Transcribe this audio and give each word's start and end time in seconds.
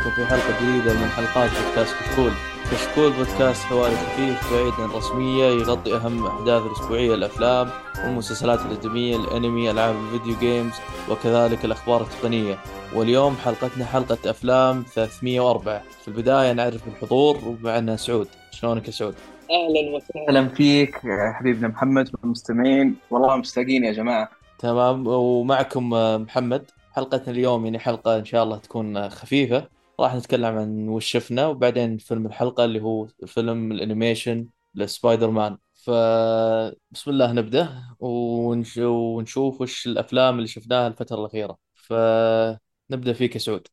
فيكم 0.00 0.10
في 0.10 0.26
حلقة 0.26 0.60
جديدة 0.62 0.94
من 0.94 1.08
حلقات 1.08 1.50
بودكاست 1.50 1.94
كشكول. 1.94 2.30
كشكول 2.72 3.12
بودكاست 3.12 3.62
حواري 3.62 3.96
خفيف 3.96 4.52
بعيد 4.52 4.72
عن 4.78 4.90
الرسمية 4.90 5.44
يغطي 5.44 5.96
أهم 5.96 6.26
الأحداث 6.26 6.62
الأسبوعية 6.62 7.14
الأفلام 7.14 7.70
والمسلسلات 8.04 8.60
الأدبية 8.60 9.16
الأنمي 9.16 9.70
ألعاب 9.70 9.94
الفيديو 9.96 10.38
جيمز 10.40 10.72
وكذلك 11.10 11.64
الأخبار 11.64 12.00
التقنية. 12.00 12.58
واليوم 12.94 13.36
حلقتنا 13.36 13.84
حلقة 13.84 14.30
أفلام 14.30 14.84
304. 14.94 15.82
في 16.02 16.08
البداية 16.08 16.52
نعرف 16.52 16.88
الحضور 16.88 17.38
ومعنا 17.46 17.96
سعود. 17.96 18.28
شلونك 18.50 18.86
يا 18.86 18.92
سعود؟ 18.92 19.14
أهلا 19.50 19.96
وسهلا 19.96 20.48
فيك 20.48 20.94
يا 21.04 21.32
حبيبنا 21.38 21.68
محمد 21.68 22.10
والمستمعين 22.22 22.96
والله 23.10 23.36
مشتاقين 23.36 23.84
يا 23.84 23.92
جماعة 23.92 24.28
تمام 24.58 25.06
ومعكم 25.06 25.90
محمد 26.22 26.70
حلقتنا 26.92 27.34
اليوم 27.34 27.64
يعني 27.64 27.78
حلقة 27.78 28.18
إن 28.18 28.24
شاء 28.24 28.44
الله 28.44 28.56
تكون 28.56 29.08
خفيفة 29.10 29.79
راح 30.04 30.14
نتكلم 30.14 30.58
عن 30.58 30.88
وش 30.88 31.06
شفنا 31.06 31.46
وبعدين 31.46 31.98
فيلم 31.98 32.26
الحلقة 32.26 32.64
اللي 32.64 32.80
هو 32.82 33.06
فيلم 33.26 33.72
ال 33.72 33.79
animation 33.79 34.46
لسبايدر 34.74 35.30
مان 35.30 35.58
فبسم 35.74 37.10
الله 37.10 37.32
نبدأ 37.32 37.68
ونش... 38.00 38.78
ونشوف 38.78 39.60
وش 39.60 39.86
الأفلام 39.86 40.36
اللي 40.36 40.46
شفناها 40.48 40.86
الفترة 40.88 41.20
الأخيرة. 41.20 41.58
فنبدأ 41.74 43.12
فيك 43.12 43.34
يا 43.34 43.40
سعود. 43.40 43.68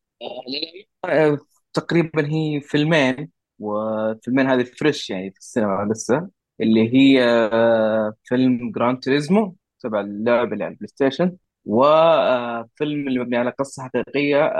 آه، 1.04 1.38
تقريبا 1.72 2.26
هي 2.28 2.60
فيلمين 2.60 3.30
والفيلمين 3.58 4.46
هذه 4.46 4.62
fresh 4.62 5.10
يعني 5.10 5.30
في 5.30 5.38
السينما 5.38 5.88
لسه 5.92 6.30
اللي 6.60 6.94
هي 6.94 7.24
آه، 7.24 8.14
فيلم 8.24 8.70
جراند 8.72 8.98
توريزمو 9.00 9.56
تبع 9.80 10.00
اللعبة 10.00 10.52
اللي 10.52 10.64
على 10.64 10.72
البلاي 10.72 10.88
ستيشن 10.88 11.36
وفيلم 11.64 13.08
اللي 13.08 13.20
مبني 13.20 13.36
على 13.36 13.50
قصة 13.50 13.82
حقيقية 13.82 14.52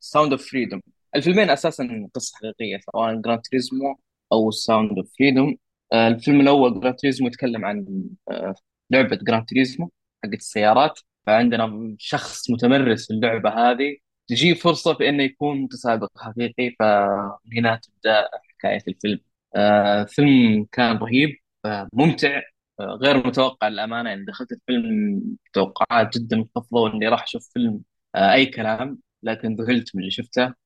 ساوند 0.00 0.32
اوف 0.32 0.50
فريدوم 0.50 0.80
الفيلمين 1.16 1.50
أساسا 1.50 2.08
قصة 2.14 2.36
حقيقية 2.38 2.80
سواء 2.92 3.14
جراند 3.20 3.40
توريزمو 3.40 3.98
أو 4.32 4.50
ساوند 4.50 4.98
اوف 4.98 5.12
فريدوم 5.18 5.56
الفيلم 5.94 6.40
الأول 6.40 6.80
جراند 6.80 6.96
توريزمو 6.96 7.28
يتكلم 7.28 7.64
عن 7.64 7.86
آه، 8.30 8.54
لعبة 8.90 9.16
جراند 9.16 9.44
توريزمو 9.46 9.92
حقت 10.24 10.34
السيارات. 10.34 11.00
فعندنا 11.26 11.96
شخص 11.98 12.50
متمرس 12.50 13.06
في 13.06 13.14
اللعبة 13.14 13.50
هذه 13.50 13.96
تجي 14.28 14.54
فرصة 14.54 14.94
في 14.94 15.08
إنه 15.08 15.22
يكون 15.22 15.60
متسابق 15.62 16.10
حقيقي 16.18 16.70
فهنا 16.78 17.80
تبدأ 17.82 18.28
حكاية 18.58 18.82
الفيلم. 18.88 19.20
آه 19.56 20.04
فيلم 20.04 20.66
كان 20.72 20.96
رهيب 20.96 21.36
آه 21.64 21.88
ممتع 21.92 22.42
غير 22.80 23.26
متوقع 23.26 23.68
للأمانة. 23.68 24.10
يعني 24.10 24.24
دخلت 24.24 24.52
الفيلم 24.52 25.22
توقعات 25.52 26.18
جدا 26.18 26.36
منخفضة 26.36 26.80
وإني 26.80 27.08
راح 27.08 27.22
أشوف 27.22 27.48
فيلم 27.52 27.80
أي 28.16 28.46
كلام 28.46 28.98
لكن 29.22 29.56
ذهلت 29.56 29.96
من 29.96 30.00
اللي 30.00 30.10
شفته. 30.10 30.65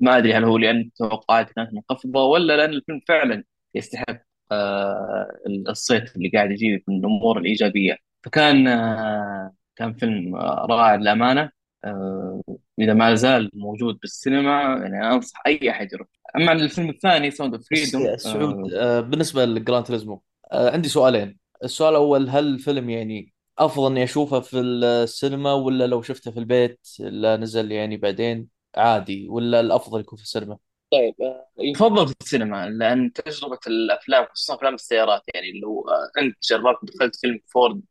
ما 0.00 0.18
أدري 0.18 0.34
هل 0.34 0.44
هو 0.44 0.58
لأن 0.58 0.90
توقعاتي 0.96 1.54
كانت 1.54 1.74
منخفضة 1.74 2.24
ولا 2.24 2.56
لأن 2.56 2.70
الفيلم 2.70 3.00
فعلا 3.08 3.44
يستحق 3.74 4.22
آه 4.52 5.28
الصيت 5.68 6.16
اللي 6.16 6.28
قاعد 6.28 6.50
يجيب 6.50 6.82
من 6.88 6.98
الأمور 6.98 7.38
الإيجابية. 7.38 7.96
فكان 8.24 8.68
آه 8.68 9.52
كان 9.76 9.94
فيلم 9.94 10.36
آه 10.36 10.66
رائع 10.70 10.94
للأمانة. 10.94 11.50
آه، 11.84 12.42
إذا 12.78 12.94
ما 12.94 13.14
زال 13.14 13.50
موجود 13.54 13.98
بالسينما 14.00 14.60
يعني 14.62 15.14
أنصح 15.14 15.42
أي 15.46 15.70
أحد 15.70 15.92
يروح. 15.92 16.08
أما 16.36 16.50
عن 16.50 16.60
الفيلم 16.60 16.90
الثاني 16.90 17.30
ساوند 17.30 17.54
اوف 17.54 17.68
فريدوم 17.68 18.16
سعود 18.16 18.72
آه 18.74 19.00
بالنسبة 19.00 19.44
لجراند 19.44 19.84
توريزمو 19.84 20.22
آه 20.52 20.70
عندي 20.70 20.88
سؤالين. 20.88 21.38
السؤال 21.64 21.90
الأول 21.90 22.28
هل 22.28 22.46
الفيلم 22.46 22.90
يعني 22.90 23.32
أفضل 23.58 23.90
إني 23.90 24.04
أشوفه 24.04 24.40
في 24.40 24.60
السينما 24.60 25.52
ولا 25.52 25.86
لو 25.86 26.02
شفته 26.02 26.30
في 26.30 26.38
البيت 26.38 26.80
لا 27.00 27.36
نزل 27.36 27.72
يعني 27.72 27.96
بعدين؟ 27.96 28.55
عادي 28.76 29.28
ولا 29.28 29.60
الأفضل 29.60 30.00
يكون 30.00 30.16
في 30.18 30.24
السينما؟ 30.24 30.58
طيب 30.92 31.14
آه، 31.22 31.48
يفضل 31.58 32.08
في 32.08 32.14
السينما 32.20 32.68
لأن 32.70 33.12
تجربة 33.12 33.58
الأفلام 33.66 34.26
خصوصا 34.26 34.54
أفلام 34.54 34.74
السيارات 34.74 35.22
يعني 35.34 35.60
لو 35.60 35.86
آه، 35.88 36.20
أنت 36.20 36.36
جربت 36.50 36.78
دخلت 36.94 37.16
فيلم 37.16 37.40
فورد 37.54 37.82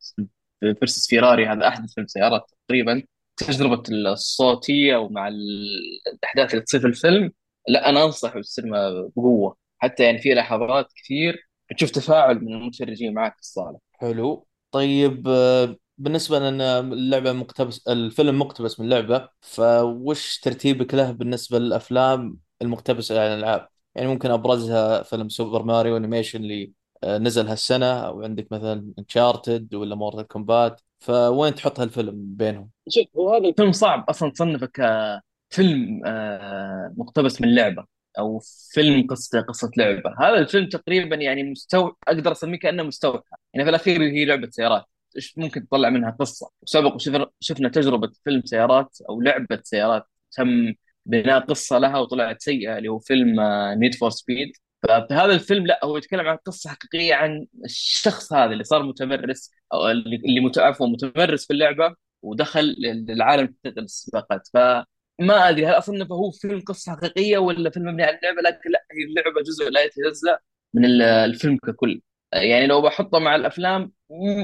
فيرسس 0.59 1.07
فيراري 1.09 1.45
هذا 1.47 1.68
أحدث 1.68 1.94
فيلم 1.94 2.07
سيارات 2.07 2.51
تقريبا. 2.68 3.03
تجربة 3.38 3.84
الصوتية 3.90 4.95
ومع 4.97 5.28
الأحداث 5.28 6.51
اللي 6.53 6.62
تصير 6.66 6.79
في 6.79 6.88
الفيلم 6.88 7.31
لا 7.68 7.90
أنا 7.90 8.03
أنصح 8.06 8.34
بالسينما 8.35 9.09
بقوة. 9.16 9.57
حتى 9.78 10.03
يعني 10.03 10.18
في 10.19 10.34
لحظات 10.34 10.94
كثير 10.95 11.50
بتشوف 11.72 11.90
تفاعل 11.91 12.40
من 12.45 12.53
المتفرجين 12.53 13.13
معك 13.13 13.34
في 13.34 13.40
الصالة. 13.41 13.79
حلو. 13.91 14.47
طيب 14.72 15.28
آه، 15.28 15.75
بالنسبة 15.97 16.39
لأن 16.39 16.61
اللعبة 16.94 17.33
مقتبس 17.33 17.88
الفيلم 17.88 18.39
مقتبس 18.39 18.79
من 18.79 18.89
لعبة 18.89 19.29
فوش 19.41 20.39
ترتيبك 20.39 20.94
له 20.94 21.11
بالنسبة 21.11 21.59
للأفلام 21.59 22.38
المقتبسة 22.61 23.22
عن 23.22 23.28
الألعاب؟ 23.33 23.67
يعني 23.95 24.07
ممكن 24.07 24.31
أبرزها 24.31 25.03
فيلم 25.03 25.29
سوبر 25.29 25.63
ماريو 25.63 25.97
animation 25.97 26.41
اللي 26.44 26.72
آه، 27.03 27.17
نزل 27.17 27.47
هالسنة 27.47 27.85
أو 27.85 28.23
عندك 28.23 28.51
مثلا 28.51 28.94
انشارتد 29.00 29.75
ولا 29.75 29.95
مورتال 29.95 30.28
كومبات 30.28 30.81
فوين 31.00 31.56
تحط 31.56 31.79
هالفيلم 31.79 32.13
بينهم؟ 32.16 32.69
شوف 32.89 33.06
هو 33.17 33.33
هذا 33.33 33.47
الفيلم 33.50 33.72
صعب 33.72 34.09
أصلا 34.09 34.31
تصنفه 34.31 34.67
كفيلم 35.51 36.01
آه، 36.06 36.94
مقتبس 36.97 37.41
من 37.41 37.56
لعبة 37.56 37.85
أو 38.19 38.39
فيلم 38.73 39.07
قصه 39.07 39.41
قصة 39.41 39.72
لعبة. 39.77 40.16
هذا 40.19 40.38
الفيلم 40.38 40.69
تقريبا 40.69 41.16
يعني 41.16 41.44
مستوى 41.44 41.95
أقدر 42.07 42.31
أسميه 42.31 42.59
كأنه 42.59 42.83
مستوحى. 42.83 43.23
يعني 43.53 43.66
في 43.66 43.69
الأخير 43.69 44.01
هي 44.01 44.25
لعبة 44.25 44.50
سيارات. 44.50 44.85
إيش 45.15 45.37
ممكن 45.37 45.67
تطلع 45.67 45.89
منها 45.89 46.11
قصة؟ 46.19 46.49
وسبق 46.61 46.95
وشفنا 46.95 47.27
شفنا 47.39 47.69
تجربة 47.69 48.11
فيلم 48.23 48.41
سيارات 48.45 48.97
أو 49.09 49.21
لعبة 49.21 49.59
سيارات 49.63 50.03
تم 50.31 50.73
بناء 51.05 51.39
قصة 51.39 51.77
لها 51.77 51.97
وطلعت 51.99 52.41
سيئة 52.41 52.77
اللي 52.77 52.89
هو 52.89 52.99
فيلم 52.99 53.35
نيد 53.79 53.95
فور 53.95 54.09
سبيد 54.09 54.51
ففي 54.83 55.13
هذا 55.13 55.33
الفيلم 55.33 55.67
لا 55.67 55.79
هو 55.83 55.97
يتكلم 55.97 56.27
عن 56.27 56.35
قصة 56.37 56.69
حقيقية 56.69 57.15
عن 57.15 57.47
الشخص 57.65 58.33
هذا 58.33 58.53
اللي 58.53 58.63
صار 58.63 58.83
متمرس 58.83 59.51
أو 59.73 59.87
اللي 59.91 60.17
عفوا 60.57 60.87
متمرس 60.87 61.47
في 61.47 61.53
اللعبة 61.53 61.95
ودخل 62.21 62.75
للعالم 62.79 63.55
حقيقي 63.65 63.81
السباقات. 63.81 64.47
فما 64.53 65.49
أدري 65.49 65.65
هل 65.67 65.71
اصنفه 65.77 66.15
هو 66.15 66.31
فيلم 66.31 66.59
قصة 66.61 66.91
حقيقية 66.91 67.37
ولا 67.37 67.69
فيلم 67.69 67.85
مبني 67.87 68.03
على 68.03 68.17
اللعبه 68.17 68.41
لكن 68.41 68.69
لا 68.71 68.85
هي 68.91 69.03
اللعبة 69.09 69.41
جزء 69.41 69.69
لا 69.69 69.83
يتجزأ 69.83 70.37
من 70.73 70.85
ال- 70.85 71.01
الفيلم 71.01 71.57
ككل. 71.57 72.01
يعني 72.35 72.68
لو 72.68 72.81
بحطه 72.81 73.19
مع 73.19 73.35
الأفلام 73.35 73.91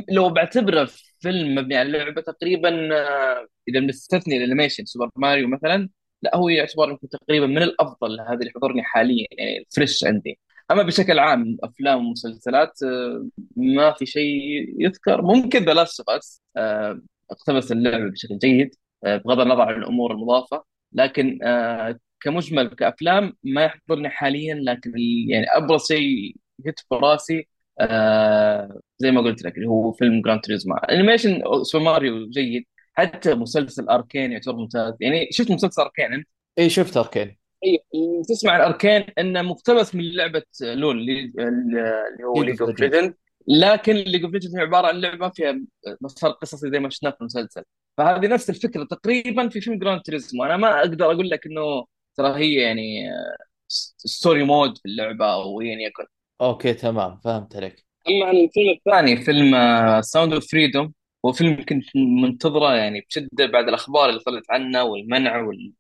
لو 0.10 0.30
بعتبره 0.30 0.90
فيلم 1.20 1.56
مبني 1.56 1.76
على 1.78 1.88
اللعبه 1.88 2.22
تقريبا 2.22 2.70
آه، 2.96 3.48
إذا 3.68 3.80
بنستثني 3.80 4.38
ال 4.38 4.43
animation 4.43 4.86
سوبر 4.86 5.10
ماريو 5.16 5.48
مثلا 5.48 5.90
لا 6.22 6.36
هو 6.36 6.50
يعتبر 6.50 6.90
يمكن 6.90 7.10
تقريبا 7.10 7.48
من 7.48 7.58
الأفضل 7.64 8.22
هذا 8.22 8.34
اللي 8.40 8.52
حضرني 8.56 8.84
حاليا 8.84 9.28
يعني 9.32 9.66
fresh 9.76 10.04
عندي. 10.04 10.40
أما 10.72 10.84
بشكل 10.84 11.20
عام 11.20 11.58
أفلام 11.64 12.08
ومسلسلات 12.08 12.84
آه، 12.84 13.28
ما 13.56 13.92
في 13.94 14.06
شيء 14.06 14.32
يذكر. 14.80 15.22
ممكن 15.22 15.66
ذا 15.66 15.74
لاست 15.74 16.00
اوف 16.00 16.10
اس 16.10 16.42
اقتبس 17.32 17.72
اللعبة 17.72 18.10
بشكل 18.12 18.38
جيد 18.38 18.76
آه، 19.04 19.18
بغض 19.18 19.40
النظر 19.40 19.62
عن 19.62 19.76
الأمور 19.76 20.12
المضافة 20.12 20.64
لكن 20.94 21.40
آه، 21.44 22.00
كمجمل 22.22 22.68
كأفلام 22.68 23.34
ما 23.44 23.64
يحضرني 23.64 24.10
حاليا 24.10 24.56
لكن 24.56 24.94
يعني 25.30 25.46
أبرز 25.50 25.88
شيء 25.88 26.36
جت 26.60 26.80
في 26.80 26.96
راسي 26.96 27.48
آه، 27.82 28.80
زي 29.00 29.12
ما 29.12 29.22
قلت 29.22 29.44
لك 29.44 29.58
اللي 29.58 29.68
هو 29.68 29.92
فيلم 29.92 30.22
جراند 30.22 30.42
توريزمو 30.42 30.76
animation 30.76 31.42
سوبر 31.64 31.84
ماريو 31.86 32.30
جيد. 32.30 32.66
حتى 32.94 33.34
مسلسل 33.36 33.90
اركين 33.90 34.32
يعتبر 34.32 34.56
ممتاز. 34.56 34.94
يعني 35.00 35.28
شفت 35.32 35.52
مسلسل 35.52 35.82
اركين 35.82 36.14
أنت؟ 36.14 36.28
إي 36.60 36.70
شفت 36.70 36.98
اركين 36.98 37.38
إي 37.66 37.80
تسمع 38.30 38.52
عن 38.52 38.62
اركين 38.62 39.04
إنه 39.20 39.42
مقتبس 39.42 39.96
من 39.96 40.04
لعبة 40.12 40.44
لول 40.62 40.98
اللي 40.98 41.32
اللي 41.40 42.24
هو 42.24 42.44
ليج 42.44 42.62
اوف 42.62 42.80
ليجند 42.80 43.14
لكن 43.48 43.94
League 43.94 44.24
of 44.24 44.34
Legends 44.34 44.56
هي 44.56 44.62
عبارة 44.62 44.88
عن 44.88 45.02
لعبة 45.02 45.30
فيها 45.30 45.62
مسار 46.02 46.32
قصصي 46.32 46.70
زي 46.72 46.80
ما 46.80 46.90
شفناه 46.90 47.12
في 47.12 47.22
المسلسل. 47.22 47.64
فهذه 47.98 48.28
نفس 48.28 48.50
الفكرة 48.50 48.84
تقريبا 48.84 49.50
في 49.50 49.62
فيلم 49.62 49.80
Gran 49.80 50.02
Turismo 50.02 50.44
أنا 50.44 50.58
ما 50.58 50.80
أقدر 50.80 51.06
أقول 51.06 51.30
لك 51.30 51.46
إنه 51.46 51.86
ترى 52.18 52.40
هي 52.40 52.54
يعني 52.54 53.10
story 53.98 54.44
mode 54.44 54.78
في 54.78 54.86
اللعبة 54.86 55.34
أو 55.34 55.62
ايا 55.62 55.80
يكن 55.88 56.04
okay 56.42 56.74
تمام 56.74 57.18
فهمت 57.24 57.56
عليك. 57.56 57.86
أما 58.10 58.26
عن 58.26 58.36
الفيلم 58.36 58.70
الثاني 58.70 59.18
فيلم 59.18 59.52
Sound 60.02 60.34
of 60.34 60.52
Freedom 60.52 60.94
هو 61.26 61.32
فيلم 61.32 61.64
كنت 61.70 61.86
منتظره 61.96 62.76
يعني 62.76 63.02
بشدة 63.10 63.46
بعد 63.46 63.68
الأخبار 63.68 64.10
اللي 64.10 64.20
طلعت 64.20 64.44
عنه 64.50 64.84
والمنع 64.84 65.42
وال... 65.42 65.74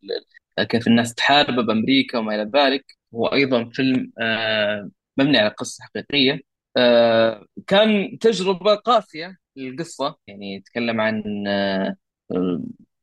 الناس 0.87 1.13
تحاربه 1.15 1.61
بأمريكا 1.63 2.17
وما 2.17 2.35
إلى 2.35 2.51
ذلك. 2.55 2.85
هو 3.15 3.27
أيضا 3.27 3.69
فيلم 3.73 4.11
آه، 4.21 4.89
مبني 5.17 5.37
على 5.37 5.49
قصة 5.49 5.83
حقيقية. 5.83 6.39
آه، 6.77 7.45
كان 7.67 8.17
تجربة 8.19 8.75
قاسية 8.75 9.37
للقصة 9.55 10.17
يعني 10.27 10.55
يتكلم 10.55 11.01
عن 11.01 11.23
آه، 11.47 11.95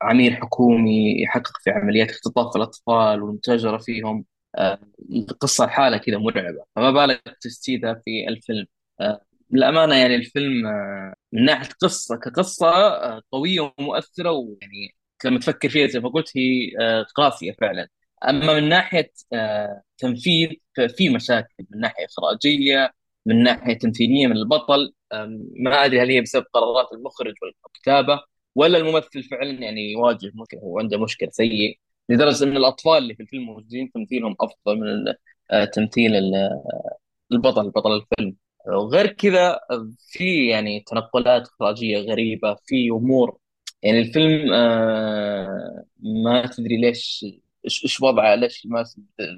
عميل 0.02 0.36
حكومي 0.36 1.22
يحقق 1.22 1.52
في 1.64 1.70
عمليات 1.70 2.10
اختطاف 2.10 2.56
الأطفال 2.56 3.22
والمتاجره 3.22 3.78
فيهم. 3.78 4.24
القصة 5.12 5.64
الحالة 5.64 5.96
كذا 5.96 6.18
مرعبة. 6.18 6.64
فما 6.76 6.90
بالك 6.90 7.22
تجسيدها 7.40 7.94
في 8.04 8.28
الفيلم. 8.28 8.66
آه، 9.00 9.20
للأمانة 9.50 9.94
يعني 9.96 10.14
الفيلم 10.14 10.66
آه، 10.66 11.14
من 11.32 11.44
ناحية 11.44 11.68
قصة 11.82 12.16
كقصة 12.16 12.68
آه، 12.68 13.22
قوية 13.32 13.72
ومؤثرة 13.78 14.30
ويعني 14.30 14.94
لما 15.24 15.38
تفكر 15.38 15.68
فيها 15.68 15.86
زي 15.86 16.00
ما 16.00 16.08
قلت 16.08 16.36
هي 16.36 16.70
قاسيه 17.16 17.52
فعلا. 17.60 17.88
أما 18.28 18.60
من 18.60 18.68
ناحية 18.68 19.12
تنفيذ 19.98 20.50
ففي 20.76 21.08
مشاكل. 21.08 21.64
من 21.70 21.80
ناحية 21.80 22.06
إخراجية 22.06 22.94
من 23.26 23.42
ناحية 23.42 23.78
تمثيلية 23.78 24.26
من 24.26 24.36
البطل 24.36 24.92
ما 25.56 25.84
أدري 25.84 26.00
هل 26.02 26.10
هي 26.10 26.20
بسبب 26.20 26.44
قرارات 26.52 26.92
المخرج 26.92 27.34
والكتابة 27.42 28.20
ولا 28.54 28.78
الممثل 28.78 29.22
فعلا 29.22 29.50
يعني 29.50 29.92
يواجه 29.92 30.32
مشكلة 30.34 30.60
وعنده 30.64 30.98
مشكلة 30.98 31.30
سيء 31.32 31.78
لدرجة 32.08 32.44
إن 32.44 32.56
الأطفال 32.56 32.98
اللي 32.98 33.14
في 33.14 33.22
الفيلم 33.22 33.42
موجودين 33.44 33.90
تمثيلهم 33.92 34.36
أفضل 34.40 34.80
من 34.80 35.14
آه، 35.50 35.64
تمثيل 35.64 36.16
ال- 36.16 36.62
البطل 37.32 37.70
بطل 37.70 37.92
الفيلم. 37.96 38.36
وغير 38.68 39.06
كذا 39.06 39.60
في 40.12 40.48
يعني 40.48 40.80
تنقلات 40.80 41.42
إخراجية 41.48 41.98
غريبة 41.98 42.54
في 42.66 42.90
أمور. 42.90 43.38
يعني 43.82 44.00
الفيلم 44.00 44.52
آه 44.52 45.84
ما 46.00 46.46
تدري 46.46 46.76
ليش 46.80 47.26
إيش 47.64 48.00
وضعه 48.02 48.34
ليش 48.34 48.66
ما 48.66 48.84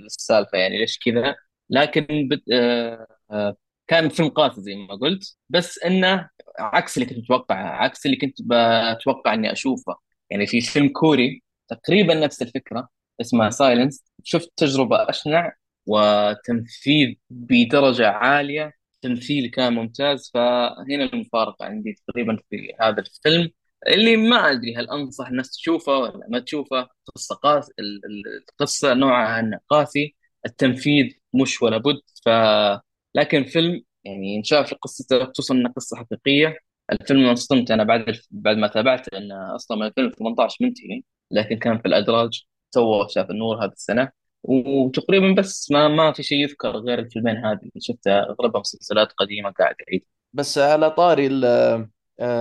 السالفة 0.06 0.58
يعني 0.58 0.78
ليش 0.78 0.99
كذا. 0.99 1.37
لكن 1.70 2.28
بت 2.28 2.43
آه 2.52 3.06
آه 3.31 3.56
كان 3.87 4.08
فيلم 4.08 4.28
قاسي 4.28 4.61
زي 4.62 4.75
ما 4.76 4.94
قلت. 4.94 5.37
بس 5.49 5.78
إنه 5.84 6.31
عكس 6.58 6.96
اللي 6.99 7.06
كنت 7.08 7.19
متوقعه 7.19 7.56
عكس 7.67 8.06
اللي 8.06 8.17
كنت 8.17 8.38
بتوقع 8.43 9.34
إني 9.34 9.52
أشوفه. 9.52 9.96
يعني 10.31 10.46
في 10.46 10.61
فيلم 10.61 10.88
كوري 10.88 11.43
تقريبا 11.70 12.14
نفس 12.14 12.43
الفكرة 12.43 12.88
اسمها 13.20 13.50
سايلنس 13.50 14.05
شفت 14.25 14.52
تجربة 14.56 15.11
أشنع 15.11 15.52
وتنفيذ 15.87 17.14
بدرجة 17.31 18.08
عالية. 18.08 18.72
تمثيل 19.02 19.50
كان 19.50 19.72
ممتاز. 19.75 20.31
فهنا 20.34 21.05
المفارقة 21.12 21.64
عندي 21.67 21.94
تقريبا 22.08 22.37
في 22.50 22.72
هذا 22.81 23.00
الفيلم. 23.00 23.50
اللي 23.88 24.17
ما 24.17 24.37
أدري 24.50 24.76
هل 24.76 24.90
أنصح 24.90 25.28
الناس 25.28 25.50
تشوفه 25.50 25.93
ولا 25.99 26.26
ما 26.28 26.38
تشوفه. 26.38 26.88
قصة 27.14 27.34
قاس 27.34 27.70
ال- 27.78 28.00
ال- 28.06 28.44
القصة 28.50 28.94
نوعها 28.94 29.40
أنه 29.40 29.58
قاسي. 29.69 30.17
التنفيذ 30.46 31.12
مش 31.34 31.62
ولا 31.62 31.76
بد. 31.78 32.00
ف 32.25 32.28
لكن 33.14 33.44
فيلم 33.44 33.82
يعني 34.05 34.37
إن 34.37 34.43
شاء 34.44 34.62
في 34.64 34.75
قصته 34.75 35.25
خصوصا 35.25 35.55
أنها 35.55 35.72
قصة 35.72 35.96
حقيقية. 35.96 36.58
الفيلم 36.93 37.26
انصدمت 37.26 37.70
أنا 37.70 37.84
بعد. 37.84 38.19
بعد 38.31 38.56
ما 38.56 38.67
تابعته 38.69 39.19
أنه 39.19 39.55
أصلا 39.56 39.76
من 39.78 39.87
2018 39.87 40.56
منتهي. 40.64 41.02
لكن 41.31 41.59
كان 41.59 41.79
في 41.79 41.87
الأدراج 41.88 42.44
تو 42.73 43.06
شاف 43.09 43.31
النور 43.31 43.65
هذه 43.65 43.73
السنة 43.73 44.11
وتقريبا 44.43 45.35
بس 45.43 45.71
ما 45.71 45.88
ما 45.88 46.12
في 46.12 46.23
شيء 46.23 46.38
يذكر 46.43 46.71
غير 46.77 46.99
الفيلمين 46.99 47.37
هذه 47.37 47.59
اللي 47.61 47.73
شفتها. 47.81 48.21
اغلبها 48.31 48.61
مسلسلات 48.61 49.12
قديمة 49.12 49.50
قاعد 49.50 49.75
اعيد 49.88 50.05
بس 50.32 50.59
على 50.59 50.91
طاري 50.91 51.27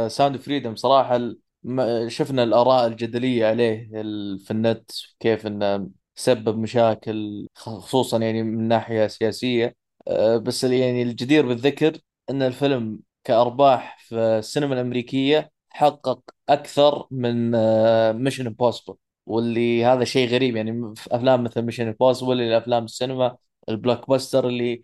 Sound 0.08 0.38
Freedom 0.38 0.76
ال- 1.16 1.40
ما- 1.64 2.08
شفنا 2.10 2.44
الآراء 2.44 2.88
الجدلية 2.88 3.46
عليه 3.48 3.90
في 4.38 4.52
النت 4.52 4.92
كيف 5.20 5.48
إنه 5.48 5.90
سبب 6.16 6.58
مشاكل 6.58 7.48
خصوصا 7.56 8.18
يعني 8.18 8.44
من 8.44 8.68
ناحية 8.68 9.08
سياسية. 9.08 9.76
آه، 10.08 10.38
بس 10.38 10.64
يعني 10.64 11.04
الجدير 11.04 11.48
بالذكر 11.48 11.98
إن 12.30 12.42
الفيلم 12.42 13.00
كأرباح 13.24 13.98
في 14.00 14.16
السينما 14.16 14.74
الأمريكية 14.76 15.52
حقق 15.80 16.22
أكثر 16.50 17.08
من 17.12 17.52
Mission 18.24 18.48
Impossible 18.48 18.98
واللي 19.26 19.86
هذا 19.86 20.04
شيء 20.04 20.30
غريب 20.30 20.56
يعني 20.56 20.96
في 20.96 21.16
أفلام 21.16 21.44
مثل 21.44 21.62
Mission 21.62 21.88
Impossible 21.88 22.32
اللي 22.32 22.58
أفلام 22.58 22.86
السينما 22.86 23.38
ال 23.70 24.10
blockbuster 24.10 24.48
اللي 24.48 24.84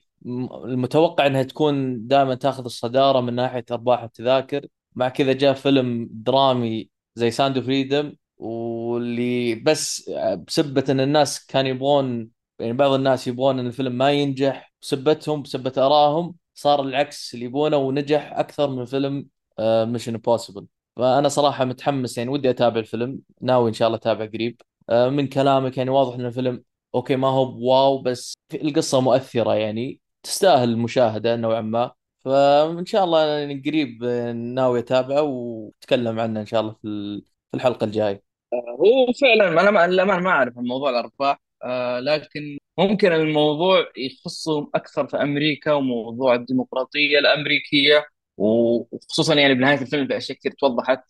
المتوقع 0.65 1.27
إنها 1.27 1.43
تكون 1.43 2.07
دائما 2.07 2.35
تأخذ 2.35 2.65
الصدارة 2.65 3.21
من 3.21 3.33
ناحية 3.35 3.65
أرباح 3.71 4.03
التذاكر. 4.03 4.67
مع 4.95 5.09
كذا 5.09 5.33
جاء 5.33 5.53
فيلم 5.53 6.09
درامي 6.11 6.89
زي 7.15 7.31
Sound 7.31 7.59
Freedom 7.59 8.13
واللي 8.37 9.55
بس 9.55 10.09
بسبة 10.47 10.83
إن 10.89 10.99
الناس 10.99 11.45
كانوا 11.45 11.69
يبغون 11.69 12.29
يعني 12.59 12.73
بعض 12.73 12.91
الناس 12.91 13.27
يبغون 13.27 13.59
إن 13.59 13.67
الفيلم 13.67 13.97
ما 13.97 14.11
ينجح 14.11 14.73
بسبتهم 14.81 15.41
بسبة 15.41 15.73
آرائهم 15.77 16.35
صار 16.53 16.81
العكس 16.81 17.33
اللي 17.33 17.45
يبونه 17.45 17.77
ونجح 17.77 18.33
أكثر 18.39 18.69
من 18.69 18.85
فيلم 18.85 19.27
Mission 19.59 20.15
Impossible 20.15 20.65
فأنا 20.95 21.27
صراحة 21.29 21.65
متحمس 21.65 22.17
يعني 22.17 22.29
ودي 22.29 22.49
أتابع 22.49 22.79
الفيلم 22.79 23.19
ناوي 23.41 23.69
إن 23.69 23.73
شاء 23.73 23.87
الله 23.87 23.97
أتابع 23.97 24.25
قريب. 24.25 24.61
آه، 24.89 25.09
من 25.09 25.27
كلامك 25.27 25.77
يعني 25.77 25.89
واضح 25.89 26.15
إن 26.15 26.25
الفيلم 26.25 26.63
أوكي 26.95 27.15
ما 27.15 27.27
هو 27.27 27.45
بواو 27.45 28.01
بس 28.01 28.33
القصة 28.53 29.01
مؤثرة 29.01 29.55
يعني 29.55 30.01
تستاهل 30.23 30.69
المشاهدة 30.69 31.35
نوعا 31.35 31.61
ما. 31.61 31.91
فإن 32.25 32.85
شاء 32.85 33.03
الله 33.03 33.25
يعني 33.27 33.61
قريب 33.65 34.03
ناوي 34.35 34.79
أتابعه 34.79 35.21
وأتكلم 35.21 36.19
عنه 36.19 36.41
إن 36.41 36.45
شاء 36.45 36.61
الله 36.61 36.73
في 36.73 36.87
ال- 36.87 37.21
في 37.51 37.57
الحلقة 37.57 37.83
الجاية. 37.83 38.23
هو 38.53 39.13
فعلا 39.21 39.61
أنا 39.61 39.71
ما 39.71 40.15
ما 40.17 40.29
أعرف 40.29 40.57
عن 40.57 40.63
موضوع 40.63 40.89
الأرباح. 40.89 41.39
آه 41.63 41.99
لكن 41.99 42.57
ممكن 42.77 43.11
الموضوع 43.11 43.85
يخصهم 43.97 44.69
أكثر 44.75 45.07
في 45.07 45.17
أمريكا 45.17 45.73
وموضوع 45.73 46.35
الديمقراطية 46.35 47.19
الأمريكية. 47.19 48.05
وخصوصا 48.37 49.33
يعني 49.35 49.53
بنهاية 49.53 49.81
الفيلم 49.81 50.07
في 50.07 50.17
اشياء 50.17 50.37
كثير 50.37 50.51
توضحت 50.51 51.03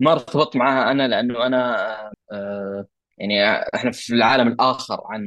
ما 0.00 0.12
ارتبطت 0.12 0.56
معها 0.56 0.90
أنا 0.90 1.08
لأنه 1.08 1.46
أنا 1.46 1.76
آه 2.32 2.86
يعني 3.18 3.44
إحنا 3.74 3.90
في 3.90 4.14
العالم 4.14 4.48
الآخر 4.48 5.00
عن 5.04 5.22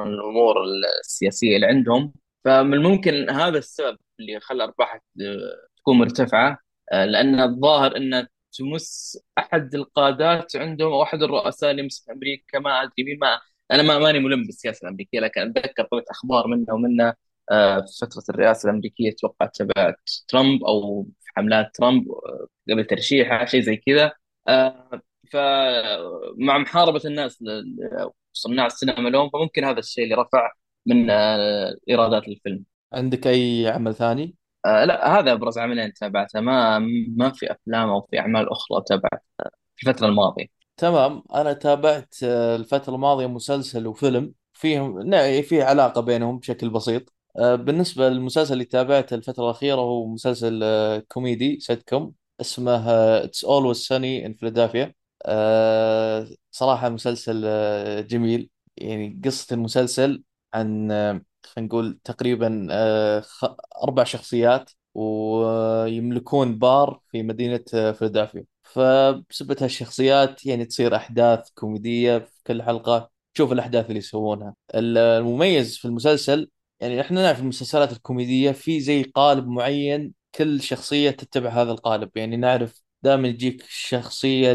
الأمور 0.00 0.56
السياسية 1.00 1.56
اللي 1.56 1.66
عندهم. 1.66 2.12
فمن 2.44 2.74
الممكن 2.74 3.30
هذا 3.30 3.58
السبب 3.58 3.98
اللي 4.20 4.40
خلى 4.40 4.64
ارباحها 4.64 5.00
آه، 5.22 5.68
تكون 5.76 5.98
مرتفعة 5.98 6.58
آه، 6.92 7.04
لأن 7.04 7.40
الظاهر 7.40 7.96
إن 7.96 8.26
تمس 8.58 9.18
أحد 9.38 9.74
القادات 9.74 10.56
عندهم 10.56 10.92
أو 10.92 11.02
أحد 11.02 11.22
الرؤساء 11.22 11.70
اللي 11.70 11.82
يمسك 11.82 12.10
أمريكا 12.10 12.58
ما 12.58 12.82
أدري 12.82 13.04
مين 13.04 13.18
ما 13.20 13.40
أنا 13.70 13.82
ما 13.82 13.98
ماني 13.98 14.18
ملم 14.18 14.44
بالسياسة 14.46 14.84
الأمريكية 14.84 15.20
لكن 15.20 15.40
أتذكر 15.40 15.84
طلعت 15.84 16.08
أخبار 16.10 16.46
منه 16.46 16.74
ومنه 16.74 17.14
في 17.86 17.98
فترة 18.00 18.22
الرئاسة 18.30 18.70
الأمريكية 18.70 19.10
أتوقع 19.10 19.46
تبعت 19.46 19.96
ترامب 20.28 20.64
أو 20.64 21.06
في 21.20 21.32
حملات 21.36 21.70
ترامب 21.74 22.10
آه، 22.10 22.46
قبل 22.72 22.84
ترشيحه 22.84 23.44
شيء 23.44 23.60
زي 23.60 23.76
كذا. 23.76 24.12
آه، 24.48 25.00
فمع 25.32 26.58
محاربة 26.58 27.00
الناس 27.04 27.44
صناع 28.32 28.66
السينما 28.66 29.08
لهم 29.08 29.30
فممكن 29.30 29.64
هذا 29.64 29.78
الشيء 29.78 30.04
اللي 30.04 30.14
رفع 30.14 30.52
من 30.86 31.10
آه، 31.10 31.76
إيرادات 31.88 32.28
الفيلم. 32.28 32.64
عندك 32.92 33.26
أي 33.26 33.68
عمل 33.68 33.94
ثاني؟ 33.94 34.34
آه 34.66 34.84
لا 34.84 35.18
هذا 35.18 35.32
أبرز 35.32 35.58
عملين 35.58 35.92
تابعته. 35.92 36.40
ما 36.40 36.78
ما 37.16 37.30
في 37.30 37.52
أفلام 37.52 37.88
أو 37.88 38.00
في 38.10 38.18
أعمال 38.18 38.50
أخرى 38.50 38.82
تابعتها 38.86 39.20
في 39.76 39.88
الفترة 39.88 40.06
الماضية. 40.06 40.46
تمام. 40.76 41.22
أنا 41.34 41.52
تابعت 41.52 42.14
آه، 42.24 42.56
الفترة 42.56 42.94
الماضية 42.94 43.26
مسلسل 43.26 43.86
وفيلم 43.86 44.32
فيهم 44.52 45.00
نا- 45.02 45.42
في 45.42 45.62
علاقة 45.62 46.00
بينهم 46.00 46.38
بشكل 46.38 46.70
بسيط. 46.70 47.02
آه، 47.02 47.15
بالنسبة 47.36 48.08
للمسلسل 48.08 48.52
اللي 48.52 48.64
تابعته 48.64 49.14
الفترة 49.14 49.44
الأخيرة 49.44 49.76
هو 49.80 50.06
مسلسل 50.06 50.60
آه، 50.62 50.98
كوميدي 51.08 51.60
سيت 51.60 51.82
كوم 51.88 52.12
اسمه 52.40 52.72
آه، 52.90 53.26
It's 53.26 53.40
Always 53.46 53.78
Sunny 53.88 54.24
in 54.28 54.32
Philadelphia. 54.40 54.92
آه، 55.26 56.28
صراحة 56.50 56.88
مسلسل 56.88 57.42
آه، 57.46 58.00
جميل. 58.00 58.50
يعني 58.76 59.20
قصة 59.24 59.54
المسلسل 59.54 60.22
عن 60.54 60.90
آه، 60.90 61.22
خلينا 61.46 61.68
نقول 61.68 61.98
تقريبا 62.04 62.66
آه، 62.70 63.24
أربع 63.84 64.04
شخصيات 64.04 64.70
ويملكون 64.94 66.58
بار 66.58 67.00
في 67.10 67.22
مدينة 67.22 67.60
آه، 67.74 67.92
فيلادلفيا 67.92 68.44
فبسبب 68.62 69.62
هالشخصيات 69.62 70.46
يعني 70.46 70.64
تصير 70.64 70.96
أحداث 70.96 71.50
كوميدية 71.54 72.18
في 72.18 72.30
كل 72.46 72.62
حلقة 72.62 73.10
تشوف 73.34 73.52
الأحداث 73.52 73.86
اللي 73.86 73.98
يسوونها. 73.98 74.54
المميز 74.74 75.76
في 75.78 75.84
المسلسل 75.84 76.50
يعني 76.80 77.00
إحنا 77.00 77.22
نعرف 77.22 77.40
المسلسلات 77.40 77.92
الكوميدية 77.92 78.52
في 78.52 78.80
زي 78.80 79.02
قالب 79.02 79.48
معين 79.48 80.12
كل 80.34 80.60
شخصية 80.62 81.10
تتبع 81.10 81.50
هذا 81.50 81.72
القالب. 81.72 82.10
يعني 82.16 82.36
نعرف 82.36 82.82
دائما 83.02 83.28
يجيك 83.28 83.62
الشخصية 83.64 84.52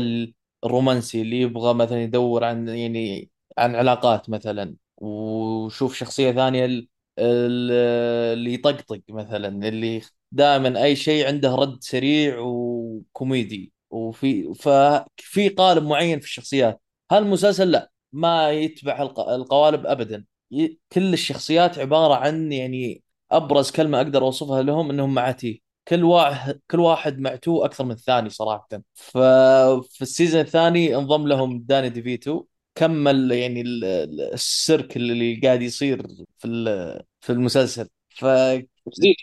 الرومانسي 0.64 1.22
اللي 1.22 1.42
يبغى 1.42 1.74
مثلا 1.74 2.04
يدور 2.04 2.44
عن 2.44 2.68
يعني 2.70 3.30
عن 3.58 3.76
علاقات 3.76 4.30
مثلا 4.30 4.76
وشوف 4.98 5.94
ال- 6.66 6.88
ال- 7.20 7.72
اللي 8.34 8.54
يطقطق 8.54 9.02
مثلا 9.10 9.68
اللي 9.68 10.02
دائما 10.32 10.84
أي 10.84 10.96
شيء 10.96 11.28
عنده 11.28 11.56
رد 11.56 11.84
سريع 11.84 12.40
وكوميدي. 12.40 13.74
وفي 13.90 14.54
ففي 14.54 15.50
قالب 15.50 15.84
معين 15.84 16.20
في 16.20 16.26
الشخصيات. 16.26 16.82
هالمسلسل 17.12 17.72
لا 17.72 17.92
ما 18.14 18.52
يتبع 18.52 19.02
الق- 19.02 19.30
القوالب 19.30 19.86
ابدا. 19.86 20.26
كل 20.94 21.14
الشخصيات 21.14 21.80
عبارة 21.80 22.16
عن 22.16 22.52
يعني 22.52 23.04
أبرز 23.32 23.72
كلمة 23.72 23.98
أقدر 23.98 24.22
أوصفها 24.22 24.62
لهم 24.62 24.90
إنهم 24.90 25.14
معاتيه 25.14 25.60
كل 25.88 26.04
واحد 26.04 26.60
كل 26.72 26.80
واحد 26.80 27.20
معتوه 27.20 27.66
أكثر 27.66 27.84
من 27.84 27.92
الثاني 27.92 28.30
صراحة. 28.30 28.68
ففي 28.94 30.02
ال 30.02 30.08
season 30.08 30.42
الثاني 30.42 30.96
انضم 30.96 31.28
لهم 31.28 31.60
داني 31.62 31.90
ديفيتو. 31.90 32.46
كمل 32.76 33.32
يعني 33.32 33.62
ال- 33.62 33.84
ال- 33.84 34.34
ال 34.34 34.45
circle 34.45 35.12
اللي 35.12 35.36
قاعد 35.36 35.62
يصير 35.62 36.08
في 36.40 36.48
في 37.22 37.32
المسلسل. 37.32 37.88
فاسلم 38.10 38.68
جديد. 38.98 39.16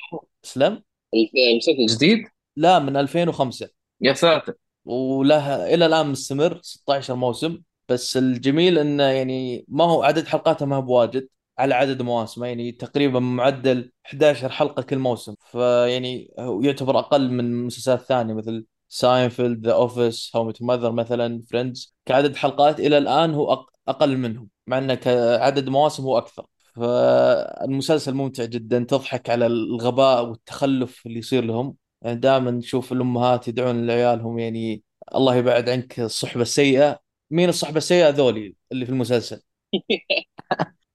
المسلسل 1.14 1.86
جديد؟ 1.96 2.18
لا 2.56 2.78
من 2.78 2.96
2005 2.96 3.68
يا 4.00 4.12
ساتر. 4.12 4.54
ولها 4.84 5.74
إلى 5.74 5.86
الآن 5.86 6.06
مستمر 6.06 6.60
16 6.62 7.14
موسم. 7.14 7.58
بس 7.88 8.16
الجميل 8.16 8.78
إنه 8.78 9.02
يعني 9.02 9.64
ما 9.68 9.84
هو 9.84 10.02
عدد 10.02 10.26
حلقاته 10.26 10.66
ما 10.66 10.76
هو 10.76 10.82
بواجد 10.82 11.28
على 11.58 11.74
عدد 11.74 12.02
مواسمه 12.02 12.46
يعني 12.46 12.72
تقريبا 12.72 13.20
معدل 13.20 13.92
11 14.04 14.48
حلقة 14.48 14.82
كل 14.82 14.98
موسم. 14.98 15.34
فيعني 15.50 16.34
يعتبر 16.62 16.98
أقل 16.98 17.30
من 17.30 17.64
مسلسلات 17.66 18.00
ثانية 18.02 18.34
مثل 18.34 18.66
Seinfeld 18.88 19.66
The 19.66 19.72
Office 19.74 20.30
How 20.34 20.44
Met 20.44 20.62
Mother 20.62 20.92
مثلا 20.92 21.42
Friends 21.50 21.94
كعدد 22.06 22.36
حلقات 22.36 22.80
إلى 22.80 22.98
الآن 22.98 23.34
هو 23.34 23.66
أقل 23.88 24.16
منهم 24.16 24.48
مع 24.66 24.78
إنه 24.78 24.94
كعدد 24.94 25.68
مواسم 25.68 26.02
هو 26.02 26.18
أكثر. 26.18 26.46
فالمسلسل 26.76 28.14
ممتع 28.14 28.44
جدا 28.44 28.78
تضحك 28.88 29.30
على 29.30 29.46
الغباء 29.46 30.24
والتخلف 30.28 31.06
اللي 31.06 31.18
يصير 31.18 31.44
لهم. 31.44 31.76
يعني 32.02 32.16
دائما 32.20 32.50
نشوف 32.50 32.92
الأمهات 32.92 33.48
يدعون 33.48 33.86
لعيالهم 33.86 34.38
يعني 34.38 34.82
الله 35.14 35.34
يبعد 35.36 35.68
عنك 35.68 36.00
الصحبة 36.00 36.42
السيئة. 36.42 37.07
مين 37.30 37.48
الصحبه 37.48 37.76
السيئة؟ 37.78 38.08
ذولي 38.08 38.54
اللي 38.72 38.86
في 38.86 38.92
المسلسل. 38.92 39.42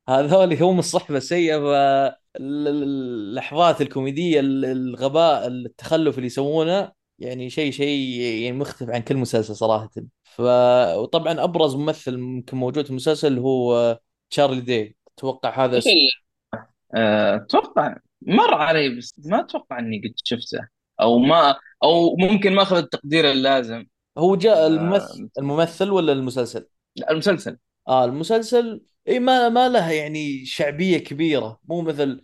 هذولي 0.09 0.59
هم 0.61 0.79
الصحبه 0.79 1.17
السيئة 1.17 1.57
فاللحظات 2.35 3.81
الكوميدية 3.81 4.39
ال- 4.39 4.65
الغباء 4.65 5.47
التخلف 5.47 6.15
اللي 6.15 6.27
يسوونه. 6.27 6.91
يعني 7.19 7.49
شيء 7.49 7.71
شيء 7.71 8.19
يعني 8.19 8.57
مختلف 8.57 8.89
عن 8.89 9.01
كل 9.01 9.17
مسلسل 9.17 9.55
صراحة. 9.55 9.89
ف 10.23 10.41
وطبعا 10.97 11.43
أبرز 11.43 11.75
ممثل 11.75 12.17
ممكن 12.17 12.57
موجود 12.57 12.83
في 12.85 12.89
المسلسل 12.91 13.39
هو 13.39 13.99
تشارلي 14.29 14.61
دي. 14.61 14.97
أتوقع 15.17 15.65
هذا 15.65 15.77
ال- 15.77 15.83
آه، 16.95 17.35
أتوقع 17.35 17.95
مر 18.21 18.53
علي 18.53 18.97
بس 18.97 19.15
ما 19.25 19.39
أتوقع 19.39 19.79
إني 19.79 19.97
قد 20.05 20.13
شفته. 20.23 20.67
أو 21.01 21.19
ما 21.19 21.55
أو 21.83 22.15
ممكن 22.15 22.53
ما 22.55 22.61
أخذ 22.61 22.77
التقدير 22.77 23.31
اللازم. 23.31 23.85
هو 24.17 24.35
جاء 24.35 24.57
آه، 24.57 24.67
الممثل 24.67 25.29
الممثل 25.39 25.89
ولا 25.89 26.13
المسلسل؟ 26.13 26.67
لا، 26.95 27.11
المسلسل. 27.11 27.57
آه 27.87 28.05
المسلسل. 28.05 28.81
إي 29.07 29.19
ما 29.19 29.49
ما 29.49 29.69
له 29.69 29.91
يعني 29.91 30.45
شعبية 30.45 30.97
كبيرة. 30.97 31.59
مو 31.69 31.81
مثل 31.81 32.21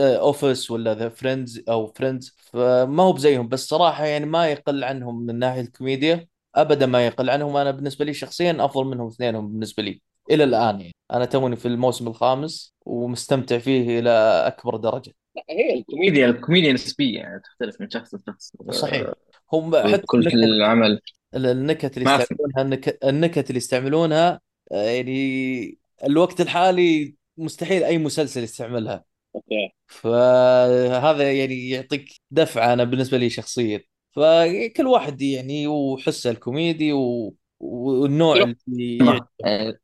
Office 0.00 0.70
ولا 0.70 0.94
The 0.94 1.08
Friends 1.08 1.64
أو 1.68 1.86
Friends 1.86 2.36
فما 2.38 3.02
هو 3.02 3.12
بزيهم. 3.12 3.48
بس 3.48 3.68
صراحة 3.68 4.04
يعني 4.04 4.26
ما 4.26 4.48
يقل 4.48 4.84
عنهم 4.84 5.26
من 5.26 5.38
ناحية 5.38 5.60
الكوميديا. 5.60 6.26
ابدا 6.54 6.86
ما 6.86 7.06
يقل 7.06 7.30
عنهم. 7.30 7.56
أنا 7.56 7.70
بالنسبة 7.70 8.04
لي 8.04 8.14
شخصيا 8.14 8.56
أفضل 8.60 8.84
منهم 8.84 9.06
اثنينهم 9.06 9.48
بالنسبة 9.48 9.82
لي. 9.82 10.02
إلى 10.30 10.44
الآن 10.44 10.80
يعني. 10.80 10.94
أنا 11.12 11.24
توني 11.24 11.56
في 11.56 11.68
الموسم 11.68 12.08
الخامس 12.08 12.74
ومستمتع 12.86 13.58
فيه 13.58 13.98
إلى 13.98 14.10
أكبر 14.46 14.76
درجة. 14.76 15.12
هي 15.50 15.78
الكوميديا 15.78 16.26
الكوميديا 16.26 16.72
نسبية 16.72 17.18
يعني 17.18 17.40
تختلف 17.40 17.80
من 17.80 17.90
شخص 17.90 18.14
لشخص. 18.14 18.52
صحيح. 18.70 19.02
آه، 19.02 19.14
هم 19.52 19.76
حتى 19.76 20.02
كل 20.06 20.26
العمل. 20.44 21.00
النكت 21.34 21.98
اللي 21.98 22.10
يستعملونها 22.10 22.62
النك- 22.62 22.98
النكت 23.04 23.48
اللي 23.50 23.56
يستعملونها 23.56 24.40
آه، 24.72 24.84
يعني 24.84 25.78
الوقت 26.04 26.40
الحالي 26.40 27.14
مستحيل 27.36 27.84
أي 27.84 27.98
مسلسل 27.98 28.42
يستعملها. 28.42 29.04
okay. 29.34 29.72
فهذا 29.86 31.32
يعني 31.32 31.70
يعطيك 31.70 32.08
دفعة 32.30 32.72
أنا 32.72 32.84
بالنسبة 32.84 33.18
لي 33.18 33.30
شخصيا. 33.30 33.82
فكل 34.16 34.86
واحد 34.86 35.22
يعني 35.22 35.66
وحسه 35.66 36.30
الكوميدي 36.30 36.92
و... 36.92 37.34
والنوع 37.60 38.44
كل 38.44 38.56
اللي 38.68 39.20
آه، 39.44 39.78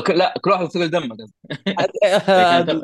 ك- 0.00 0.10
لا 0.10 0.34
كل 0.44 0.50
واحد 0.50 0.66
ثقل 0.66 0.90
دمه 0.90 1.16
يعني 1.66 2.82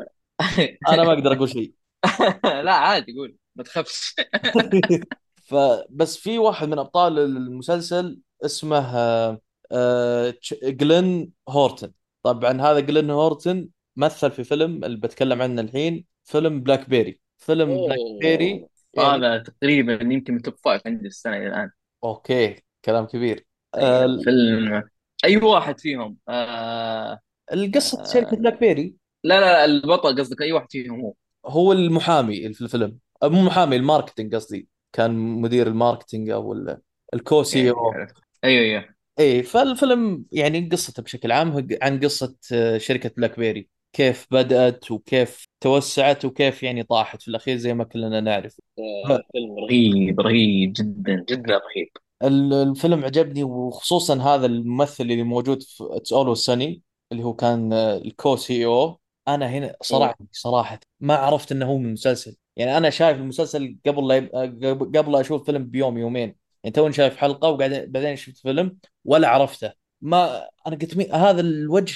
أنا 0.89 1.03
ما 1.03 1.13
أقدر 1.13 1.33
أقول 1.33 1.49
شيء. 1.49 1.73
لا 2.65 2.73
عادي 2.73 3.13
قول 3.13 3.37
ما 3.55 3.63
تخافش. 3.63 4.15
فبس 5.47 6.17
في 6.17 6.39
واحد 6.39 6.67
من 6.67 6.79
أبطال 6.79 7.19
المسلسل 7.19 8.19
اسمه 8.45 8.97
آه، 8.97 9.41
آه، 9.71 10.33
جلين 10.63 11.31
هورتن. 11.49 11.91
طبعا 12.23 12.61
هذا 12.61 12.79
جلين 12.79 13.09
هورتن 13.09 13.69
مثل 13.95 14.31
في 14.31 14.43
فيلم 14.43 14.83
اللي 14.83 14.97
بتكلم 14.97 15.41
عنه 15.41 15.61
الحين 15.61 16.05
فيلم 16.23 16.61
BlackBerry. 16.61 17.19
فيلم 17.37 17.67
BlackBerry 17.67 18.67
يعني 18.93 19.09
هذا 19.09 19.37
تقريبا 19.37 19.93
يمكن 20.13 20.33
من 20.33 20.41
top 20.41 20.55
five 20.63 20.81
عندي 20.85 21.07
السنة 21.07 21.37
إلى 21.37 21.47
الآن. 21.47 21.71
okay 22.03 22.55
كلام 22.85 23.05
كبير. 23.05 23.45
آه، 23.75 24.05
الفيلم 24.05 24.83
أي 25.25 25.37
واحد 25.37 25.79
فيهم 25.79 26.17
آه... 26.29 27.19
القصة 27.53 28.03
شركة 28.03 28.33
آه... 28.33 28.35
BlackBerry؟ 28.35 28.95
لا 29.23 29.39
لا 29.39 29.65
البطل 29.65 30.19
قصدك 30.19 30.41
أي 30.41 30.51
واحد 30.51 30.71
فيهم 30.71 31.01
هو؟ 31.01 31.13
هو 31.45 31.71
المحامي 31.71 32.53
في 32.53 32.61
الفيلم. 32.61 32.97
أو 33.23 33.29
مو 33.29 33.41
محامي 33.41 33.75
ال 33.75 33.81
marketing 33.81 34.35
قصدي. 34.35 34.67
كان 34.97 35.11
مدير 35.15 35.67
ال 35.67 35.73
marketing 35.73 36.29
أو 36.29 36.53
ال- 36.53 36.81
الكو 37.13 37.43
co-CEO 37.43 37.69
okay 37.69 37.79
أو. 37.79 37.91
عرفت. 37.91 38.15
أيوه 38.43 38.63
أيوه. 38.63 38.95
اي 39.19 39.43
فالفيلم 39.43 40.25
يعني 40.31 40.69
قصته 40.71 41.03
بشكل 41.03 41.31
عام 41.31 41.67
عن 41.81 41.99
قصة 41.99 42.35
آه، 42.53 42.77
شركة 42.77 43.11
BlackBerry 43.17 43.69
كيف 43.93 44.27
بدأت 44.31 44.91
وكيف 44.91 45.47
توسعت 45.61 46.25
وكيف 46.25 46.63
يعني 46.63 46.83
طاحت 46.83 47.21
في 47.21 47.27
الأخير 47.27 47.57
زي 47.57 47.73
ما 47.73 47.83
كلنا 47.83 48.21
نعرف. 48.21 48.57
آه، 48.79 49.21
فيلم 49.31 49.55
رهيب 49.65 50.19
رهيب 50.19 50.73
جدا 50.73 51.25
جدا 51.29 51.53
رهيب. 51.53 51.89
ال- 52.23 52.53
الفيلم 52.53 53.05
عجبني 53.05 53.43
وخصوصا 53.43 54.15
هذا 54.21 54.45
الممثل 54.45 55.03
اللي 55.03 55.23
موجود 55.23 55.63
في 55.63 55.83
It's 55.91 56.13
Always 56.13 56.37
Sunny 56.39 56.81
اللي 57.11 57.23
هو 57.23 57.33
كان 57.33 57.73
آه، 57.73 57.97
ال 57.97 58.35
co-CEO. 58.35 58.99
أنا 59.27 59.49
هنا. 59.49 59.75
صراحة 59.81 60.17
صراحة 60.31 60.79
ما 60.99 61.15
عرفت 61.15 61.51
إنه 61.51 61.65
هو 61.65 61.77
من 61.77 61.85
المسلسل. 61.85 62.35
يعني 62.57 62.77
أنا 62.77 62.89
شايف 62.89 63.17
المسلسل 63.17 63.77
قبل 63.85 64.07
لا 64.07 64.15
يب... 64.15 64.97
قبل 64.97 65.11
لا 65.11 65.21
أشوف 65.21 65.45
فيلم 65.45 65.65
بيوم 65.65 65.97
يومين. 65.97 66.35
يعني 66.63 66.73
توني 66.75 66.93
شايف 66.93 67.17
حلقة 67.17 67.49
وبعدين 67.49 67.91
بعدين 67.91 68.15
شفت 68.15 68.37
فيلم 68.37 68.77
ولا 69.05 69.27
عرفته. 69.27 69.71
ما 70.01 70.47
أنا 70.67 70.75
قلت 70.75 70.97
مين 70.97 71.11
هذا 71.11 71.41
الوجه 71.41 71.95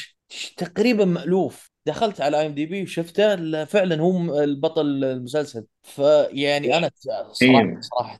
تقريبا 0.58 1.06
مألوف. 1.06 1.72
دخلت 1.86 2.22
على 2.22 2.40
IMDb 2.40 2.84
وشفته 2.84 3.36
لا، 3.36 3.66
فعلا 3.66 4.02
هو 4.02 4.40
البطل 4.44 5.04
المسلسل. 5.04 5.66
فيعني 5.84 6.78
أنا 6.78 6.92
صراحة 6.96 7.34
رهيب 7.44 7.82
صراحة 7.82 8.20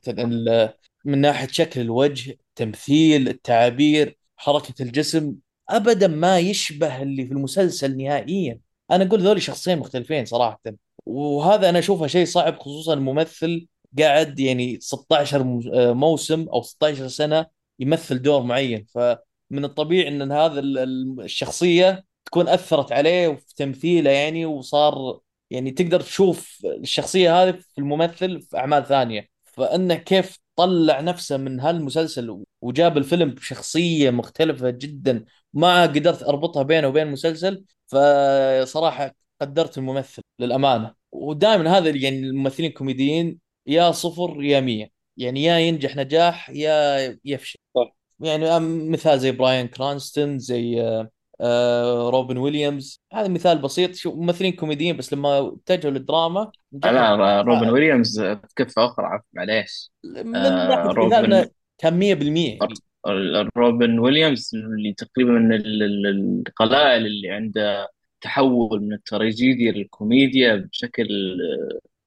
من 1.04 1.18
ناحية 1.20 1.48
شكل 1.48 1.80
الوجه 1.80 2.30
التمثيل 2.30 3.28
التعابير 3.28 4.16
حركة 4.36 4.82
الجسم 4.82 5.34
أبدا 5.68 6.08
ما 6.08 6.38
يشبه 6.38 7.02
اللي 7.02 7.26
في 7.26 7.32
المسلسل 7.32 7.96
نهائيا. 7.96 8.58
أنا 8.90 9.04
أقول 9.04 9.22
ذولي 9.22 9.40
شخصين 9.40 9.78
مختلفين 9.78 10.24
صراحة. 10.24 10.60
وهذا 11.06 11.68
أنا 11.68 11.78
أشوفه 11.78 12.06
شيء 12.06 12.26
صعب 12.26 12.58
خصوصا 12.58 12.94
الممثل 12.94 13.66
قاعد 13.98 14.40
يعني 14.40 14.78
16 14.80 15.42
مو- 15.42 15.62
آه، 15.74 15.92
موسم 15.92 16.48
أو 16.48 16.62
16 16.62 17.08
سنة 17.08 17.46
يمثل 17.80 18.22
دور 18.22 18.42
معين. 18.42 18.86
فمن 18.94 19.64
الطبيعي 19.64 20.08
أن 20.08 20.32
هذا 20.32 20.60
ال- 20.60 20.78
ال- 20.78 21.20
الشخصية 21.20 22.04
تكون 22.24 22.48
أثرت 22.48 22.92
عليه 22.92 23.28
في 23.34 23.54
تمثيله 23.56 24.10
يعني 24.10 24.46
وصار 24.46 25.20
يعني 25.50 25.70
تقدر 25.70 26.00
تشوف 26.00 26.58
الشخصية 26.64 27.42
هذه 27.42 27.50
في 27.52 27.78
الممثل 27.78 28.40
في 28.40 28.56
أعمال 28.56 28.86
ثانية. 28.86 29.28
فإنه 29.44 29.94
كيف 29.94 30.38
طلع 30.56 31.00
نفسه 31.00 31.36
من 31.36 31.60
هالمسلسل 31.60 32.42
وجاب 32.62 32.98
الفيلم 32.98 33.30
بشخصية 33.30 34.10
مختلفة 34.10 34.70
جدا 34.70 35.24
ما 35.54 35.82
قدرت 35.82 36.22
أربطها 36.22 36.62
بينه 36.62 36.88
وبين 36.88 37.06
المسلسل 37.06 37.64
فصراحة 37.86 39.14
قدرت 39.44 39.78
الممثل 39.78 40.22
للأمانة. 40.38 40.94
ودائما 41.12 41.78
هذا 41.78 41.88
يعني 41.90 42.18
الممثلين 42.18 42.68
الكوميديين 42.70 43.38
يا 43.66 43.90
صفر 43.90 44.42
يا 44.42 44.60
مية. 44.60 44.90
يعني 45.16 45.42
يا 45.44 45.58
ينجح 45.58 45.96
نجاح 45.96 46.50
يا 46.50 47.18
يفشل. 47.24 47.58
صح. 47.74 47.96
يعني 48.20 48.60
مثال 48.90 49.18
زي 49.20 49.32
براين 49.32 49.66
كرانستون 49.68 50.38
زي 50.38 50.80
آه، 50.80 51.10
آه، 51.40 52.10
روبن 52.10 52.36
ويليامز. 52.36 53.00
هذا 53.12 53.28
مثال 53.28 53.58
بسيط. 53.58 53.94
شو 53.94 54.14
ممثلين 54.14 54.52
كوميديين 54.52 54.96
بس 54.96 55.12
لما 55.12 55.52
اتجهوا 55.66 55.92
للدراما 55.92 56.50
لا 56.84 57.40
روبن 57.40 57.68
ويليامز 57.70 58.22
كفه 58.56 58.84
أخرى 58.84 59.20
معليش. 59.32 59.90
آه 60.34 60.82
روبن 60.82 61.46
كان 61.78 61.98
100% 61.98 62.58
يعني 63.06 63.48
روبن 63.56 63.98
ويليامز 63.98 64.50
اللي 64.54 64.92
تقريبا 64.92 65.30
من 65.32 65.52
ال- 65.52 65.82
ال- 65.82 66.42
القلائل 66.48 67.06
اللي 67.06 67.30
عنده 67.30 67.88
تحول 68.22 68.80
من 68.82 68.92
التراجيديا 68.92 69.72
للكوميديا 69.72 70.56
بشكل 70.56 71.08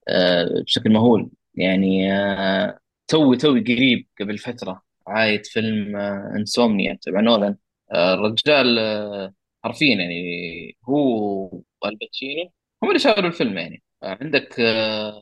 آه، 0.07 0.61
بشكل 0.61 0.89
مهول. 0.89 1.29
يعني 1.55 2.13
آه، 2.13 2.79
توي 3.07 3.37
توي 3.37 3.59
قريب 3.61 4.07
قبل 4.21 4.37
فترة 4.37 4.83
عايد 5.07 5.45
فيلم 5.45 5.95
آه، 5.97 6.33
Insomnia 6.37 6.97
تبع 7.01 7.19
نولان. 7.21 7.57
الرجال 7.95 8.79
حرفيا 9.63 9.95
يعني 9.97 10.77
هو 10.89 11.61
وآل 11.83 12.04
باتشينو 12.04 12.51
هم 12.83 12.89
اللي 12.89 12.99
شاروا 12.99 13.27
الفيلم 13.27 13.57
يعني. 13.57 13.83
عندك 14.03 14.61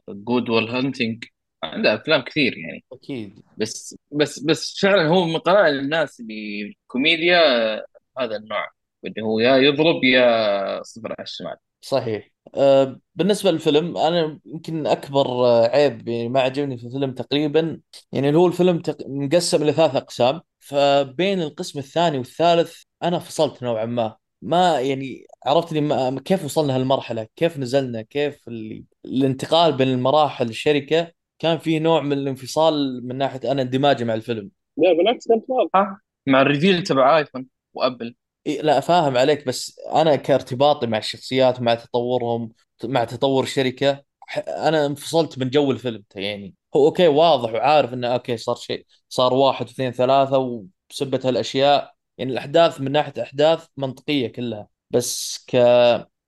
Good 0.09 0.49
Will 0.49 0.67
Hunting 0.69 1.23
عنده 1.63 1.95
أفلام 1.95 2.21
كثير 2.21 2.57
يعني. 2.57 2.83
أكيد. 2.93 3.39
بس 3.57 3.95
بس 4.11 4.39
بس 4.39 4.79
فعلا 4.81 5.07
هو 5.07 5.25
من 5.25 5.37
قلائل 5.37 5.79
الناس 5.79 6.19
اللي 6.19 6.61
الكوميديا 6.61 7.37
آه، 7.77 7.85
هذا 8.19 8.35
النوع. 8.37 8.69
اللي 9.05 9.21
هو 9.21 9.39
يا 9.39 9.57
يضرب 9.57 10.03
يا 10.03 10.83
صفر 10.83 11.07
على 11.19 11.23
الشمال. 11.23 11.55
صحيح. 11.81 12.29
آه، 12.55 12.99
بالنسبة 13.15 13.51
للفيلم 13.51 13.97
أنا 13.97 14.39
يمكن 14.45 14.87
أكبر 14.87 15.27
آه، 15.27 15.67
عيب 15.67 16.07
يعني 16.07 16.29
ما 16.29 16.39
عجبني 16.41 16.77
في 16.77 16.87
الفيلم 16.87 17.11
تقريبا 17.13 17.79
يعني 18.11 18.27
اللي 18.27 18.39
هو 18.39 18.47
الفيلم 18.47 18.79
تق- 18.79 19.05
مقسم 19.07 19.63
إلى 19.63 19.71
ثلاث 19.73 19.95
أقسام. 19.95 20.41
فبين 20.59 21.41
القسم 21.41 21.79
الثاني 21.79 22.17
والثالث 22.17 22.83
أنا 23.03 23.19
فصلت 23.19 23.63
نوعا 23.63 23.85
ما. 23.85 24.15
ما 24.41 24.79
يعني 24.79 25.25
عرفتني 25.45 25.81
ما 25.81 26.21
كيف 26.25 26.45
وصلنا 26.45 26.75
هالمرحلة 26.75 27.27
كيف 27.35 27.57
نزلنا 27.57 28.01
كيف 28.01 28.47
اللي 28.47 28.83
الانتقال 29.05 29.73
بين 29.77 29.87
المراحل 29.87 30.49
الشركة. 30.49 31.11
كان 31.39 31.57
فيه 31.57 31.79
نوع 31.79 32.01
من 32.01 32.13
الانفصال 32.13 33.07
من 33.07 33.17
ناحية 33.17 33.51
أنا 33.51 33.61
اندماجي 33.61 34.05
مع 34.05 34.13
الفيلم. 34.13 34.49
لا 34.77 34.93
بالعكس 34.93 35.27
كانت 35.27 35.43
واضحه 35.47 36.01
مع 36.27 36.41
ال 36.41 36.47
reveal 36.47 36.83
تبع 36.83 37.17
آيفون 37.17 37.47
وأبل. 37.73 38.15
لا 38.47 38.79
فاهم 38.79 39.17
عليك 39.17 39.45
بس 39.47 39.79
أنا 39.79 40.15
كارتباطي 40.15 40.87
مع 40.87 40.97
الشخصيات 40.97 41.61
مع 41.61 41.75
تطورهم 41.75 42.51
مع 42.83 43.03
تطور 43.03 43.43
الشركة 43.43 44.03
أنا 44.47 44.85
انفصلت 44.85 45.37
من 45.39 45.49
جو 45.49 45.71
الفيلم 45.71 46.03
يعني 46.15 46.55
هو 46.75 46.85
okay 46.87 47.07
واضح 47.07 47.53
وعارف 47.53 47.93
إنه 47.93 48.07
okay 48.07 48.37
صار 48.37 48.55
شيء 48.55 48.85
صار 49.09 49.33
واحد 49.33 49.67
واثنين 49.67 49.91
ثلاثة 49.91 50.37
وسبة 50.91 51.19
هالأشياء 51.25 51.93
يعني 52.17 52.31
الأحداث 52.31 52.81
من 52.81 52.91
ناحية 52.91 53.13
أحداث 53.23 53.67
منطقية 53.77 54.27
كلها 54.27 54.67
بس 54.89 55.45
ك 55.47 55.53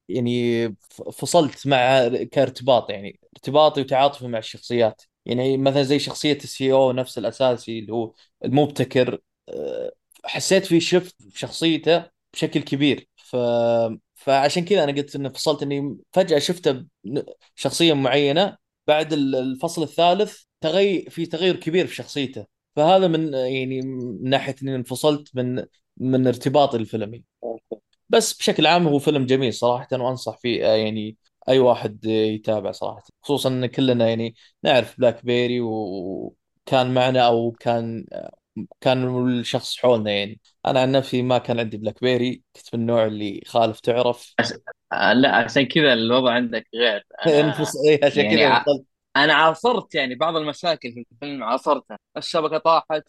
يعني 0.10 0.68
فصلت 1.14 1.68
مع 1.68 2.08
كارتباط 2.32 2.90
يعني 2.90 3.20
ارتباطي 3.36 3.82
وتعاطفي 3.82 4.28
مع 4.28 4.38
الشخصيات 4.40 5.02
يعني 5.26 5.58
مثلا 5.58 5.84
زي 5.84 6.00
شخصية 6.00 6.34
السي 6.38 6.72
أو 6.74 6.92
نفس 6.92 7.18
الأساسي 7.18 7.80
اللي 7.80 7.94
هو 7.94 8.14
المبتكر 8.46 9.20
أه، 9.50 9.92
حسيت 10.26 10.66
في 10.66 10.80
شفت 10.80 11.16
شخصيته 11.36 12.06
بشكل 12.34 12.60
كبير. 12.62 13.08
ف... 13.16 13.36
فعشان 14.16 14.66
كذا 14.66 14.84
أنا 14.84 14.92
قلت 14.92 15.16
انه 15.16 15.30
فصلت 15.30 15.64
إني 15.64 15.98
فجأة 16.14 16.40
شفته 16.40 16.86
شخصية 17.56 17.94
معينة. 17.94 18.58
بعد 18.88 19.14
ال- 19.14 19.36
الفصل 19.36 19.84
الثالث 19.84 20.42
تغير 20.62 21.10
في 21.10 21.26
تغير 21.26 21.56
كبير 21.56 21.88
في 21.88 21.96
شخصيته. 21.96 22.46
فهذا 22.76 23.08
من 23.08 23.34
يعني 23.34 23.82
من 23.82 24.30
ناحية 24.30 24.56
إني 24.64 24.76
انفصلت 24.76 25.36
من 25.36 25.66
من 25.98 26.28
ارتباطي 26.28 26.78
الفيلمي 26.78 27.24
بس 28.10 28.34
بشكل 28.38 28.68
عام 28.68 28.88
هو 28.88 29.00
فيلم 29.00 29.26
جميل 29.26 29.54
صراحة. 29.54 29.88
وانصح 29.94 30.38
فيه 30.40 30.66
آه، 30.74 30.76
يعني 30.76 31.18
أي 31.50 31.60
واحد 31.60 32.06
يتابع 32.06 32.72
صراحة. 32.72 33.04
خصوصا 33.24 33.50
إن 33.50 33.66
كلنا 33.66 34.10
يعني 34.10 34.36
نعرف 34.64 35.00
بلاك 35.00 35.26
بيري 35.26 35.62
وكان 35.62 36.94
معنا 36.94 37.28
أو 37.28 37.52
كان 37.52 38.06
كان 38.82 39.28
الشخص 39.40 39.78
حولنا 39.78 40.12
يعني 40.12 40.40
أنا 40.66 40.82
عن 40.82 40.92
نفسي 40.92 41.22
ما 41.22 41.38
كان 41.38 41.60
عندي 41.60 41.78
بلاك 41.78 42.02
بيري 42.02 42.44
كنت 42.56 42.76
من 42.76 42.82
النوع 42.82 43.06
اللي 43.06 43.42
خالف 43.48 43.80
تعرف. 43.80 44.36
عش... 44.40 44.54
آه، 44.94 45.14
لا 45.14 45.36
عشان 45.36 45.66
كذا 45.66 45.94
الوضع 45.94 46.32
عندك 46.34 46.68
غير. 46.76 47.06
أنا 47.28 47.40
انفص 47.40 47.76
إيه، 47.86 48.06
عشان 48.06 48.24
يعني 48.24 48.28
كذا 48.28 48.46
ع... 48.46 48.66
أنا 49.16 49.34
عاصرت 49.34 49.96
يعني 49.96 50.16
بعض 50.16 50.36
المشاكل 50.36 50.92
في 50.94 51.06
الفيلم 51.12 51.44
عاصرتها. 51.44 51.98
الشبكة 52.18 52.58
طاحت 52.58 53.04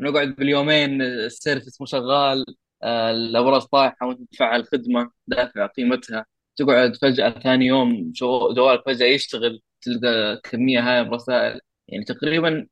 نقعد 0.00 0.28
باليومين 0.36 1.02
ال 1.02 1.12
service 1.12 1.80
مو 1.80 1.86
شغال 1.86 2.44
آه، 2.82 3.10
الاوراق 3.10 3.64
طايحة 3.64 4.06
وأنت 4.06 4.20
تدفع 4.30 4.56
الخدمة 4.56 5.10
دافع 5.26 5.66
قيمتها. 5.66 6.26
تقعد 6.56 6.96
فجأة 6.96 7.30
ثاني 7.30 7.66
يوم 7.66 8.12
جو- 8.12 8.54
جوالك 8.54 8.82
فجأة 8.86 9.06
يشتغل 9.06 9.62
تلقى 9.82 10.40
كمية 10.44 10.80
هاي 10.80 11.02
من 11.02 11.08
الرسائل. 11.08 11.60
يعني 11.88 12.04
تقريبا 12.04 12.66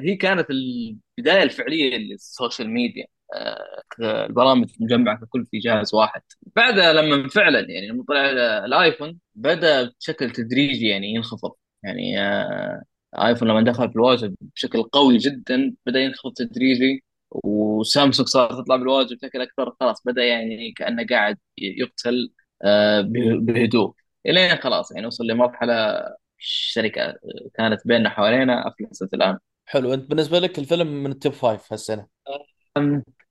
هي 0.00 0.16
كانت 0.16 0.46
البداية 0.50 1.42
الفعلية 1.42 1.96
لل 1.98 2.16
social 2.16 2.70
media. 2.70 3.06
آه، 3.34 3.82
البرامج 4.00 4.68
مجمعة 4.80 5.18
في 5.20 5.26
كل 5.26 5.46
في 5.46 5.58
جهاز 5.58 5.94
واحد. 5.94 6.22
بعدها 6.56 6.92
لما 6.92 7.28
فعلا 7.28 7.60
يعني 7.60 7.88
لما 7.88 8.04
طلع 8.08 8.30
الآيفون 8.64 9.18
بدأ 9.34 9.92
بشكل 10.00 10.30
تدريجي 10.30 10.88
يعني 10.88 11.14
ينخفض. 11.14 11.52
يعني 11.84 12.20
آه، 12.20 12.82
آيفون 13.18 13.48
لما 13.48 13.62
دخل 13.62 13.88
في 13.90 13.96
الواجهه 13.96 14.32
بشكل 14.40 14.82
قوي 14.82 15.16
جدا 15.16 15.74
بدأ 15.86 16.00
ينخفض 16.00 16.32
تدريجي. 16.32 17.04
وسامسونج 17.30 18.28
صارت 18.28 18.52
تطلع 18.52 18.76
بالواجهه 18.76 19.16
بشكل 19.16 19.40
أكثر. 19.40 19.74
خلاص 19.80 20.02
بدأ 20.06 20.24
يعني 20.24 20.72
كأنه 20.72 21.06
قاعد 21.10 21.38
يقتل 21.58 22.32
آه، 22.62 23.00
به- 23.00 23.38
بهدوء. 23.40 23.94
إلين 24.26 24.56
خلاص 24.56 24.92
يعني 24.92 25.06
وصل 25.06 25.26
لمرحلة 25.26 26.04
الشركة 26.42 27.14
كانت 27.54 27.86
بيننا 27.86 28.10
حوالينا 28.10 28.68
افلست 28.68 29.14
الان 29.14 29.38
حلو. 29.66 29.94
انت 29.94 30.10
بالنسبة 30.10 30.38
لك 30.38 30.58
الفيلم 30.58 30.86
من 31.04 31.10
ال 31.12 31.17
top 31.17 31.32
five 31.32 31.72
هالسنة؟ 31.72 32.06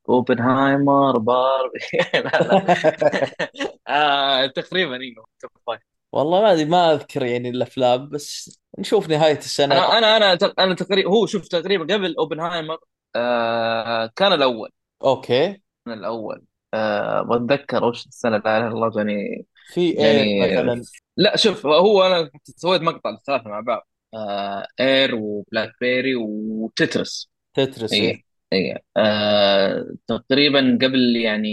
اوبنهايمر 0.09 1.17
باربي 1.17 1.79
لا 2.13 2.43
لا. 2.43 2.65
آه 3.87 4.45
تقريبا 4.47 4.95
أيوه 4.95 5.25
top 5.39 5.51
five. 5.67 5.81
والله 6.11 6.41
ما 6.41 6.51
أدري 6.53 6.65
ما 6.65 6.93
أذكر 6.93 7.23
يعني 7.25 7.49
الأفلام 7.49 8.09
بس 8.09 8.59
نشوف 8.79 9.09
نهاية 9.09 9.37
السنة. 9.37 9.75
أنا 9.75 9.97
أنا 9.97 10.17
أنا 10.17 10.35
تق- 10.35 10.59
أنا 10.61 10.75
تقريبا 10.75 11.09
هو 11.09 11.25
شوف 11.25 11.47
تقريبا 11.47 11.93
قبل 11.93 12.15
اوبنهايمر 12.19 12.77
آه 13.15 14.09
كان 14.15 14.33
الأول. 14.33 14.69
أوكي. 15.03 15.61
كان 15.85 15.93
الأول. 15.99 16.45
آه 16.73 17.21
بتذكر 17.21 17.83
وش 17.85 18.05
السنة 18.07 18.37
لا 18.37 18.57
إله 18.57 18.67
إلا 18.67 18.73
الله 18.75 18.89
جاني 18.89 19.45
في 19.73 19.99
اير 19.99 20.33
جاني 20.35 20.35
مثلا. 20.37 20.85
لا 21.17 21.37
شوف 21.37 21.65
هو 21.65 22.03
أنا 22.03 22.29
سويت 22.43 22.81
مقطع 22.81 23.09
الثلاثه 23.09 23.49
مع 23.49 23.59
بعض. 23.59 23.87
آه 24.13 24.67
اير 24.79 25.15
وبلاك 25.15 25.71
بيري 25.81 26.15
وتترس 26.15 27.29
تترس 27.53 27.91
اي 27.93 28.23
اي 28.53 28.79
آه 28.97 29.95
تقريبا 30.07 30.79
قبل 30.81 31.15
يعني 31.17 31.49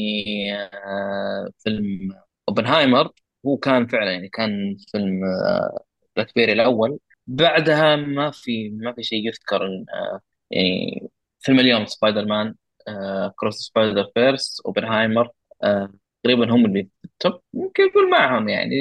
آه 0.56 1.50
فيلم 1.58 2.10
أوبنهايمر 2.48 3.12
هو 3.46 3.56
كان 3.56 3.86
فعلا 3.86 4.12
يعني 4.12 4.28
كان 4.28 4.76
فيلم 4.92 5.24
آه 5.24 5.84
بلاك 6.16 6.34
بيري 6.34 6.52
الأول. 6.52 6.98
بعدها 7.26 7.96
ما 7.96 8.30
في 8.30 8.70
ما 8.70 8.92
في 8.92 9.02
شيء 9.02 9.26
يذكر 9.28 9.62
آه 9.94 10.20
يعني 10.50 11.08
فيلم 11.40 11.60
اليوم 11.60 11.86
سبايدر 11.86 12.24
مان 12.26 12.54
آه 12.88 13.34
across 13.36 13.54
spider-verse 13.56 14.62
أوبنهايمر 14.66 15.30
آه 15.62 15.92
تقريبا 16.22 16.54
هم 16.54 16.66
اللي 16.66 16.82
في 17.02 17.04
ال 17.04 17.13
top 17.13 17.40
ممكن 17.52 17.82
يقول 17.82 18.10
معهم 18.10 18.48
يعني. 18.48 18.74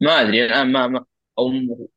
ما 0.00 0.20
أدري 0.20 0.44
الآن 0.44 0.72
ما, 0.72 0.86
ما 0.86 1.04
أو 1.38 1.48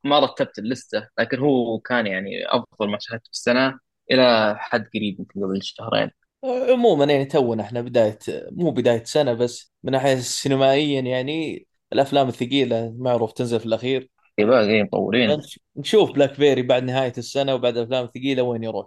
ما 0.04 0.18
رتبت 0.18 0.58
ال 0.58 0.66
list 0.66 1.00
ة 1.00 1.08
لكن 1.18 1.38
هو 1.38 1.78
كان 1.78 2.06
يعني 2.06 2.46
أفضل 2.46 2.90
ما 2.90 2.98
شاهدته 3.00 3.24
في 3.24 3.30
السنة 3.32 3.78
إلى 4.10 4.54
حد 4.58 4.88
قريب 4.94 5.20
يمكن 5.20 5.44
قبل 5.44 5.62
شهرين. 5.62 6.10
عموما 6.44 7.04
يعني 7.04 7.24
تونا 7.24 7.62
إحنا 7.62 7.80
بداية 7.80 8.18
مو 8.50 8.70
بداية 8.70 9.04
سنة 9.04 9.32
بس 9.34 9.72
من 9.82 9.92
ناحية 9.92 10.16
سينمائيا 10.16 11.00
يعني 11.00 11.66
الأفلام 11.92 12.28
الثقيلة 12.28 12.94
معروف 12.98 13.32
تنزل 13.32 13.60
في 13.60 13.66
الأخير. 13.66 14.10
باقي 14.38 14.82
مطورين. 14.82 15.30
نش- 15.30 15.60
نشوف 15.76 16.12
بلاك 16.12 16.38
بيري 16.40 16.62
بعد 16.62 16.82
نهاية 16.82 17.12
السنة 17.18 17.54
وبعد 17.54 17.76
الافلام 17.76 18.04
الثقيله 18.04 18.42
وين 18.42 18.64
يروح. 18.64 18.86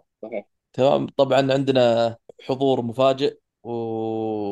تمام؟ 0.74 1.08
طبعا 1.08 1.54
عندنا 1.54 2.15
حضور 2.48 2.82
مفاجئ 2.82 3.38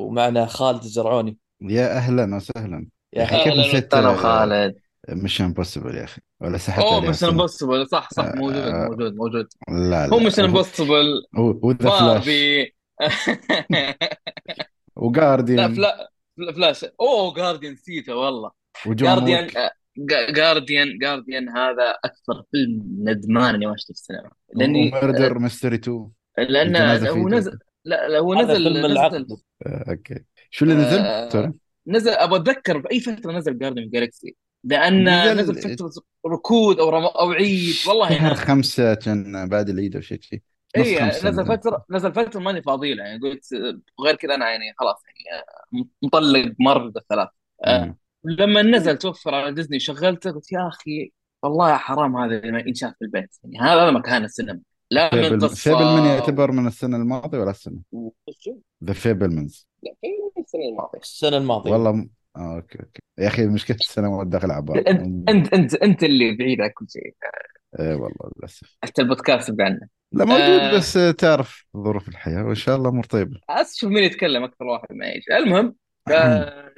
ومعنا 0.10 0.46
خالد 0.46 0.84
الزرعوني. 0.84 1.38
يا 1.62 1.98
أهلا 1.98 2.36
وسهلا. 2.36 2.88
يا 3.14 3.20
يا 3.20 3.24
أخي 3.24 3.36
هلا 3.36 3.44
كيف 3.44 3.54
نسيت 3.68 3.94
وسهلا 3.94 4.16
خالد 4.16 4.76
مش 5.10 5.42
impossible 5.42 5.96
يا 5.98 6.04
أخي. 6.04 6.22
ولا 6.42 6.58
سحبت 6.58 6.84
أوه 6.86 7.00
مش 7.10 7.24
امبوسيبل 7.24 7.88
صح 7.88 8.10
صح 8.14 8.26
موجود 8.36 8.56
آه 8.56 8.86
موجود 8.88 9.16
موجود. 9.16 9.48
لا 9.70 10.06
هو 10.06 10.20
لا 10.20 10.26
مش 10.28 10.38
وهو 10.40 10.46
امبوسيبل 10.46 11.22
وذا 11.38 11.78
فلاش. 11.78 12.26
باربي 12.26 12.64
لا 13.70 13.96
وجارديان 14.96 15.74
فلا 15.74 16.10
فلا- 16.38 16.52
فلاش. 16.54 16.86
أوه 17.00 17.34
جارديان 17.34 17.74
نسيته 17.74 18.16
والله. 18.16 18.52
جارديان 18.88 19.48
جارديان 20.36 20.98
جارديان 21.00 21.50
هذا 21.50 21.90
أكثر 22.06 22.44
فيلم 22.52 22.84
ندمان 23.10 23.56
اني 23.56 23.66
ما 23.66 23.76
شفته 23.78 23.94
في 23.94 24.00
السينما 24.00 24.32
لأني 24.56 24.90
وميردر 24.90 25.40
ميستري 25.40 25.76
2 25.76 26.10
لأن 26.38 26.76
الجنازة 26.76 27.14
فيه 27.14 27.20
هو 27.22 27.30
نزل 27.30 27.60
لا 27.90 28.08
لا 28.08 28.20
هو 28.20 28.34
هذا 28.34 28.54
فيلم 28.54 28.68
نزل 28.68 28.80
نزل 28.80 28.92
العقد 28.92 29.28
آه 29.66 29.86
أوكي. 29.90 30.24
شو 30.50 30.66
اللي 30.66 30.76
نزل؟ 30.76 31.00
آه 31.00 31.54
نزل 31.88 32.12
أبغى 32.12 32.40
أتذكر 32.40 32.78
بأي 32.78 33.00
فترة 33.00 33.32
نزل 33.32 33.58
جاردن 33.58 33.90
جالكسي 33.90 34.36
لأن 34.64 35.10
نزل 35.34 35.52
نزل 35.52 35.76
فترة 35.76 35.92
ركود 36.28 36.80
أو 36.80 36.90
رم... 36.90 37.04
أو 37.04 37.32
عيد 37.32 37.76
والله 37.88 38.10
شهر 38.10 38.30
ناسي 38.30 38.46
خمسة 38.46 38.94
كان 38.94 39.50
بعد 39.50 39.70
العيد 39.70 39.96
أو 39.96 40.02
شيء 40.02 40.22
شيء. 40.22 40.42
نص 40.78 40.88
اي 40.88 41.08
نزل 41.08 41.30
نزل. 41.30 41.46
فتره 41.46 41.86
نزل 41.90 42.14
فترة 42.14 42.40
ماني 42.40 42.62
فاضي 42.62 42.90
يعني 42.90 43.20
قلت 43.20 43.46
غير 44.06 44.16
كذا 44.16 44.36
أنا 44.36 44.50
يعني 44.50 44.74
خلاص 44.78 45.04
يعني 45.06 45.42
آه، 45.42 45.88
مطلق 46.02 46.54
مرة 46.60 46.94
ثلاث 47.10 47.28
آه. 47.66 47.96
لما 48.24 48.62
نزل 48.62 48.98
توفر 48.98 49.36
على 49.36 49.52
ديزني 49.52 49.80
شغلته 49.80 50.32
قلت 50.32 50.52
يا 50.52 50.68
أخي 50.68 51.12
والله 51.44 51.78
حرام 51.78 52.18
هذا 52.18 52.52
ما 52.52 52.60
ينشاف 52.60 52.94
في 53.00 53.06
البيت. 53.06 53.36
يعني 53.44 53.60
هذا 53.60 53.92
مكان 53.92 54.24
السينما. 54.24 54.60
لا 54.92 55.16
من 55.16 55.22
فيبل 55.24 55.42
قصة 55.48 55.56
فيبل 55.56 55.86
من 56.02 56.06
يعتبر 56.06 56.52
من 56.52 56.68
السنة 56.68 56.98
الماضية 56.98 57.38
ولا 57.40 57.52
السنة؟ 57.52 57.80
و... 57.92 58.10
ذا 58.84 58.94
فيبلمنز 58.94 59.68
لا 59.84 59.92
في 60.02 60.40
السنة 60.42 60.62
الماضية. 60.70 61.00
السنة 61.00 61.38
الماضية. 61.38 61.72
والله 61.72 61.92
م... 61.92 62.10
آه 62.36 62.56
okay 62.56 62.80
okay. 62.80 63.02
يا 63.18 63.28
أخي 63.28 63.48
مشكلة 63.48 63.78
السنة 63.78 64.18
ما 64.18 64.24
داخل 64.24 64.52
عبال 64.52 64.88
أنت 64.88 65.30
أنت 65.30 65.54
أنت 65.54 65.76
أنت 65.76 66.04
اللي 66.04 66.36
بعيد 66.36 66.62
عن 66.62 66.70
كل 66.70 66.86
شيء. 66.90 67.16
اي 67.80 67.94
والله 67.94 68.32
للأسف. 68.38 68.78
حتى 68.84 69.02
البودكاست 69.02 69.52
بعدنا. 69.52 69.88
لا 70.12 70.26
موجود 70.26 70.40
آه. 70.42 70.78
بس 70.78 70.94
تعرف 71.18 71.66
ظروف 71.78 72.10
الحياة 72.10 72.44
وإن 72.46 72.56
شاء 72.56 72.76
الله 72.76 72.90
أمور 72.90 73.04
طيبة. 73.04 73.40
بس 73.60 73.76
شوف 73.78 73.90
مين 73.92 74.04
يتكلم 74.04 74.44
أكثر 74.44 74.66
واحد 74.66 74.88
ما 74.92 75.06
يجي 75.08 75.38
المهم 75.38 75.76
اي 76.10 76.16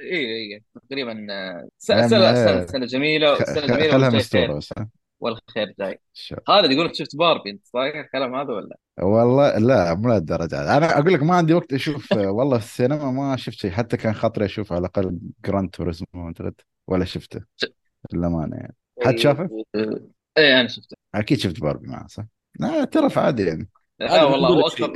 اي 0.00 0.62
تقريبا 0.90 1.26
آه، 1.30 1.68
يعني 1.88 2.08
سنة 2.08 2.08
سنة 2.08 2.24
آه، 2.30 2.66
سنة 2.66 2.86
جميلة 2.86 3.34
خ- 3.34 3.42
سنة 3.44 3.66
جميلة 3.66 3.92
خلها 3.92 4.10
مستوره 4.10 4.56
بس؟ 4.56 4.72
والخير 5.22 5.74
جاي 5.78 6.00
شو. 6.14 6.36
خالد 6.46 6.70
يقول 6.72 6.96
شفت 6.96 7.16
باربي 7.16 7.50
انت 7.50 7.66
صحيح 7.66 7.96
الكلام 7.96 8.34
هذا 8.34 8.52
ولا؟ 8.52 8.76
والله 9.02 9.58
لا 9.58 9.94
مو 9.94 10.08
لهالدرجة 10.08 10.76
أنا 10.76 10.98
أقول 10.98 11.12
لك 11.12 11.22
ما 11.22 11.34
عندي 11.34 11.54
وقت 11.54 11.72
أشوف 11.72 12.12
والله 12.36 12.58
في 12.58 12.64
السينما 12.64 13.10
ما 13.10 13.36
شفت 13.36 13.58
شيء 13.58 13.70
حتى 13.70 13.96
كان 13.96 14.12
خاطري 14.14 14.44
أشوف 14.44 14.72
على 14.72 14.80
الأقل 14.80 15.18
Gran 15.44 15.70
Turismo 15.70 16.06
اعتقد 16.16 16.54
ولا 16.88 17.04
شفته 17.04 17.40
للأمانة 18.12 18.56
يعني 18.56 18.76
حد 19.04 19.18
شافه؟ 19.18 19.50
إيه 20.38 20.60
أنا 20.60 20.68
شفته 20.68 20.96
أكيد 21.14 21.38
شفت 21.38 21.60
باربي 21.60 21.88
معه 21.88 22.06
صح؟ 22.06 22.24
لا 22.60 22.84
ترى 22.84 23.08
عادي 23.16 23.42
يعني 23.46 23.68
لا 24.00 24.24
والله 24.24 24.48
هو. 24.48 24.66
أكثر 24.66 24.92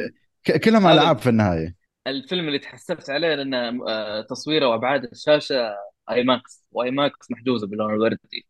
كلهم 0.64 0.86
هذا- 0.86 0.92
ألعاب 1.02 1.18
في 1.18 1.28
النهاية 1.28 1.76
الفيلم 2.06 2.48
اللي 2.48 2.58
تحسفت 2.58 3.10
عليه 3.10 3.34
لأنه 3.34 3.88
آه، 3.88 4.20
تصويره 4.22 4.66
وأبعاد 4.68 5.04
الشاشة 5.04 5.76
IMAX 6.10 6.64
و 6.72 6.90
IMAX 6.90 7.30
محجوزة 7.30 7.66
باللون 7.66 7.94
الوردي 7.94 8.46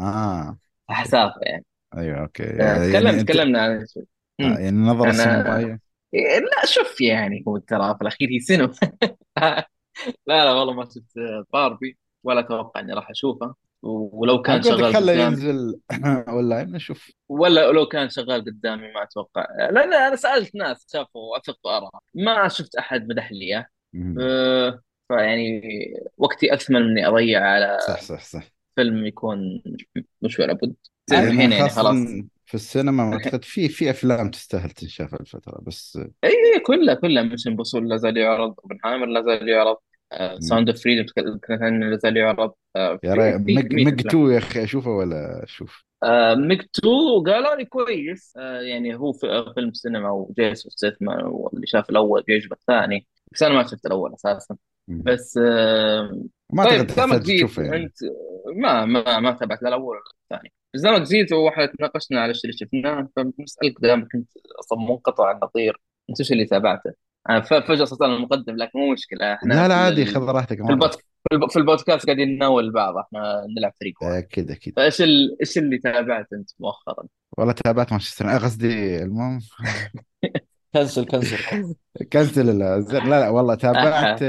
آه 0.00 0.58
فحسافه 0.90 1.40
يعني. 1.42 1.64
أيوه 1.96 2.20
أوكي. 2.20 2.42
آه، 2.44 2.56
يعني 2.62 2.92
تكلمت 2.92 3.20
أنت- 3.20 3.24
تكلمنا 3.24 3.62
عن 3.62 3.86
شيء. 3.86 4.02
آه،. 4.40 4.42
يعني 4.44 4.68
النظره 4.68 5.04
أنا- 5.06 5.08
السينمائيه 5.08 5.80
إيه، 6.14 6.38
لا 6.38 6.66
شوف 6.66 7.00
يعني 7.00 7.44
هو 7.48 7.58
ترى 7.58 7.94
في 7.94 8.02
الأخير 8.02 8.28
هي 8.30 8.40
سينما. 8.40 8.72
لا 10.26 10.44
لا 10.44 10.52
والله 10.52 10.74
ما 10.74 10.84
شفت 10.84 11.18
باربي 11.52 11.98
ولا 12.24 12.40
أتوقع 12.40 12.80
إني 12.80 12.92
راح 12.92 13.10
أشوفه. 13.10 13.54
ولو 13.82 14.42
كان 14.42 14.56
لك 14.58 14.64
شغال 14.64 14.94
خله 14.94 15.12
قدامي. 15.12 15.22
ينزل 15.22 15.80
أونلاين 16.28 16.72
نشوف. 16.72 17.10
ولا 17.28 17.72
لو 17.72 17.86
كان 17.86 18.08
شغال 18.10 18.44
قدامي 18.44 18.92
ما 18.92 19.02
أتوقع. 19.02 19.46
لأن 19.70 19.92
أنا 19.94 20.16
سألت 20.16 20.54
ناس 20.56 20.86
شافوا 20.92 21.32
وافقت 21.32 21.66
أراء. 21.66 21.90
ما 22.14 22.48
شفت 22.48 22.74
أحد 22.76 23.08
مدح 23.08 23.32
لي. 23.32 23.44
اياه 23.44 23.66
مم. 23.92 24.14
أه، 24.20 24.80
فيعني 25.08 25.62
وقتي 26.18 26.54
أثمن 26.54 26.80
من 26.82 26.90
اني 26.90 27.06
أضيع 27.08 27.40
على 27.46 27.78
صح 27.88 28.00
صح 28.00 28.20
صح. 28.20 28.42
فيلم 28.76 29.06
يكون 29.06 29.62
مش 30.22 30.38
ولا 30.40 30.52
بد. 30.52 30.74
الحين 31.12 31.40
يعني 31.40 31.54
يعني 31.54 31.68
خلاص. 31.68 31.96
في 32.46 32.54
السينما 32.54 33.12
أعتقد 33.12 33.44
في 33.44 33.68
في 33.68 33.90
أفلام 33.90 34.30
تستاهل 34.30 34.70
تنشاف 34.70 35.14
الفترة 35.14 35.60
بس 35.66 35.96
اي 36.24 36.30
اي 36.30 36.60
كلها 36.66 36.94
كلها 36.94 37.22
Mission 37.22 37.46
Impossible 37.46 37.88
لا 37.88 37.96
زال 37.96 38.16
يعرض. 38.16 38.54
Oppenheimer 38.62 39.06
لا 39.06 39.22
زال 39.22 39.48
يعرض. 39.48 39.76
Sound 40.38 40.68
of 40.68 40.82
Freedom 40.82 41.06
لا 41.90 41.96
زال 42.02 42.16
يعرض. 42.16 42.52
آه، 42.76 43.00
يا 43.04 43.14
في- 43.14 43.20
ري 43.20 43.32
في 43.38 43.44
Meg 43.54 43.66
كمية 43.66 43.84
Meg 43.84 43.94
أفلام. 44.06 44.22
2 44.24 44.32
يا 44.32 44.38
أخي 44.38 44.64
أشوفه 44.64 44.90
ولا 44.90 45.44
أشوف؟ 45.44 45.84
آه، 46.02 46.34
Meg 46.34 46.60
2 46.60 47.22
قالوا 47.26 47.54
لي 47.56 47.64
كويس. 47.64 48.34
آه، 48.36 48.60
يعني 48.60 48.96
هو 48.96 49.12
في- 49.12 49.52
فيلم 49.54 49.72
سينما 49.72 50.10
وجيسون 50.10 50.70
ستيثام 50.70 51.24
واللي 51.24 51.66
شاف 51.66 51.90
الأول 51.90 52.22
بيعجبه 52.22 52.56
الثاني 52.56 53.06
بس 53.32 53.42
أنا 53.42 53.54
ما 53.54 53.62
شفت 53.66 53.86
الأول 53.86 54.14
أساسا. 54.14 54.56
بس 54.88 55.36
ما 56.52 56.64
طيب 56.64 56.86
تحتاج 56.86 57.22
جيت؟ 57.22 57.36
تشوفه 57.38 57.62
يعني. 57.62 57.76
أنت 57.76 57.94
ما 58.56 58.84
ما 58.84 59.20
ما 59.20 59.32
تابعت 59.32 59.62
لا 59.62 59.68
الأول 59.68 59.96
ولا 59.96 60.02
الثاني. 60.22 60.52
بس 60.74 60.80
دامك 60.80 61.02
جيت 61.02 61.32
وإحنا 61.32 61.66
تناقشنا 61.66 62.20
على 62.20 62.30
الشيء 62.30 62.50
اللي 62.50 62.58
شفناه 62.58 63.08
فبسالك 63.16 63.74
دامك 63.80 64.14
انت 64.14 64.28
أصلا 64.60 64.78
منقطع 64.78 65.30
النظير 65.30 65.80
انت 66.10 66.20
إيش 66.20 66.32
اللي 66.32 66.44
تابعته؟ 66.46 66.92
أنا 67.30 67.40
فجأة 67.40 67.84
صرت 67.84 68.02
أنا 68.02 68.16
المقدم 68.16 68.56
لكن 68.56 68.78
مو 68.78 68.92
مشكلة. 68.92 69.34
إحنا 69.34 69.54
لا 69.54 69.68
لا 69.68 69.74
عادي 69.74 70.06
خذ 70.06 70.20
راحتك 70.24 70.56
في 70.66 70.70
البودكاست 70.72 71.00
في 71.00 71.34
الب- 71.34 71.50
في 71.50 71.58
البودكاست 71.58 72.06
قاعدين 72.06 72.28
نناول 72.28 72.72
بعض 72.72 72.94
إحنا 72.96 73.46
نلعب 73.58 73.72
فريق 73.80 73.94
واحد. 74.02 74.14
أكيد 74.22 74.50
أكيد. 74.50 74.72
فإيش 74.76 75.00
ال... 75.02 75.36
إيش 75.40 75.58
اللي 75.58 75.78
تابعته 75.78 76.36
أنت 76.36 76.50
مؤخرا؟ 76.58 77.04
والله 77.38 77.52
تابعت 77.52 77.92
مانشستر 77.92 78.30
آه، 78.34 78.38
قصدي 78.38 79.02
المهم. 79.02 79.40
كنسل 80.74 81.04
كنسل. 81.04 81.36
كنسل 82.12 82.58
لا 82.58 82.78
لا 82.80 82.98
لا 82.98 83.28
والله 83.28 83.54
تابعت 83.54 84.22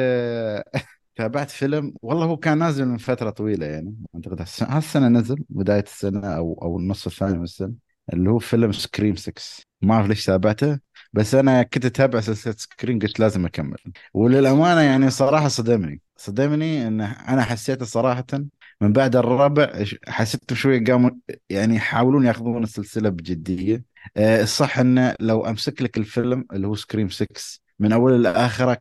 تابعت 1.15 1.50
فيلم 1.52 1.93
والله 2.02 2.26
هو 2.26 2.38
كان 2.38 2.58
نازل 2.58 2.86
من 2.86 2.97
فترة 2.97 3.30
طويلة 3.30 3.65
يعني 3.65 3.95
أعتقد 4.15 4.39
هالسنة 4.41 4.78
هالسنة 4.78 5.08
نزل 5.08 5.36
بداية 5.50 5.84
السنة 5.84 6.28
أو 6.38 6.60
أو 6.62 6.78
النص 6.80 7.06
الثاني 7.08 7.38
من 7.38 7.43
السنة 7.43 7.74
اللي 8.13 8.30
هو 8.30 8.39
فيلم 8.39 8.71
سكريم 8.71 9.15
6 9.15 9.41
ما 9.82 9.93
أعرف 9.95 10.08
ليش 10.08 10.26
تابعته 10.26 10.80
بس 11.13 11.36
أنا 11.36 11.63
كنت 11.63 11.86
أتابع 11.86 12.19
سلسلة 12.21 12.54
سكريم 12.58 13.00
قلت 13.00 13.19
لازم 13.19 13.45
أكمل. 13.45 13.78
وللأمانة 14.13 14.82
يعني 14.82 15.10
صراحة 15.10 15.47
صدمني 15.47 16.02
صدمني 16.17 16.88
إن 16.88 17.02
أنا 17.02 17.41
حسيت 17.43 17.84
صراحة 17.84 18.26
من 18.82 18.93
بعد 18.93 19.15
الرابع 19.15 19.84
حسيت 20.08 20.54
شوي 20.54 20.80
قاموا 20.84 21.10
يعني 21.50 21.76
يحاولون 21.76 22.26
ياخذون 22.26 22.63
السلسلة 22.63 23.10
بجدية. 23.10 23.84
آه، 24.17 24.41
الصح 24.43 24.80
إنه 24.80 25.15
لو 25.19 25.45
أمسك 25.45 25.82
لك 25.82 25.97
الفيلم 25.97 26.45
اللي 26.54 26.67
هو 26.67 26.76
سكريم 26.76 27.10
6 27.10 27.60
من 27.82 27.91
أول 27.94 28.24
لآخرة 28.24 28.80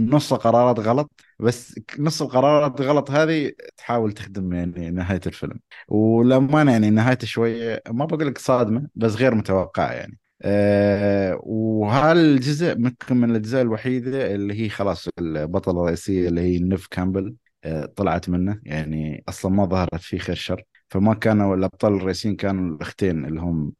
نص 0.00 0.34
قرارات 0.34 0.78
غلط 0.80 1.12
بس 1.40 1.80
نص 1.98 2.22
القرارات 2.22 2.80
غلط 2.80 3.10
هذه 3.10 3.52
تحاول 3.76 4.12
تخدم 4.12 4.52
يعني 4.52 4.90
نهاية 4.90 5.20
الفيلم. 5.26 5.60
وللأمانة 5.88 6.72
يعني 6.72 6.90
نهايته 6.90 7.26
شوية 7.26 7.82
ما 7.90 8.04
بقول 8.04 8.26
لك 8.26 8.38
صادمة 8.38 8.88
بس 8.94 9.14
غير 9.16 9.34
متوقعة 9.34 9.92
يعني. 9.92 10.18
أه 10.42 11.38
وهالجزء 11.42 12.78
ممكن 12.78 13.16
من 13.16 13.30
الأجزاء 13.30 13.62
الوحيدة 13.62 14.34
اللي 14.34 14.54
هي 14.64 14.68
خلاص 14.68 15.08
البطلة 15.18 15.80
الرئيسية 15.82 16.28
اللي 16.28 16.40
هي 16.40 16.58
نيف 16.58 16.86
كامبل 16.86 17.36
أه 17.64 17.86
طلعت 17.96 18.28
منه؟ 18.28 18.60
يعني 18.64 19.24
أصلا 19.28 19.52
ما 19.52 19.64
ظهرت 19.66 19.94
فيه 20.00 20.18
خير 20.18 20.36
شر. 20.36 20.62
فما 20.90 21.14
كانوا 21.14 21.56
الأبطال 21.56 21.94
الرئيسيين 21.94 22.36
كانوا 22.36 22.76
الأختين 22.76 23.24
اللي 23.24 23.40
هم 23.40 23.72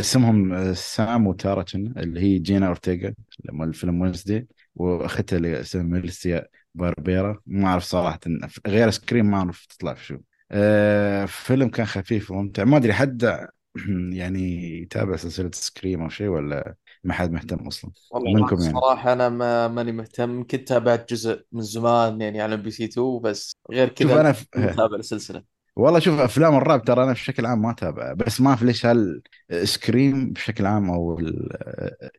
اسمهم 0.00 0.52
آه، 0.52 0.72
سام 0.72 1.26
وتارا 1.26 1.64
اللي 1.74 2.20
هي 2.20 2.38
جينا 2.38 2.66
أورتيغا 2.66 3.14
لما 3.44 3.64
الفيلم 3.64 4.00
وينسدي 4.00 4.48
وأختها 4.74 5.36
اللي 5.36 5.60
اسمها 5.60 5.84
ميليسيا 5.84 6.46
باربيرا. 6.74 7.40
ما 7.46 7.68
أعرف 7.68 7.82
صراحة 7.84 8.20
غير 8.66 8.90
سكريم 8.90 9.26
ما 9.30 9.36
أعرف 9.38 9.66
تطلع 9.66 9.94
في 9.94 10.04
شو. 10.04 10.18
آه 10.50 11.24
فيلم 11.24 11.68
كان 11.68 11.86
خفيف 11.86 12.30
وممتع. 12.30 12.64
ما 12.64 12.76
أدري 12.76 12.92
حد 12.92 13.46
يعني 14.12 14.40
يتابع 14.82 15.16
سلسلة 15.16 15.50
سكريم 15.54 16.02
أو 16.02 16.08
شيء 16.08 16.28
ولا 16.28 16.74
ما 17.04 17.14
حد 17.14 17.32
مهتم 17.32 17.66
أصلا؟ 17.66 17.90
منكم 18.26 18.62
يعني؟ 18.62 18.74
صراحة 18.74 19.12
أنا 19.12 19.28
ما 19.28 19.68
ماني 19.68 19.92
مهتم. 19.92 20.42
كنت 20.46 20.68
تابعت 20.68 21.10
جزء 21.12 21.46
من 21.52 21.62
زمان 21.62 22.20
يعني 22.20 22.40
على 22.42 22.56
MBC 22.56 22.84
2 22.84 23.20
بس 23.20 23.52
غير 23.70 23.88
كذا 23.88 24.20
أنا. 24.20 24.34
متابع 24.56 24.96
السلسلة 24.96 25.44
والله 25.76 25.98
شوف 25.98 26.20
أفلام 26.20 26.54
الرعب 26.56 26.84
ترى 26.84 27.02
أنا 27.04 27.12
بشكل 27.12 27.46
عام 27.46 27.62
ما 27.62 27.70
أتابع 27.70 28.12
بس 28.12 28.40
ما 28.40 28.48
أعرف 28.50 28.62
ليش 28.62 28.86
هل 28.86 29.22
Scream 29.64 30.32
بشكل 30.32 30.66
عام 30.66 30.90
أو 30.90 31.18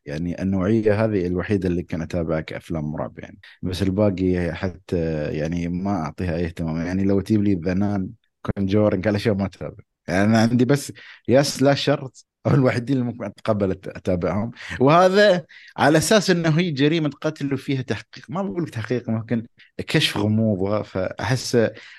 يعني 0.05 0.41
النوعية 0.41 1.05
هذه 1.05 1.27
الوحيدة 1.27 1.69
اللي 1.69 1.83
كان 1.83 2.01
أتابعها 2.01 2.41
كأفلام 2.41 2.95
رعب 2.95 3.19
يعني. 3.19 3.39
بس 3.61 3.81
الباقي 3.81 4.53
حتى 4.55 4.97
يعني 5.37 5.67
ما 5.67 5.91
أعطيها 5.91 6.35
أي 6.35 6.45
اهتمام. 6.45 6.77
يعني 6.85 7.03
لو 7.03 7.21
تجيب 7.21 7.43
لي 7.43 7.53
The 7.55 7.82
Nun 7.82 8.09
Conjuring 8.41 9.07
هالاشياء 9.07 9.35
ما 9.35 9.45
أتابع. 9.45 9.83
يعني 10.07 10.23
أنا 10.23 10.39
عندي 10.41 10.65
بس 10.65 10.93
يا 11.27 11.41
سلاشر 11.41 12.09
أو 12.45 12.51
الوحيدين 12.51 12.97
اللي 12.97 13.05
ممكن 13.08 13.25
أتقبل 13.25 13.71
أتابعهم. 13.71 14.51
وهذا 14.79 15.45
على 15.77 15.97
أساس 15.97 16.29
إنه 16.29 16.49
هي 16.60 16.71
جريمة 16.71 17.10
قتل 17.10 17.53
وفيها 17.53 17.81
تحقيق. 17.81 18.25
ما 18.29 18.41
بقول 18.41 18.67
تحقيق 18.67 19.10
ممكن 19.10 19.45
كشف 19.77 20.17
غموضها. 20.17 20.81
فأحس 20.84 21.55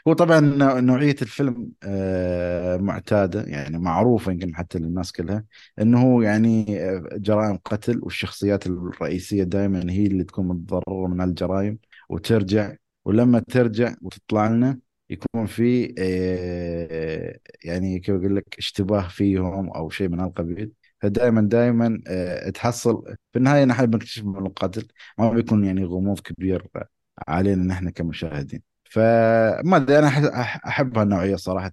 هو 0.09 0.13
طبعا 0.13 0.41
نوعية 0.81 1.17
الفيلم 1.23 1.69
آه، 1.83 2.77
معتادة 2.77 3.43
يعني 3.43 3.79
معروفة 3.79 4.33
يمكن 4.33 4.55
حتى 4.57 4.79
للناس 4.79 5.13
كلها 5.13 5.45
إنه 5.81 6.25
يعني 6.25 6.81
آه، 6.83 7.09
جرائم 7.13 7.59
قتل 7.65 8.01
والشخصيات 8.03 8.67
الرئيسية 8.67 9.43
دائما 9.45 9.91
هي 9.93 10.07
اللي 10.07 10.25
تكون 10.25 10.49
متضررة 10.49 11.07
من 11.09 11.21
هالجرائم 11.21 11.79
وترجع. 12.09 12.75
ولما 13.05 13.39
ترجع 13.39 13.95
وتطلع 14.03 14.49
لنا 14.49 14.79
يكون 15.11 15.47
في 15.47 15.95
آه، 15.99 17.39
يعني 17.65 17.99
كيف 18.01 18.15
أقول 18.15 18.37
لك 18.37 18.55
اشتباه 18.59 19.09
فيهم 19.09 19.71
أو 19.71 19.91
شيء 19.91 20.09
من 20.09 20.21
هالقبيل. 20.21 20.73
فدائما 21.03 21.41
دائما 21.43 22.03
آه، 22.09 22.51
تحصل 22.51 23.05
في 23.33 23.39
النهاية 23.39 23.65
نحن 23.65 23.87
بنكتشف 23.87 24.25
من 24.25 24.47
القاتل 24.47 24.89
ما 25.19 25.31
بيكون 25.31 25.65
يعني 25.65 25.85
غموض 25.85 26.21
كبير 26.21 26.67
علينا 27.29 27.65
نحن 27.65 27.91
كمشاهدين. 27.91 28.63
فما 28.91 29.77
أدري 29.77 29.99
أنا 29.99 30.09
أحب 30.69 30.99
هالنوعية 30.99 31.37
صراحة 31.37 31.73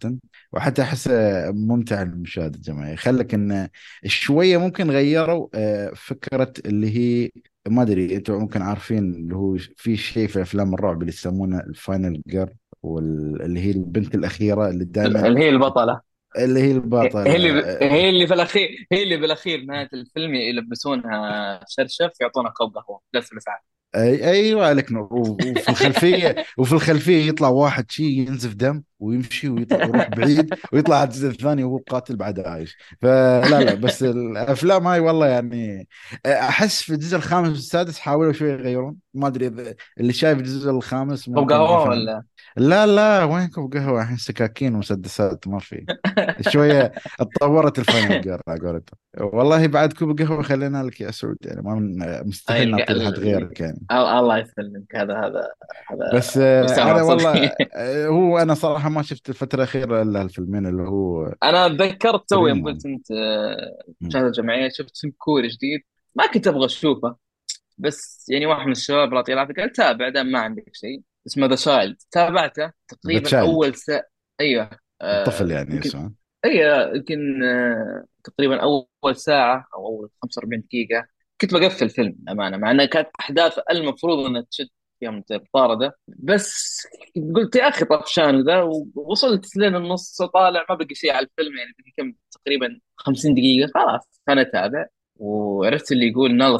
وحتى 0.53 0.81
أحس 0.81 1.09
ممتع 1.49 2.03
للمشاهد 2.03 2.55
الجماعي 2.55 2.95
خلك 2.97 3.33
إن 3.33 3.69
شوية 4.05 4.57
ممكن 4.57 4.91
غيروا 4.91 5.47
آه، 5.55 5.91
فكرة 5.95 6.53
اللي 6.65 6.97
هي 6.97 7.31
ما 7.67 7.81
أدري 7.81 8.15
أنتم 8.15 8.33
ممكن 8.33 8.61
عارفين 8.61 8.97
اللي 9.15 9.35
هو 9.35 9.57
في 9.77 9.97
شيء 9.97 10.27
في 10.27 10.41
أفلام 10.41 10.73
الرعب 10.73 11.01
اللي 11.01 11.13
يسمونه 11.13 11.59
الفاينل 11.59 12.21
جير 12.27 12.55
واللي 12.83 13.59
هي 13.59 13.71
البنت 13.71 14.15
الأخيرة 14.15 14.69
اللي 14.69 14.85
دائما 14.85 15.27
اللي 15.27 15.39
هي 15.39 15.49
البطلة. 15.49 16.01
اللي 16.37 16.59
هي 16.59 16.71
البطلة. 16.71 17.23
هي 17.23 17.35
اللي 17.35 17.51
هي 17.81 18.09
اللي 18.09 18.27
في 18.27 18.33
الأخير 18.33 18.87
هي 18.91 19.03
اللي 19.03 19.17
بالأخير 19.17 19.65
نهاية 19.65 19.89
الفيلم 19.93 20.35
يلبسونها 20.35 21.59
شرشف 21.67 22.11
يعطونها 22.21 22.51
كوب 22.51 22.77
قهوه 22.77 23.01
بس 23.13 23.29
عاد. 23.47 23.59
أي 23.95 24.29
أيوه 24.29 24.67
عليك 24.67 24.91
نور 24.91 25.13
وفي 25.13 25.69
الخلفيه 25.69 26.45
وفي 26.57 26.73
الخلفية 26.73 27.27
يطلع 27.27 27.49
واحد 27.49 27.91
شي 27.91 28.03
ينزف 28.03 28.53
دم. 28.53 28.83
ويمشي 29.03 29.49
ويطلع 29.49 29.85
يروح 29.85 30.09
بعيد 30.09 30.53
ويطلع 30.73 30.95
على 30.95 31.07
الجزء 31.07 31.27
الثاني 31.27 31.63
وهو 31.63 31.77
قاتل 31.77 32.15
بعد 32.15 32.39
عايش. 32.39 32.77
فلا 33.01 33.61
لا 33.61 33.73
بس 33.73 34.03
الأفلام 34.03 34.87
هاي 34.87 34.99
والله 34.99 35.27
يعني 35.27 35.87
أحس 36.25 36.81
في 36.81 36.93
الجزء 36.93 37.17
الخامس 37.17 37.49
والسادس 37.49 37.99
حاولوا 37.99 38.33
شوي 38.33 38.49
يغيرون. 38.49 38.95
ما 39.13 39.27
أدري 39.27 39.75
اللي 39.99 40.13
شايف 40.13 40.37
الجزء 40.37 40.69
الخامس 40.71 41.29
ممكن 41.29 41.53
قهوة. 41.53 41.89
ولا؟ 41.89 42.23
لا 42.57 42.85
لا 42.85 43.23
وينكم 43.23 43.67
قهوة؟ 43.67 44.01
الحين 44.01 44.17
سكاكين 44.17 44.75
ومسدسات 44.75 45.47
ما 45.47 45.59
في. 45.59 45.85
شوية 46.49 46.91
اتطورت 47.19 47.79
ال 47.79 47.86
final 47.86 48.21
girl 48.21 48.41
على 48.47 48.59
قولتهم. 48.59 48.97
والله 49.19 49.67
بعد 49.67 49.93
كوب 49.93 50.21
قهوة 50.21 50.41
خلينا 50.43 50.83
لك 50.83 51.01
يا 51.01 51.11
سعود 51.11 51.37
يعني 51.41 51.61
ما 51.61 51.75
مستحيل 52.25 52.71
نعطي 52.71 52.93
لحد 52.93 53.13
غيرك 53.13 53.59
يعني. 53.59 53.79
الله 53.91 54.37
يسلمك. 54.37 54.95
هذا 54.95 55.13
هذا 55.13 55.47
هذا 55.91 56.17
بس 56.17 56.37
أنا. 56.37 57.01
والله 57.01 57.51
هو 58.17 58.37
أنا 58.37 58.53
صراحة 58.53 58.89
ما 58.93 59.01
شفت 59.01 59.29
الفترة 59.29 59.57
الأخيرة 59.57 60.01
إلا 60.01 60.21
الفيلمين 60.21 60.65
اللي 60.67 60.83
هو 60.83 61.33
أنا 61.43 61.67
تذكرت 61.67 62.29
توي 62.29 62.49
يوم. 62.49 62.65
قلت 62.65 62.85
أنت. 62.85 63.07
مشاهده 64.01 64.29
جماعيه 64.31 64.69
شفت 64.69 64.97
فيلم 64.97 65.13
كوري 65.17 65.47
جديد. 65.47 65.81
ما 66.15 66.27
كنت 66.27 66.47
أبغى 66.47 66.65
أشوفه 66.65 67.15
بس 67.77 68.25
يعني 68.29 68.45
واحد 68.45 68.65
من 68.65 68.71
الشباب 68.71 69.09
الله 69.09 69.23
يعطيه 69.29 69.53
قال 69.53 69.71
تابع 69.71 70.09
دام 70.09 70.27
ما 70.31 70.39
عندك 70.39 70.69
شيء. 70.73 71.01
اسمه 71.27 71.47
The 71.47 71.55
Childe 71.55 71.97
تابعته؟ 72.11 72.71
تقريبا. 72.87 73.39
أول 73.39 73.75
ساعه 73.75 74.03
أيوه. 74.41 74.69
آه، 75.01 75.19
الطفل 75.21 75.51
يعني 75.51 75.75
يمكن 75.75 75.89
اسمه 75.89 76.13
اي 76.45 76.57
يمكن 76.95 77.43
آه، 77.43 78.05
تقريبا 78.23 78.61
أول 78.61 79.15
ساعة 79.15 79.67
أو 79.75 79.85
أول 79.87 80.09
45 80.21 80.61
دقيقة. 80.61 81.07
كنت 81.41 81.53
بقفل 81.53 81.85
الفيلم 81.85 82.15
امانه 82.29 82.57
مع 82.57 82.71
انها 82.71 82.85
كانت 82.85 83.07
أحداث 83.19 83.59
المفروض 83.71 84.25
إنها 84.25 84.41
تشد 84.51 84.67
فيها 85.11 85.37
مطارده 85.37 85.97
بس 86.07 86.87
قلت 87.35 87.55
يا 87.55 87.67
أخي 87.69 87.85
طفشان 87.85 88.43
ذا؟ 88.43 88.61
ووصلت 88.95 89.55
لين 89.57 89.75
النص 89.75 90.21
طالع 90.21 90.65
ما 90.69 90.75
بقي 90.75 90.95
شيء 90.95 91.11
على 91.11 91.25
الفيلم 91.25 91.57
يعني 91.57 91.71
بقي 91.79 91.91
كم 91.97 92.13
تقريبا 92.31 92.79
50 92.97 93.33
دقيقة. 93.33 93.71
خلاص 93.75 94.21
أنا 94.29 94.41
أتابع. 94.41 94.85
وعرفت 95.15 95.91
اللي 95.91 96.07
يقول 96.07 96.35
نال 96.37 96.57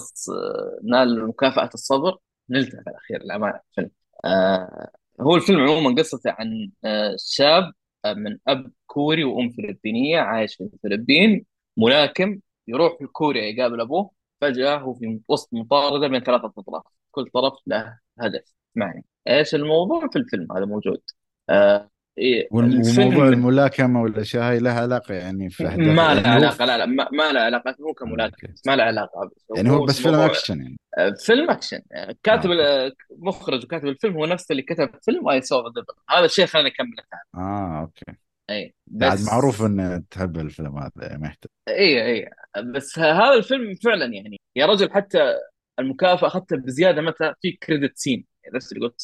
نال 0.83 1.27
مكافأة 1.27 1.69
الصبر. 1.73 2.17
نلتها 2.49 2.81
في 2.83 2.89
الأخير 2.89 3.21
الامانه 3.21 3.59
الفيلم. 3.69 3.91
آه 4.25 4.89
هو 5.21 5.35
الفيلم 5.35 5.59
عموما 5.59 5.95
قصته 6.01 6.31
عن 6.39 6.71
آه 6.85 7.15
شاب 7.19 7.73
من 8.05 8.37
أب 8.47 8.71
كوري 8.87 9.23
وأم 9.23 9.49
فلبينية 9.49 10.19
عايش 10.19 10.55
في 10.55 10.63
الفلبين. 10.63 11.45
ملاكم 11.77 12.39
يروح 12.67 13.01
لكوريا 13.01 13.43
يقابل 13.43 13.81
أبوه. 13.81 14.11
فجأة 14.41 14.77
هو 14.77 14.93
في 14.93 15.19
وسط 15.29 15.49
مطاردة 15.53 16.07
بين 16.07 16.19
ثلاثة 16.23 16.53
أطراف. 16.57 16.83
كل 17.13 17.25
طرف 17.33 17.53
له 17.67 17.99
هدف. 18.19 18.53
معني 18.75 19.05
إيش 19.27 19.55
الموضوع 19.55 20.07
في 20.09 20.19
الفيلم؟ 20.19 20.47
هذا 20.51 20.65
موجود. 20.65 21.01
آه 21.49 21.89
إيه 22.17 22.47
وموضوع 22.51 23.27
الملاكمة 23.27 24.01
والأشياء 24.01 24.43
هاي 24.43 24.59
لها 24.59 24.81
علاقة 24.81 25.13
يعني 25.13 25.49
في 25.49 25.67
أحداث 25.67 25.87
ما 25.87 26.03
يعني 26.03 26.21
له 26.21 26.29
هو- 26.29 26.33
علاقة 26.35 26.65
لا 26.65 26.77
لا 26.77 26.85
ما, 26.85 27.09
ما 27.11 27.31
له 27.31 27.39
علاقة 27.39 27.75
هو 27.81 27.89
آه، 27.89 27.93
كملاكم 27.93 28.33
أوكي. 28.33 28.47
بس 28.47 28.67
ما 28.67 28.75
له 28.75 28.83
علاقة. 28.83 29.31
يعني 29.55 29.69
هو 29.69 29.85
بس 29.85 30.01
فيلم 30.01 30.13
موضوع- 30.15 30.25
أكشن 30.31 30.57
يعني. 30.61 30.77
آه، 30.97 31.13
فيلم 31.25 31.49
أكشن. 31.49 31.81
آه، 31.93 32.15
كاتب 32.23 32.51
آه. 32.51 32.85
آه، 32.87 32.91
مخرج 33.19 33.63
وكاتب 33.63 33.87
الفيلم 33.87 34.13
هو 34.17 34.25
نفس 34.25 34.51
اللي 34.51 34.61
كتب 34.61 34.89
فيلم 35.01 35.29
I 35.29 35.41
Saw 35.41 35.63
هذا 36.09 36.25
الشيء 36.25 36.45
خلاني 36.45 36.67
أكمل 36.69 36.93
آه 37.35 37.79
أوكي. 37.81 38.17
اي 38.49 38.73
بعد 38.87 39.13
بس 39.13 39.27
معروف 39.27 39.61
إن 39.61 40.03
تحب 40.11 40.37
الفيلم 40.37 40.77
هذا 40.77 40.91
يعني 40.97 41.17
ما 41.21 41.27
يحتاج. 41.27 41.49
اي 41.69 42.05
اي 42.05 42.29
بس 42.63 42.99
ه- 42.99 43.11
هذا 43.11 43.33
الفيلم 43.33 43.75
فعلا 43.75 44.05
يعني 44.05 44.39
يا 44.55 44.65
رجل 44.65 44.91
حتى 44.91 45.33
المكافأة 45.79 46.27
اخذتها 46.27 46.55
بزيادة 46.57 47.01
متى 47.01 47.33
في 47.41 47.51
credit 47.51 47.97
scene 47.97 48.25
نفس 48.53 48.71
اللي 48.73 48.85
قلت 48.87 49.01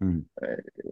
مم. 0.00 0.26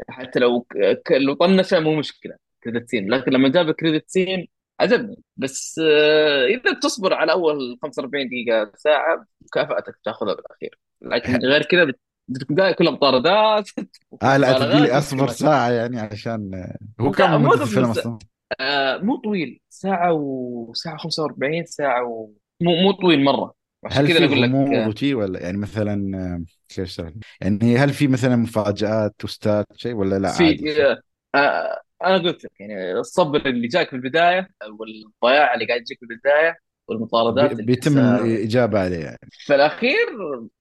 حتى 0.09 0.39
لو 0.39 0.67
لو 1.11 1.35
طنشه 1.35 1.81
مو 1.81 1.97
مشكلة 1.97 2.37
كريدت 2.65 2.89
سين 2.91 3.11
لكن 3.11 3.33
لما 3.33 3.49
جاب 3.49 3.71
كريدت 3.71 4.05
سين 4.11 4.49
عجبني 4.81 5.17
بس 5.37 5.81
آه، 5.85 6.45
إذا 6.47 6.73
تصبر 6.83 7.15
على 7.15 7.33
أول 7.33 7.79
45 7.83 8.29
دقيقة 8.29 8.73
ساعة 8.77 9.27
مكافأتك 9.43 9.95
تاخذها 10.05 10.35
بالأخير 10.35 10.79
لكن 11.03 11.37
غير 11.37 11.63
كذا 11.63 11.85
بت- 11.85 12.01
بتبدا 12.29 12.73
كلها 12.73 12.93
مطاردات 12.93 13.69
آه 14.23 14.37
لا 14.37 14.53
تبي 14.59 14.81
لي 14.81 14.99
أصبر. 14.99 15.29
ساعة 15.29 15.71
يعني 15.71 16.01
عشان 16.01 16.55
آه، 16.55 16.77
هو 17.01 17.11
كم 17.11 17.53
الفيلم 17.53 17.85
ساعة. 17.85 17.93
أصلا؟ 17.93 18.19
آه، 18.61 18.97
مو 18.99 19.17
طويل 19.17 19.61
ساعة 19.69 20.13
وساعه 20.13 20.97
45 20.97 21.65
ساعة 21.67 22.05
و... 22.05 22.31
مو 22.61 22.71
مو 22.83 22.93
طويل 22.93 23.25
مرة 23.25 23.45
عشان 23.45 23.57
هل 23.87 24.09
كذا 24.09 24.19
في 24.19 24.25
أقول 24.25 24.43
لك 24.43 24.49
غموض 24.51 24.75
آه، 24.75 24.89
وشي 24.89 25.15
ولا؟ 25.15 25.41
يعني 25.41 25.59
مثلا 25.59 26.19
آه، 26.19 26.45
كيف 26.69 26.81
أشرح 26.85 27.09
لك؟ 27.09 27.15
يعني 27.41 27.77
هل 27.79 27.91
في 27.91 28.09
مثلا 28.09 28.37
مفاجآت 28.37 29.15
توستات 29.19 29.67
شيء 29.77 29.95
ولا 29.95 30.19
لا؟ 30.19 30.29
عادي. 30.31 30.57
في 30.75 30.83
آه، 30.85 31.01
آه، 31.35 31.81
أنا 32.05 32.19
قلت 32.19 32.45
لك 32.45 32.51
يعني 32.61 32.93
الصبر 32.93 33.47
اللي 33.47 33.69
جاك 33.69 33.91
في 33.91 33.97
البداية 33.97 34.49
والضياع 34.81 35.55
اللي 35.55 35.67
قاعد 35.67 35.81
يجيك 35.81 35.99
في 35.99 36.07
البداية 36.11 36.57
والمطاردات 36.89 37.53
بي- 37.53 37.63
بيتم 37.63 37.99
الاجابه 37.99 38.81
عليه 38.81 38.99
يعني. 39.05 39.19
في 39.31 39.55
الأخير 39.55 40.07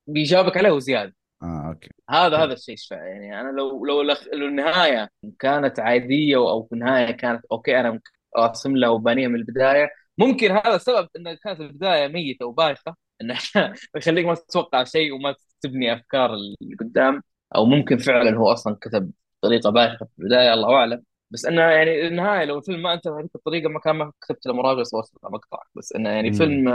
بيجابك 0.07 0.57
عليه 0.57 0.71
وزيادة. 0.71 1.15
آه 1.43 1.67
أوكي. 1.69 1.89
هذا 2.09 2.37
هذا 2.37 2.53
الشيء 2.53 2.73
يشفع 2.73 2.95
يعني 2.95 3.41
أنا 3.41 3.51
لو 3.57 3.85
لو 3.85 4.01
لو 4.33 4.47
النهاية 4.47 5.09
كانت 5.39 5.79
عادية 5.79 6.35
أو 6.37 6.63
في 6.63 6.73
النهاية 6.73 7.11
كانت 7.11 7.45
أوكي 7.51 7.79
أنا 7.79 7.99
راسم 8.37 8.77
لها 8.77 8.89
وبانيها 8.89 9.27
من 9.27 9.35
البداية. 9.35 9.89
ممكن 10.17 10.51
هذا 10.51 10.75
السبب 10.75 11.07
ان 11.17 11.33
كانت 11.43 11.59
البداية 11.61 12.07
ميتة 12.07 12.45
وبايخة. 12.45 12.95
انه 13.21 13.37
يخليك 13.97 14.25
ما 14.25 14.35
تتوقع 14.35 14.83
شيء 14.83 15.13
وما 15.13 15.35
تبني 15.61 15.93
أفكار 15.93 16.33
اللي 16.33 16.75
قدام 16.79 17.23
أو 17.55 17.65
ممكن 17.65 17.97
فعلا 17.97 18.37
هو 18.37 18.51
أصلا 18.51 18.77
كتب 18.81 19.11
بطريقة 19.43 19.69
بايخه 19.69 20.05
في 20.05 20.19
البداية 20.19 20.53
الله 20.53 20.75
أعلم. 20.75 21.03
بس 21.31 21.45
إنه 21.45 21.61
يعني 21.61 22.07
النهاية 22.07 22.45
لو 22.45 22.57
الفيلم 22.57 22.81
ما 22.81 22.93
أنتهى 22.93 23.11
بهذيك 23.11 23.35
الطريقة 23.35 23.69
ما 23.69 23.79
كان 23.79 23.95
ما 23.95 24.11
كتبت 24.21 24.45
له 24.45 24.53
مراجعة 24.53 24.79
وصلت 24.81 25.23
له 25.23 25.29
مقطع. 25.29 25.59
بس 25.75 25.93
إنه 25.93 26.09
يعني. 26.09 26.33
فيلم 26.33 26.65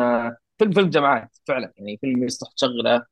فيلم 0.59 0.73
فيلم 0.73 0.91
جماعات 0.91 1.37
فعلا. 1.49 1.73
يعني 1.77 1.99
فيلم 2.01 2.25
يصلح 2.25 2.51
تشغله 2.57 3.07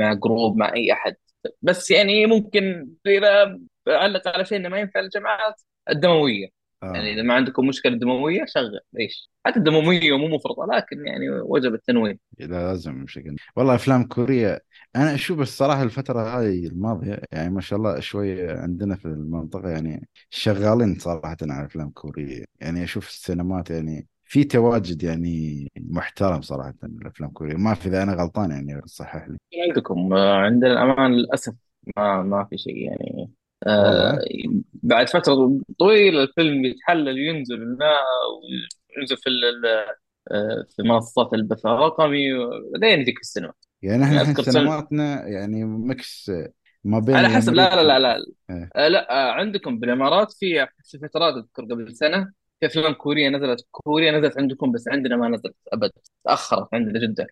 مع 0.00 0.12
جروب 0.14 0.56
مع 0.56 0.74
أي 0.74 0.92
أحد. 0.92 1.16
بس 1.62 1.90
يعني 1.90 2.26
ممكن 2.26 2.94
إذا 3.06 3.58
اعلق 3.88 4.28
على 4.28 4.44
شيء 4.44 4.58
إنه 4.58 4.68
ما 4.68 4.78
ينفع 4.78 5.00
للجماعات 5.00 5.62
الدموية. 5.90 6.59
يعني 6.94 7.12
إذا 7.14 7.22
آه 7.22 7.22
ما 7.22 7.34
عندكم 7.34 7.66
مشكلة 7.66 7.96
دموية 7.98 8.44
شغل. 8.46 8.80
ليش 8.92 9.30
حتى 9.46 9.58
الدموية 9.58 10.18
مو 10.18 10.28
مفرطة 10.28 10.66
لكن 10.76 11.06
يعني 11.06 11.30
وجب 11.30 11.74
التنوين. 11.74 12.18
لا 12.38 12.46
لازم 12.46 13.04
بشكل 13.04 13.36
والله 13.56 13.74
أفلام 13.74 14.04
كوريا 14.04 14.60
أنا 14.96 15.14
أشوف 15.14 15.40
الصراحة 15.40 15.82
الفترة 15.82 16.38
هاي 16.38 16.66
الماضية 16.66 17.20
يعني 17.32 17.50
ما 17.50 17.60
شاء 17.60 17.78
الله 17.78 18.00
شوي 18.00 18.50
عندنا 18.50 18.96
في 18.96 19.04
المنطقة 19.04 19.68
يعني 19.68 20.08
شغالين 20.30 20.98
صراحة 20.98 21.36
على 21.42 21.66
أفلام 21.66 21.90
كورية. 21.90 22.44
يعني 22.60 22.84
أشوف 22.84 23.08
السينمات 23.08 23.70
يعني 23.70 24.08
في 24.24 24.44
تواجد 24.44 25.02
يعني 25.02 25.68
محترم 25.76 26.42
صراحة 26.42 26.74
الأفلام 26.84 27.28
الكوريه 27.28 27.54
ما 27.56 27.74
في 27.74 27.88
إذا 27.88 28.02
أنا 28.02 28.14
غلطان 28.14 28.50
يعني 28.50 28.82
صحح 28.86 29.28
لي. 29.28 29.38
عندكم 29.68 30.12
آه، 30.12 30.34
عندنا 30.36 30.72
الأمان 30.72 31.12
للأسف. 31.12 31.54
ما 31.96 32.22
ما 32.22 32.44
في 32.44 32.58
شيء 32.58 32.76
يعني 32.76 33.30
آه 33.66 34.18
بعد 34.82 35.08
فترة 35.08 35.60
طويلة 35.78 36.22
الفيلم 36.22 36.64
يتحلل 36.64 37.14
وينزل 37.14 37.56
لنا 37.56 37.94
وينزل 38.96 39.16
في 39.16 39.30
آه، 40.32 40.66
في 40.76 40.82
منصات 40.82 41.34
البث 41.34 41.66
الرقمي 41.66 42.20
بعدين 42.72 43.00
يجيك 43.00 43.14
في 43.14 43.20
السينما. 43.20 43.52
يعني 43.82 44.04
إحنا 44.04 44.16
يعني 44.16 44.30
الحين 44.30 44.44
سينماتنا 44.44 45.26
يعني 45.26 45.64
mix 45.64 46.32
ما 46.84 46.98
بين 46.98 47.16
على 47.16 47.28
حسب 47.28 47.54
لا 47.54 47.82
لا 47.82 47.98
لا 47.98 47.98
لا. 47.98 48.24
إيه. 48.50 48.70
آه، 48.76 48.88
لا 48.88 49.10
آه، 49.10 49.32
عندكم 49.32 49.80
بالإمارات 49.80 50.32
في 50.32 50.66
فترات 51.02 51.34
أذكر 51.34 51.62
قبل 51.62 51.96
سنة 51.96 52.32
في 52.60 52.66
أفلام 52.66 52.92
كورية 52.92 53.28
نزلت 53.28 53.66
كوريا 53.70 54.12
نزلت 54.18 54.38
عندكم 54.38 54.72
بس 54.72 54.88
عندنا 54.88 55.16
ما 55.16 55.28
نزلت 55.28 55.54
أبد 55.72 55.90
تأخرت 56.24 56.68
عندنا 56.74 57.00
جدا. 57.06 57.26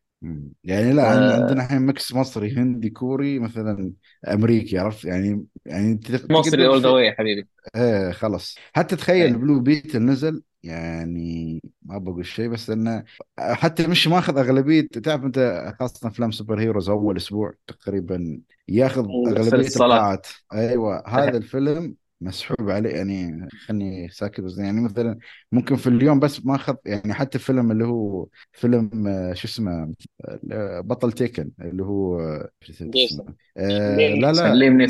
يعني 0.65 0.93
لا 0.93 1.03
آه، 1.03 1.43
عندنا 1.43 1.65
الحين 1.65 1.79
mix 1.79 2.15
مصري 2.15 2.57
هندي 2.57 2.91
كوري 2.91 3.39
مثلا 3.39 3.93
أمريكي 4.29 4.79
عرفت؟ 4.79 5.05
يعني 5.05 5.47
يعني 5.67 5.95
تق- 5.97 6.31
مصري 6.31 6.67
all 6.67 6.81
the 6.83 6.89
way 6.89 7.07
يا 7.07 7.13
حبيبي. 7.19 7.49
إيه 7.77 8.11
خلاص. 8.13 8.57
حتى 8.73 8.97
تخيل 8.97 9.27
إيه. 9.27 9.33
Blue 9.33 9.61
Beetle 9.61 9.99
نزل 10.03 10.43
يعني 10.63 11.61
ما 11.83 11.99
بقول 11.99 12.27
شيء 12.27 12.49
بس 12.49 12.71
إنه 12.71 13.05
حتى 13.39 13.87
مش 13.87 14.09
ماخذ 14.09 14.39
أغلبية 14.39 14.89
تعرف 14.89 15.25
أنت 15.25 15.73
خاصة 15.81 16.09
أفلام 16.09 16.31
superheroes 16.31 16.89
أول 16.89 17.17
أسبوع 17.17 17.53
تقريبا 17.67 18.41
ياخذ 18.69 19.07
أغلبية 19.29 19.67
القاعات. 19.77 20.27
أيوه 20.53 21.09
هذا 21.09 21.37
الفيلم 21.37 21.95
مسحوب 22.21 22.71
عليه 22.71 22.91
يعني 22.91 23.49
خلني 23.67 24.09
ساكت 24.09 24.41
بس 24.41 24.59
يعني 24.59 24.81
مثلا 24.81 25.19
ممكن 25.53 25.77
في 25.77 25.87
اليوم 25.87 26.21
بس 26.21 26.47
ماخذ 26.47 26.77
يعني 26.87 27.15
حتى 27.15 27.39
فيلم 27.39 27.71
اللي 27.73 27.85
هو 27.85 28.27
فيلم 28.53 29.07
آه، 29.09 29.35
شو 29.35 29.49
اسمه 29.49 29.95
آه، 30.53 30.81
بطل 30.81 31.13
Taken 31.13 31.51
اللي 31.61 31.83
هو 31.85 32.21
آه، 32.21 32.51
آه، 33.57 33.97
لا 33.97 34.33
لا 34.33 34.55
ليام 34.55 34.81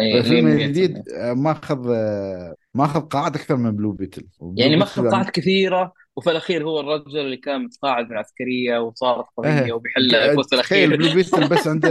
أي 0.00 0.18
الفيلم 0.18 0.46
الجديد 0.46 1.08
آه، 1.08 1.32
ماخذ 1.32 1.90
آه، 1.90 2.54
ماخذ 2.74 3.00
قاعات 3.00 3.36
أكثر 3.36 3.56
من 3.56 3.76
Blue 3.76 3.92
Beetle 3.92 4.26
يعني 4.56 4.70
Beetle 4.70 4.80
ماخذ 4.80 5.10
قاعات 5.10 5.30
كثيرة 5.30 5.92
وفي 6.16 6.30
الأخير 6.30 6.64
هو 6.64 6.80
الرجل 6.80 7.18
اللي 7.18 7.36
كان 7.36 7.64
متقاعد 7.64 8.04
من 8.04 8.12
العسكرية 8.12 8.78
وصارت 8.78 9.26
قضيه 9.36 9.64
إيه. 9.64 9.72
وبيحل 9.72 10.10
في 10.32 10.36
وسط 10.38 10.52
تخيل 10.52 10.90
الاخير 10.90 10.96
Blue 10.96 11.14
Beetle 11.14 11.48
بس 11.48 11.66
عنده 11.68 11.88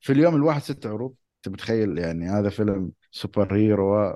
في 0.00 0.12
اليوم 0.12 0.34
الواحد 0.34 0.62
ست 0.62 0.86
عروض 0.86 1.14
أنت 1.36 1.54
متخيل؟ 1.54 1.98
يعني 1.98 2.28
هذا 2.30 2.50
فيلم 2.50 2.90
superhero 3.10 4.14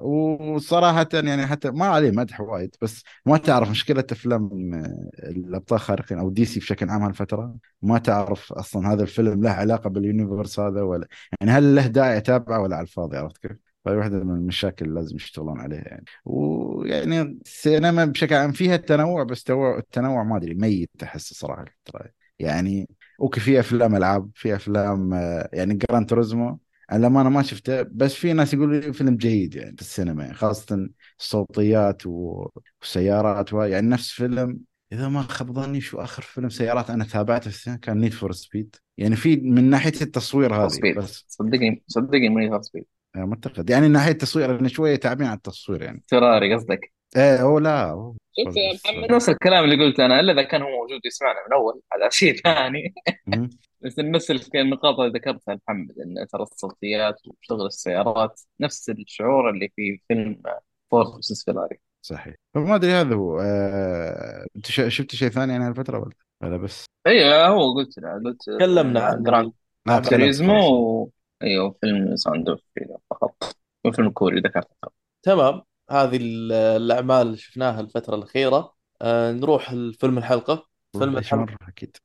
وصراحة 0.55 1.09
يعني 1.14 1.46
حتى 1.46 1.70
ما 1.70 1.87
عليه 1.87 2.11
مدح 2.11 2.40
وايد 2.40 2.76
بس 2.83 3.05
ما 3.26 3.37
تعرف 3.37 3.70
مشكلة 3.70 4.05
أفلام 4.12 4.74
آه، 4.74 5.11
الأبطال 5.31 5.78
الخارقين 5.78 6.18
أو 6.18 6.31
DC 6.30 6.61
بشكل 6.61 6.90
عام 6.90 7.02
هالفترة 7.02 7.57
ما 7.83 7.98
تعرف 7.98 8.52
أصلا 8.52 8.92
هذا 8.92 9.02
الفيلم 9.02 9.42
له 9.42 9.50
علاقة 9.50 9.90
بال 9.90 10.04
universe 10.04 10.61
هذا 10.61 10.83
ولا 10.83 11.09
يعني 11.40 11.52
هل 11.52 11.74
له 11.74 11.87
داعي 11.87 12.16
أتابعه 12.16 12.61
ولا 12.61 12.76
على 12.76 12.83
الفاضي 12.83 13.16
عرفت 13.16 13.38
كيف؟ 13.46 13.57
فهي 13.85 13.96
واحدة 13.96 14.24
من 14.24 14.35
المشاكل 14.35 14.87
اللي 14.87 15.00
لازم 15.00 15.16
يشتغلون 15.16 15.61
عليها 15.61 15.81
يعني 15.81 16.05
ويعني 16.24 17.20
السينما 17.20 18.05
بشكل 18.05 18.35
عام 18.35 18.52
فيها 18.52 18.76
تنوع 18.76 19.22
بس 19.22 19.50
التنوع 19.50 20.22
ما 20.22 20.37
أدري 20.37 20.55
ميت 20.55 20.90
أحس 21.02 21.35
صراحة 21.35 21.64
يعني 22.38 22.88
أوكي 23.20 23.40
في 23.40 23.61
أفلام 23.61 23.96
ألعاب 23.96 24.31
في 24.35 24.57
أفلام 24.57 25.14
آه، 25.14 25.48
يعني 25.52 25.74
Gran 25.74 26.06
Turismo 26.08 26.58
لما 26.92 27.20
أنا 27.20 27.28
ما 27.28 27.42
شفته 27.42 27.82
بس 27.82 28.14
في 28.14 28.32
ناس 28.32 28.54
يقولوا 28.54 28.80
لي 28.80 28.92
فيلم 28.92 29.16
جيد 29.16 29.54
يعني 29.54 29.76
في 29.76 29.82
السينما 29.82 30.22
يعني 30.22 30.34
خاصة 30.34 30.88
الصوتيات 31.20 32.02
وسيارات 32.06 33.52
يعني 33.52 33.88
نفس 33.88 34.10
فيلم. 34.10 34.60
إذا 34.92 35.08
ما 35.08 35.22
خاب 35.22 35.52
ظني 35.52 35.80
شو 35.80 36.00
آخر 36.00 36.22
فيلم 36.22 36.48
سيارات 36.48 36.90
أنا 36.90 37.04
تابعته 37.04 37.50
في 37.50 37.56
السينما 37.56 37.78
كان 37.78 37.98
Need 37.98 38.12
for 38.12 38.32
Speed 38.32 38.76
يعني 38.98 39.16
في 39.16 39.36
من 39.36 39.70
ناحية 39.70 39.92
التصوير 40.02 40.54
هذه 40.54 40.94
بس. 40.96 41.24
صدقني 41.28 41.82
صدقني 41.86 42.28
Need 42.28 42.50
for 42.50 42.62
Speed 42.62 42.85
معتقد 43.16 43.70
يعني 43.70 43.86
من 43.86 43.92
ناحية 43.92 44.10
التصوير 44.10 44.58
أنا 44.58 44.68
شوية 44.68 44.96
تعبين 44.96 45.26
على 45.26 45.36
التصوير 45.36 45.82
يعني. 45.82 46.02
فراري 46.10 46.54
قصدك؟ 46.54 46.92
إيه 47.16 47.42
هو 47.42 47.58
لا 47.58 48.12
شوف 48.44 48.54
نفس 49.10 49.28
الكلام 49.28 49.64
اللي 49.64 49.84
قلته 49.84 50.06
أنا 50.06 50.20
إلا 50.20 50.32
إذا 50.32 50.42
كان 50.42 50.62
هو 50.62 50.68
موجود 50.68 51.00
يسمعنا 51.04 51.38
من 51.48 51.52
أول 51.52 51.80
هذا 51.92 52.08
شيء 52.10 52.36
ثاني. 52.36 52.94
نفس 53.98 54.30
النقاط 54.54 55.00
اللي 55.00 55.18
ذكرتها 55.18 55.54
محمد 55.54 55.98
إن 55.98 56.26
ترى 56.32 56.42
الصوتيات 56.42 57.20
وشغل 57.26 57.66
السيارات 57.66 58.40
نفس 58.60 58.90
الشعور 58.90 59.50
اللي 59.50 59.72
في 59.76 60.00
فيلم 60.08 60.42
Ford 60.90 61.11
versus 61.11 61.44
Ferrari. 61.44 61.80
صحيح. 62.02 62.34
فما 62.54 62.74
أدري 62.74 62.92
هذا 62.92 63.14
هو. 63.14 63.40
آه... 63.40 64.46
أنت 64.56 64.66
شفت 64.66 65.14
شيء 65.14 65.28
ثاني 65.28 65.52
عن 65.52 65.70
الفترة 65.70 65.98
ولا؟ 65.98 66.12
ولا 66.42 66.56
بس؟ 66.56 66.84
إي 67.06 67.46
هو 67.48 67.74
قلت 67.74 67.94
قلت 68.24 68.42
تكلمنا 68.42 69.00
عن 69.00 69.22
Gran 69.22 69.52
آه 69.88 69.98
Turismo 69.98 70.74
و... 70.74 71.10
أيوه 71.42 71.76
فيلم 71.80 72.16
Sound 72.16 72.48
of 72.48 72.61
فقط. 73.10 73.56
وفيلم 73.84 74.10
كوري 74.10 74.40
ذكرته. 74.40 74.90
تمام. 75.22 75.62
هذه 75.90 76.18
الأعمال 76.76 77.26
اللي 77.26 77.36
شفناها 77.36 77.80
الفترة 77.80 78.14
الأخيرة. 78.14 78.74
آه 79.02 79.32
نروح 79.32 79.72
لفيلم 79.72 80.18
الحلقة. 80.18 80.71
فيلم 80.92 81.16
الحلقة 81.16 81.57
أكيد. 81.68 81.96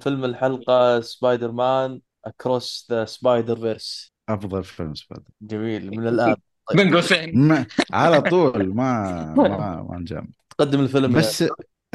فيلم 0.00 0.24
الحلقة 0.24 1.00
Spider-Man 1.00 2.00
Across 2.24 2.86
the 2.90 3.04
Spider-Verse 3.04 4.12
أفضل 4.28 4.64
فيلم 4.64 4.94
Spider 4.94 5.30
جميل 5.42 5.90
من 5.90 6.08
الآن. 6.08 6.36
طيب. 6.68 6.76
بين 6.76 6.94
قوسين 6.94 7.66
على 7.92 8.20
طول 8.20 8.68
ما 8.74 9.34
ما 9.34 9.82
ما 9.82 9.98
نجام 9.98 10.32
تقدم 10.58 10.80
الفيلم 10.80 11.12
بس 11.12 11.44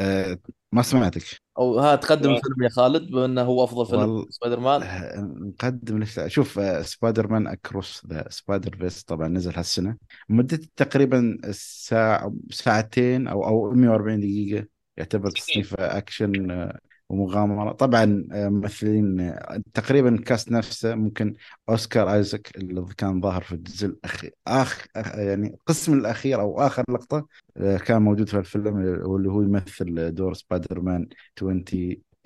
آه 0.00 0.38
ما 0.72 0.82
سمعتك. 0.82 1.22
أو 1.58 1.78
ها 1.78 1.96
تقدم 1.96 2.30
الفيلم 2.30 2.62
يا 2.62 2.68
خالد 2.68 3.10
بما 3.10 3.24
انه 3.24 3.42
هو 3.42 3.64
أفضل 3.64 3.86
فيلم 3.86 4.10
وال... 4.10 4.34
سبايدر 4.34 4.60
مان. 4.60 4.82
آه، 4.82 5.20
نقدم 5.20 5.98
لك. 5.98 6.26
شوف 6.26 6.58
آه، 6.58 6.82
Spider-Man 6.82 7.46
Across 7.46 8.06
the 8.06 8.26
Spider-Verse 8.30 9.02
طبعا 9.02 9.28
نزل 9.28 9.52
هالسنة. 9.56 9.96
مدته 10.28 10.68
تقريبا 10.76 11.38
ساعه 11.52 12.34
ساعتين 12.50 13.28
أو 13.28 13.46
أو 13.46 13.70
140 13.70 14.20
دقيقة. 14.20 14.71
يعتبر 14.96 15.30
تصنيف 15.30 15.74
أكشن 15.74 16.50
آه، 16.50 16.78
ومغامرة. 17.08 17.72
طبعا 17.72 18.24
ممثلين 18.32 19.34
تقريبا 19.74 20.08
ال 20.14 20.21
cast 20.21 20.50
نفسه 20.52 20.94
ممكن 20.94 21.34
أوسكار 21.68 22.14
ايزك 22.14 22.56
اللي 22.56 22.86
كان 22.98 23.20
ظاهر 23.20 23.42
في 23.42 23.52
الجزء 23.52 23.86
الاخير 23.86 24.34
اخ 24.46 24.86
يعني 24.96 25.48
القسم 25.54 25.92
الأخير 25.94 26.40
أو 26.40 26.60
آخر 26.60 26.84
لقطة 26.90 27.26
آه، 27.56 27.76
كان 27.76 28.02
موجود 28.02 28.28
في 28.28 28.38
الفيلم 28.38 28.76
واللي 29.06 29.30
هو 29.30 29.42
يمثل 29.42 30.14
دور 30.14 30.34
سبايدر 30.34 30.80
مان 30.80 31.08
20 31.38 31.64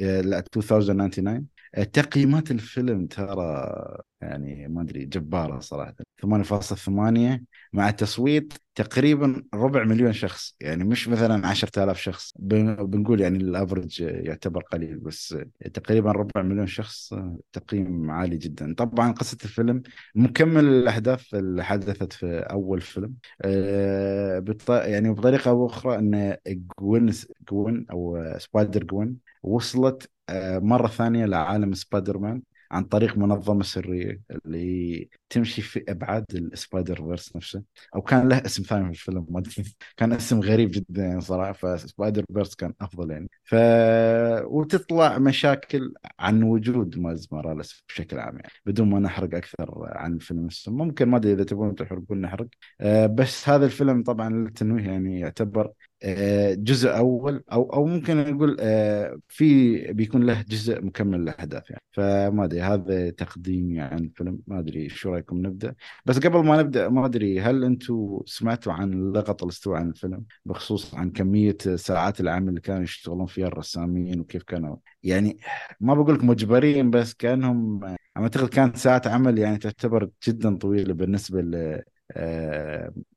آه، 0.01 0.21
لا 0.21 0.39
2099 0.39 1.47
آه، 1.75 1.83
تقييمات 1.85 2.51
الفيلم 2.51 3.07
ترى 3.07 3.73
يعني 4.21 4.69
ما 4.69 4.83
أدري 4.83 5.05
جبارة 5.05 5.61
صراحة. 5.61 5.95
8.8 6.23 7.45
مع 7.73 7.91
تصويت 7.91 8.53
تقريبا 8.75 9.45
ربع 9.55 9.85
مليون 9.85 10.13
شخص. 10.13 10.57
يعني 10.61 10.85
مش 10.85 11.09
مثلا 11.09 11.47
10000 11.49 11.99
شخص. 12.01 12.33
بنقول 12.39 13.21
يعني 13.21 13.39
ال 13.39 13.46
average 13.47 14.01
يعتبر 14.01 14.63
قليل 14.63 14.99
بس 14.99 15.37
تقريبا 15.75 16.13
ربع 16.13 16.43
مليون 16.43 16.67
شخص 16.67 17.15
تقييم 17.53 18.11
عالي 18.11 18.37
جدا. 18.37 18.75
طبعا 18.75 19.13
قصة 19.13 19.39
الفيلم 19.45 19.83
مكمل 20.15 20.65
الأحداث 20.65 21.35
اللي 21.35 21.65
حدثت 21.65 22.13
في 22.13 22.39
أول 22.39 22.81
فيلم. 22.81 23.15
آه، 23.43 24.45
يعني 24.71 25.11
بطريقة 25.13 25.51
أو 25.51 25.67
أخرى 25.67 25.99
إن 25.99 26.37
جوين 26.81 27.13
جوين 27.51 27.87
أو 27.91 28.25
Spider 28.39 28.85
Gwen 28.85 29.17
وصلت 29.43 30.11
آه، 30.29 30.59
مرة 30.59 30.87
ثانية 30.89 31.27
لعالم 31.27 31.75
سبايدر 31.75 32.19
مان. 32.19 32.43
عن 32.71 32.85
طريق 32.85 33.19
منظمة 33.19 33.63
سرية 33.63 34.21
اللي 34.31 35.09
تمشي 35.31 35.63
في 35.63 35.85
أبعاد 35.89 36.25
ال 36.35 36.97
Spider-Verse 37.03 37.37
نفسه. 37.37 37.63
أو 37.95 38.03
كان 38.03 38.29
له 38.29 38.37
اسم 38.47 38.63
ثاني 38.63 38.85
في 38.85 38.91
الفيلم 38.91 39.27
ما 39.31 39.39
أدري. 39.39 39.55
كان 39.97 40.13
اسم 40.13 40.41
غريب 40.41 40.71
جدا 40.71 41.03
يعني 41.03 41.21
صراحة 41.21 41.53
ف 41.53 42.25
Spider-Verse 42.35 42.55
كان 42.55 42.73
أفضل 42.81 43.11
يعني. 43.11 43.31
ف 43.45 43.55
وتطلع 44.45 45.19
مشاكل 45.19 45.95
عن 46.19 46.43
وجود 46.43 46.99
ماز 46.99 47.29
موراليس 47.33 47.85
بشكل 47.89 48.19
عام 48.19 48.37
يعني 48.37 48.53
بدون 48.67 48.91
ما 48.91 48.99
نحرق 48.99 49.35
أكثر 49.35 49.71
عن 49.97 50.15
الفيلم 50.15 50.49
ممكن 50.69 51.09
ما 51.09 51.17
أدري 51.17 51.33
إذا 51.33 51.45
تبون 51.45 51.75
تحرقون 51.75 52.21
نحرق. 52.21 52.47
أه 52.81 53.07
بس 53.07 53.49
هذا 53.49 53.67
الفيلم 53.67 54.03
طبعا 54.03 54.31
للتنويه 54.31 54.85
يعني 54.85 55.21
يعتبر 55.21 55.73
جزء 56.55 56.97
أول 56.97 57.45
أو 57.53 57.73
أو 57.73 57.87
ممكن 57.87 58.17
نقول 58.17 58.57
آه، 58.61 59.19
في 59.29 59.77
بيكون 59.93 60.27
له 60.27 60.43
جزء 60.49 60.85
مكمل 60.85 61.21
للاحداث 61.21 61.71
يعني. 61.71 61.83
فما 61.93 62.45
أدري 62.45 62.61
هذا 62.61 63.11
تقديمي 63.11 63.81
عن 63.81 63.99
الفيلم 63.99 64.39
ما 64.47 64.59
أدري 64.59 64.89
شو 64.89 65.11
رأيكم 65.11 65.47
نبدأ؟ 65.47 65.75
بس 66.07 66.19
قبل 66.19 66.45
ما 66.45 66.63
نبدأ 66.63 66.89
ما 66.89 67.07
أدري 67.07 67.41
هل 67.41 67.65
أنتم 67.65 68.21
سمعتوا 68.27 68.73
عن 68.73 68.93
اللغط 68.93 69.43
اللي 69.43 69.53
استوى 69.53 69.79
عن 69.79 69.89
الفيلم؟ 69.89 70.25
بخصوص 70.45 70.95
عن 70.95 71.11
كمية 71.11 71.57
ساعات 71.77 72.21
العمل 72.21 72.49
اللي 72.49 72.61
كانوا 72.61 72.83
يشتغلون 72.83 73.27
فيها 73.27 73.47
الرسامين 73.47 74.21
وكيف 74.21 74.43
كانوا؟ 74.43 74.77
يعني 75.03 75.39
ما 75.81 75.95
بقول 75.95 76.15
لك 76.15 76.25
مجبرين 76.25 76.91
بس 76.91 77.15
كأنهم 77.15 77.81
أعتقد 78.17 78.49
كانت 78.49 78.77
ساعات 78.77 79.07
عمل 79.07 79.39
يعني 79.39 79.59
تعتبر 79.59 80.11
جدا 80.29 80.57
طويلة 80.57 80.95
بالنسبة 80.95 81.41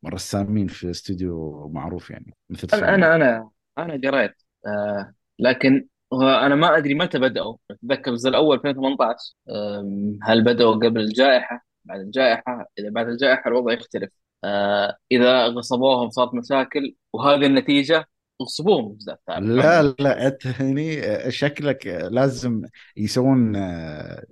رسامين 0.08 0.68
في 0.68 0.90
استوديو 0.90 1.68
معروف 1.74 2.10
يعني 2.10 2.36
مثل 2.50 2.68
أنا 2.74 2.96
أنا 2.96 3.16
أنا 3.16 3.50
أنا 3.78 4.10
قريت 4.10 4.36
آه 4.68 5.14
لكن 5.40 5.88
أنا 6.14 6.56
ما 6.56 6.78
أدري 6.78 6.94
متى 6.94 7.20
بدأوا. 7.20 7.58
أتذكر 7.72 8.12
الجزء 8.12 8.30
الأول 8.30 8.56
2018 8.58 9.34
هل 10.24 10.44
بدأوا 10.44 10.76
قبل 10.76 11.02
الجائحة؟ 11.02 11.66
بعد 11.86 12.00
الجائحة؟ 12.00 12.66
إذا 12.80 12.90
بعد 12.90 13.08
الجائحة 13.08 13.48
الوضع 13.48 13.74
يختلف. 13.74 14.10
آه 14.44 14.98
إذا 15.12 15.48
غصبوهم 15.48 16.10
صارت 16.10 16.34
مشاكل 16.34 16.96
وهذه 17.14 17.46
النتيجة 17.46 18.06
غصبوهم 18.42 18.92
الجزء 18.92 19.14
الثالث 19.14 19.50
لا 19.50 19.96
لا 20.00 20.28
أنت 20.28 20.48
هني 20.48 21.02
شكلك 21.32 21.88
لازم 22.12 22.62
يسوون 22.98 23.54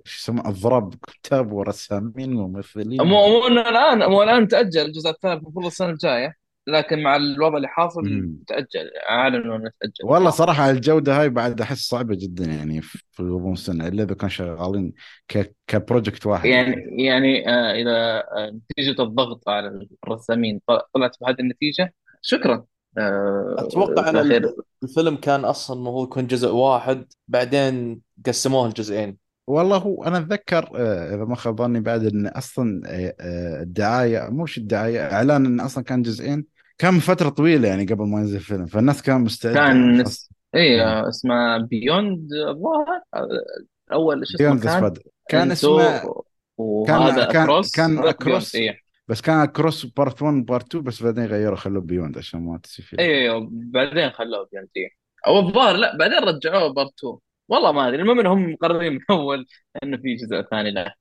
شو 0.04 0.22
يسمون 0.22 0.46
أضراب 0.46 0.94
كتاب 0.94 1.52
ورسامين 1.52 2.34
وممثلين. 2.34 3.02
مو 3.02 3.28
مو 3.28 3.46
الآن 3.46 4.10
مو 4.10 4.22
الآن 4.22 4.48
تأجل 4.48 4.80
الجزء 4.80 5.10
الثالث 5.10 5.42
المفروض 5.42 5.66
السنة 5.66 5.90
الجاية 5.90 6.34
لكن 6.66 7.02
مع 7.02 7.16
الوضع 7.16 7.56
اللي 7.56 7.68
حاصل 7.68 8.02
تأجل 8.46 8.90
اعلنوا 9.10 9.56
انه 9.56 9.70
تأجل. 9.80 9.92
والله 10.04 10.30
صراحة 10.30 10.70
الجودة 10.70 11.20
هاي 11.20 11.28
بعد 11.28 11.60
أحس 11.60 11.88
صعبة 11.88 12.16
جدا 12.20 12.44
يعني 12.44 12.82
في 12.82 13.22
غضون 13.22 13.54
سنه 13.54 13.88
إلا 13.88 14.02
إذا 14.02 14.14
كانوا 14.14 14.28
شغالين 14.28 14.92
ك 15.28 15.54
كبروجكت 15.66 16.26
واحد. 16.26 16.44
يعني 16.44 17.04
يعني 17.04 17.48
آه 17.48 17.72
إذا 17.72 18.18
آه 18.18 18.60
نتيجة 18.70 19.02
الضغط 19.02 19.48
على 19.48 19.88
الرسامين 20.04 20.60
طلعت 20.94 21.16
بهذه 21.20 21.40
النتيجة 21.40 21.94
شكرا. 22.22 22.64
أتوقع 23.58 24.10
إن 24.10 24.50
الفيلم 24.82 25.16
كان 25.16 25.44
أصلا 25.44 25.76
المفروض 25.76 26.06
يكون 26.06 26.26
جزء 26.26 26.50
واحد 26.50 27.04
بعدين 27.28 28.00
قسموه 28.26 28.68
لجزئين 28.68 29.16
والله 29.46 29.76
هو 29.76 30.04
أنا 30.04 30.18
أتذكر 30.18 30.70
آه، 30.76 31.14
إذا 31.14 31.24
ما 31.24 31.36
خاب 31.36 31.58
ظني 31.58 31.80
بعد 31.80 32.04
إن 32.04 32.26
أصلا 32.26 32.82
آه، 32.86 33.62
الدعاية 33.62 34.28
مش 34.30 34.58
الدعاية 34.58 35.12
إعلان 35.12 35.46
انه 35.46 35.64
أصلا 35.64 35.84
كان 35.84 36.02
جزئين. 36.02 36.46
كان 36.78 36.94
من 36.94 37.00
فترة 37.00 37.28
طويلة 37.28 37.68
يعني 37.68 37.84
قبل 37.84 38.04
ما 38.06 38.20
ينزل 38.20 38.36
الفيلم 38.36 38.66
فالناس 38.66 39.02
كان 39.02 39.20
مستعده 39.20 39.54
كان 39.54 40.04
اي 40.54 40.82
اسمه 41.08 41.58
بيوند 41.58 42.32
الظاهر 42.32 43.02
أول 43.92 44.26
شو 44.26 44.36
اسمه 44.36 44.60
كان؟ 44.60 44.94
كان 45.28 45.50
اسمه 45.50 46.14
وهذا 46.58 47.24
كان 47.24 47.42
Across 47.42 47.70
كان 47.70 47.98
Across 47.98 48.54
إيه. 48.54 48.87
بس 49.08 49.20
كان 49.20 49.44
Across 49.46 49.86
part 49.86 50.22
1 50.22 50.34
part 50.46 50.66
2 50.66 50.84
بس 50.84 51.02
بعدين 51.02 51.24
غيروا 51.26 51.56
خلوه 51.56 51.82
Beyond 51.82 52.18
عشان 52.18 52.40
ما 52.40 52.58
تصير 52.58 52.84
فيه 52.84 52.98
أيوه 52.98 53.48
بعدين 53.52 54.10
خلوه 54.10 54.48
Beyond 54.52 54.68
أو 55.26 55.38
الظاهر 55.38 55.76
لا 55.76 55.96
بعدين 55.96 56.18
رجعوه 56.18 56.72
part 56.74 56.92
2 56.98 57.18
والله 57.48 57.72
ما 57.72 57.88
أدري 57.88 58.02
المهم 58.02 58.20
إنهم 58.20 58.52
مقررين 58.52 58.92
من 58.92 59.00
أول 59.10 59.46
إنه 59.82 59.96
في 59.96 60.14
جزء 60.14 60.42
ثاني 60.42 60.70
له. 60.70 60.94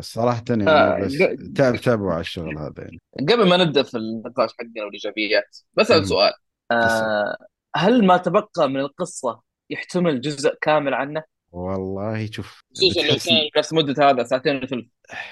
فصراحة 0.00 0.44
آه، 0.68 0.98
يعني 0.98 1.04
بس 1.06 1.22
ق- 1.22 1.52
تعب 1.54 1.76
تعبوا 1.76 2.12
على 2.12 2.20
الشغل 2.20 2.58
هذا 2.58 2.74
يعني. 2.82 2.98
قبل 3.20 3.48
ما 3.48 3.56
نبدأ 3.56 3.82
في 3.82 3.96
النقاش 3.96 4.50
حقنا 4.58 4.84
والإيجابيات 4.84 5.56
بسال. 5.74 6.06
سؤال. 6.06 6.32
آه 6.72 7.36
هل 7.76 8.06
ما 8.06 8.16
تبقى 8.16 8.68
من 8.68 8.80
القصة 8.80 9.42
يحتمل 9.70 10.20
جزء 10.20 10.54
كامل 10.60 10.94
عنه؟ 10.94 11.22
والله 11.54 12.26
شوف 12.30 12.64
خصوصا 12.76 13.00
لو 13.00 13.14
بتحس 13.14 13.28
كان 13.28 13.48
نفس 13.56 13.72
مدة 13.72 14.10
هذا 14.10 14.22
ساعتين 14.24 14.56
وثلث. 14.56 14.86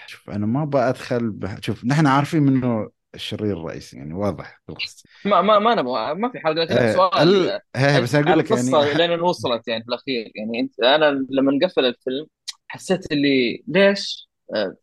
شوف 0.07 0.31
أنا 0.31 0.47
ما 0.47 0.65
بأدخل 0.65 1.31
بح... 1.31 1.61
شوف 1.61 1.85
نحن 1.85 2.07
عارفين 2.07 2.43
منه 2.43 2.91
الشرير 3.15 3.57
الرئيسي 3.57 3.97
يعني 3.97 4.15
واضح 4.15 4.61
في 4.67 4.73
القصة 4.73 5.05
ما 5.25 5.41
ما 5.43 5.59
ما 5.59 5.75
نبغى 5.75 6.15
ما 6.15 6.29
في 6.33 6.39
حرق 6.41 6.55
لكن 6.55 6.75
آه 6.75 6.93
سؤال 6.93 7.49
ال... 7.49 7.61
هي 7.77 8.01
بس 8.01 8.15
أقول 8.15 8.39
لك 8.39 8.51
يعني. 8.51 8.95
لين 8.95 9.21
وصلت 9.21 9.69
يعني 9.69 9.83
في 9.83 9.89
الأخير. 9.89 10.33
يعني 10.35 10.61
أنت 10.61 10.81
أنا 10.81 11.27
لما 11.31 11.53
نقفل 11.53 11.85
الفيلم 11.85 12.27
حسيت 12.69 13.13
اللي 13.13 13.65
ليش 13.69 14.29
آه، 14.55 14.77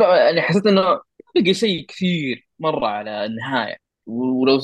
يعني 0.00 0.42
حسيت 0.42 0.66
إنه 0.66 1.00
بقي 1.34 1.54
شيء 1.54 1.86
كثير 1.86 2.48
مرة 2.58 2.86
على 2.86 3.24
النهاية. 3.24 3.76
ولو 4.06 4.60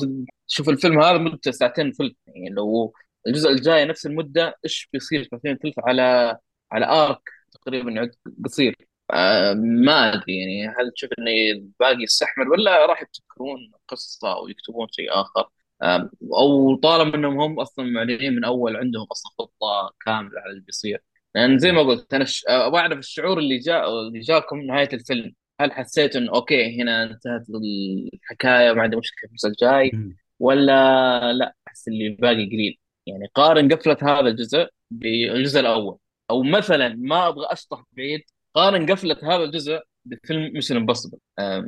تشوف 0.47 0.69
الفيلم 0.69 1.01
هذا 1.01 1.17
مدته 1.17 1.51
ساعتين 1.51 1.91
ثلث 1.91 2.13
يعني 2.27 2.49
لو 2.49 2.93
الجزء 3.29 3.49
الجاي 3.49 3.85
نفس 3.85 4.05
المدة 4.05 4.55
إيش 4.65 4.89
بيصير؟ 4.93 5.23
ساعتين 5.31 5.57
ثلث 5.57 5.79
على 5.79 6.37
على 6.71 6.85
ارك 6.85 7.21
تقريبا 7.51 7.91
يعد 7.91 8.11
قصير 8.45 8.75
آه، 9.11 9.53
ما 9.53 10.13
أدري 10.13 10.39
يعني 10.39 10.67
هل 10.67 10.91
تشوف 10.95 11.09
إنه 11.19 11.31
باقي 11.79 12.03
يستحمل 12.03 12.47
ولا 12.49 12.85
راح 12.85 13.01
يبتكرون 13.01 13.71
قصة 13.87 14.33
أو 14.33 14.47
يكتبون 14.47 14.87
شيء 14.91 15.07
آخر؟ 15.11 15.49
أو 16.33 16.75
طالما 16.75 17.15
إنهم 17.15 17.39
هم 17.41 17.59
أصلا 17.59 17.85
معلنين 17.85 18.35
من 18.35 18.43
أول 18.45 18.77
عندهم 18.77 19.07
أصلا 19.11 19.31
خطة 19.39 19.95
كاملة 20.05 20.41
على 20.41 20.51
اللي 20.51 20.61
بيصير. 20.61 21.03
لأن 21.35 21.59
زي 21.59 21.71
ما 21.71 21.81
قلت 21.81 22.13
أنا 22.13 22.25
ش... 22.25 22.45
أبغى 22.47 22.79
أعرف 22.79 22.97
الشعور 22.99 23.39
اللي 23.39 23.57
جاء 23.57 23.89
اللي 23.89 24.19
جاكم 24.19 24.61
نهاية 24.61 24.89
الفيلم. 24.93 25.33
هل 25.61 25.71
حسيت 25.71 26.15
إنه 26.15 26.31
okay 26.35 26.81
هنا 26.81 27.03
انتهت 27.03 27.45
الحكاية 28.13 28.73
ما 28.73 28.81
عندي 28.81 28.95
مشكلة 28.95 29.27
في 29.27 29.31
الجزء 29.33 29.49
الجاي. 29.49 29.91
ولا 30.39 31.33
لا 31.33 31.55
أحس 31.67 31.87
اللي 31.87 32.09
باقي 32.09 32.45
قليل 32.45 32.79
يعني 33.09 33.27
قارن 33.35 33.73
قفلة 33.73 33.97
هذا 34.01 34.27
الجزء 34.27 34.67
بالجزء 34.91 35.59
الأول. 35.59 35.97
أو 36.29 36.43
مثلا 36.43 36.95
ما 36.99 37.27
أبغى 37.27 37.45
أشطح 37.51 37.83
بعيد 37.91 38.21
قارن 38.55 38.91
قفلة 38.91 39.17
هذا 39.23 39.43
الجزء 39.43 39.79
بفيلم 40.05 40.53
Mission 40.53 40.75
Impossible 40.75 41.17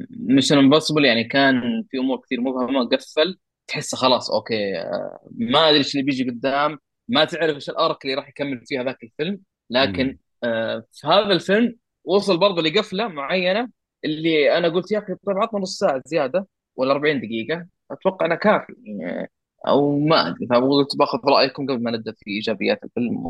Mission 0.10 0.58
Impossible 0.58 1.06
يعني 1.06 1.24
كان 1.24 1.84
في 1.92 1.98
أمور 1.98 2.22
كثير 2.26 2.42
مبهمه 2.42 2.90
قفل 2.90 3.38
تحسه 3.68 3.98
خلاص 3.98 4.32
okay 4.32 4.78
آه، 4.78 5.20
ما 5.32 5.70
أدري 5.70 5.78
إيش 5.78 5.94
اللي 5.96 6.06
بيجي 6.06 6.30
قدام 6.30 6.80
ما 7.08 7.26
تعرف 7.26 7.56
إيش 7.56 7.70
ال 7.70 7.79
arc 7.79 8.06
اللي 8.06 8.16
راح 8.16 8.30
يكمل 8.30 8.66
فيه 8.66 8.82
هذاك 8.82 9.04
الفيلم. 9.04 9.42
لكن. 9.70 10.18
آه، 10.44 10.84
في 10.92 11.08
هذا 11.08 11.34
الفيلم 11.34 11.76
وصل 12.04 12.38
برضه 12.40 12.62
لقفلة 12.62 13.08
معينة 13.08 13.70
اللي 14.06 14.58
أنا 14.58 14.70
قلت 14.70 14.92
يا 14.92 15.00
أخي 15.00 15.16
طيب 15.26 15.38
عطنا 15.38 15.60
نص 15.60 15.78
ساعة 15.80 16.02
زيادة 16.06 16.48
ولا 16.76 16.92
40 16.92 17.20
دقيقة 17.22 17.68
أتوقع 17.92 18.26
انه 18.26 18.36
كافي 18.36 18.74
يعني 18.86 19.32
أو 19.68 20.00
ما 20.00 20.28
أدري 20.28 20.48
فقلت 20.48 20.98
باخذ 20.98 21.20
رأيكم 21.26 21.64
قبل 21.66 21.84
ما 21.84 21.92
نبدأ 21.92 22.12
في 22.20 22.30
إيجابيات 22.32 22.84
الفيلم 22.84 23.26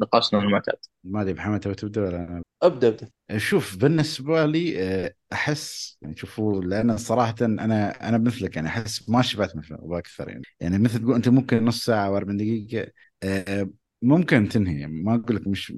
ونقاشنا 0.00 0.40
المعتاد 0.40 0.76
ما 1.04 1.22
أدري 1.22 1.34
محمد 1.34 1.60
تبي 1.60 1.74
تبدأ 1.74 2.00
ولا 2.02 2.16
أنا؟ 2.16 2.42
أبدأ 2.62 2.88
أبدأ. 2.88 3.10
شوف 3.36 3.76
بالنسبة 3.76 4.46
لي 4.46 4.82
آه، 5.06 5.14
أحس 5.32 5.98
يعني 6.02 6.16
شوفوا 6.16 6.62
لأن 6.64 6.96
صراحة 6.96 7.34
أنا 7.42 8.08
أنا 8.08 8.18
مثلك 8.18 8.56
يعني 8.56 8.68
أحس 8.68 9.08
ما 9.08 9.22
شبعت 9.22 9.56
من 9.56 9.62
الفيلم 9.62 9.94
أكثر 9.94 10.28
يعني. 10.28 10.42
يعني 10.60 10.78
مثل 10.78 10.98
تقول 11.00 11.14
أنت 11.14 11.28
ممكن 11.28 11.64
نص 11.64 11.84
ساعة 11.84 12.06
أو 12.06 12.16
40 12.16 12.36
دقيقة 12.36 12.92
آه، 13.22 13.68
ممكن 14.04 14.48
تنهي 14.48 14.86
ما 14.86 15.14
أقول 15.14 15.36
لك 15.36 15.46
مش 15.46 15.72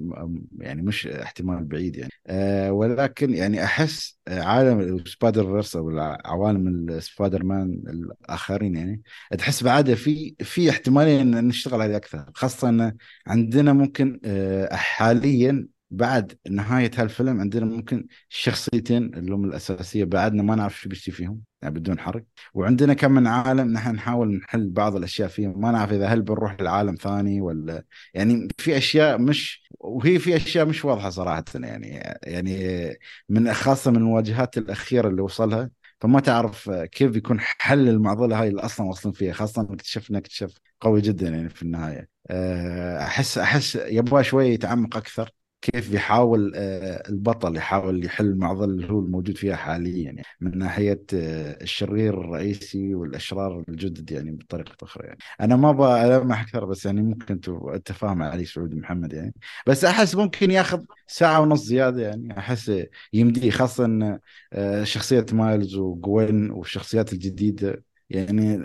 يعني 0.59 0.81
مش 0.81 1.07
احتمال 1.07 1.65
بعيد 1.65 1.95
يعني. 1.97 2.11
آه، 2.27 2.71
ولكن 2.71 3.33
يعني 3.33 3.63
آه، 4.27 4.41
عالم 4.43 5.03
Spider-Verse 5.05 5.75
أو 5.75 5.99
عوالم 6.25 6.89
السبايدر 6.89 7.43
مان 7.43 7.83
الآخرين 7.87 8.75
يعني 8.75 9.01
تحس 9.37 9.63
بعد 9.63 9.93
في 9.93 10.35
في 10.41 10.69
احتمالية 10.69 11.21
إن 11.21 11.47
نشتغل 11.47 11.81
عليه 11.81 11.97
أكثر. 11.97 12.25
خاصة 12.35 12.69
أن 12.69 12.97
عندنا 13.27 13.73
ممكن 13.73 14.19
آه، 14.25 14.75
حاليا 14.75 15.67
بعد 15.91 16.37
نهاية 16.49 16.91
هالفيلم 16.97 17.39
عندنا 17.41 17.65
ممكن 17.65 18.07
الشخصيتين 18.31 19.03
اللي 19.13 19.35
هم 19.35 19.45
الأساسية 19.45 20.03
بعدنا 20.03 20.43
ما 20.43 20.55
نعرف 20.55 20.79
شو 20.81 20.89
بيصير 20.89 21.13
فيهم 21.13 21.41
يعني 21.61 21.73
بدون 21.75 21.99
حرق. 21.99 22.23
وعندنا 22.53 22.93
كم 22.93 23.11
من 23.11 23.27
عالم 23.27 23.73
نحن 23.73 23.95
نحاول 23.95 24.35
نحل 24.37 24.69
بعض 24.69 24.95
الأشياء 24.95 25.27
فيهم. 25.29 25.61
ما 25.61 25.71
نعرف 25.71 25.91
إذا 25.91 26.07
هل 26.07 26.21
بنروح 26.21 26.61
لعالم 26.61 26.95
ثاني 26.95 27.41
ولا 27.41 27.83
يعني 28.13 28.47
في 28.57 28.77
أشياء 28.77 29.17
مش 29.17 29.63
وهي 29.79 30.19
في 30.19 30.35
أشياء 30.35 30.65
مش 30.65 30.85
واضحة 30.85 31.09
صراحة 31.09 31.43
يعني 31.55 31.87
يعني 32.23 32.57
من 33.29 33.53
خاصة 33.53 33.91
من 33.91 33.97
الواجهات 33.97 34.57
الأخيرة 34.57 35.07
اللي 35.09 35.21
وصلها. 35.21 35.69
فما 36.01 36.19
تعرف 36.19 36.69
كيف 36.69 37.11
بيكون 37.11 37.39
حل 37.39 37.89
المعضلة 37.89 38.41
هاي 38.41 38.47
اللي 38.47 38.61
أصلا 38.61 38.87
واصلين 38.87 39.13
فيها. 39.13 39.33
خاصة 39.33 39.61
إن 39.61 39.73
اكتشفنا 39.73 40.17
اكتشاف 40.17 40.53
قوي 40.81 41.01
جدا 41.01 41.29
يعني 41.29 41.49
في 41.49 41.63
النهاية. 41.63 42.09
أه، 42.29 43.03
أحس 43.03 43.37
أحس 43.37 43.75
يبغى 43.75 44.23
شوي 44.23 44.47
يتعمق 44.47 44.97
أكثر. 44.97 45.29
كيف 45.73 45.91
بيحاول 45.91 46.53
آه، 46.55 47.09
البطل 47.09 47.55
يحاول 47.57 48.05
يحل 48.05 48.25
المعضلة 48.25 48.65
اللي 48.65 48.89
هو 48.89 48.99
الموجود 48.99 49.37
فيها 49.37 49.55
حاليا 49.55 50.03
يعني 50.03 50.23
من 50.41 50.57
ناحية 50.57 51.03
آه، 51.13 51.63
الشرير 51.63 52.21
الرئيسي 52.21 52.95
والأشرار 52.95 53.63
الجدد 53.69 54.11
يعني 54.11 54.31
بطريقة 54.31 54.75
أخرى 54.83 55.07
يعني. 55.07 55.17
أنا 55.41 55.55
ما 55.55 55.69
أبغى 55.69 56.17
ألمح 56.17 56.41
أكثر 56.41 56.65
بس 56.65 56.85
يعني 56.85 57.01
ممكن 57.01 57.33
أنتوا 57.33 57.75
أنت 57.75 57.91
فاهم 57.91 58.21
علي 58.23 58.45
سعود 58.45 58.75
محمد 58.75 59.13
يعني. 59.13 59.33
بس 59.67 59.85
أحس 59.85 60.15
ممكن 60.15 60.51
ياخذ 60.51 60.83
ساعة 61.07 61.41
ونص 61.41 61.63
زيادة 61.63 62.01
يعني. 62.01 62.37
أحس 62.39 62.71
يمديه 63.13 63.51
خاصة 63.51 63.85
إن 63.85 64.19
آه، 64.53 64.83
شخصية 64.83 65.25
مايلز 65.31 65.75
وجوين 65.75 66.51
والشخصيات 66.51 67.13
الجديدة 67.13 67.83
يعني 68.09 68.59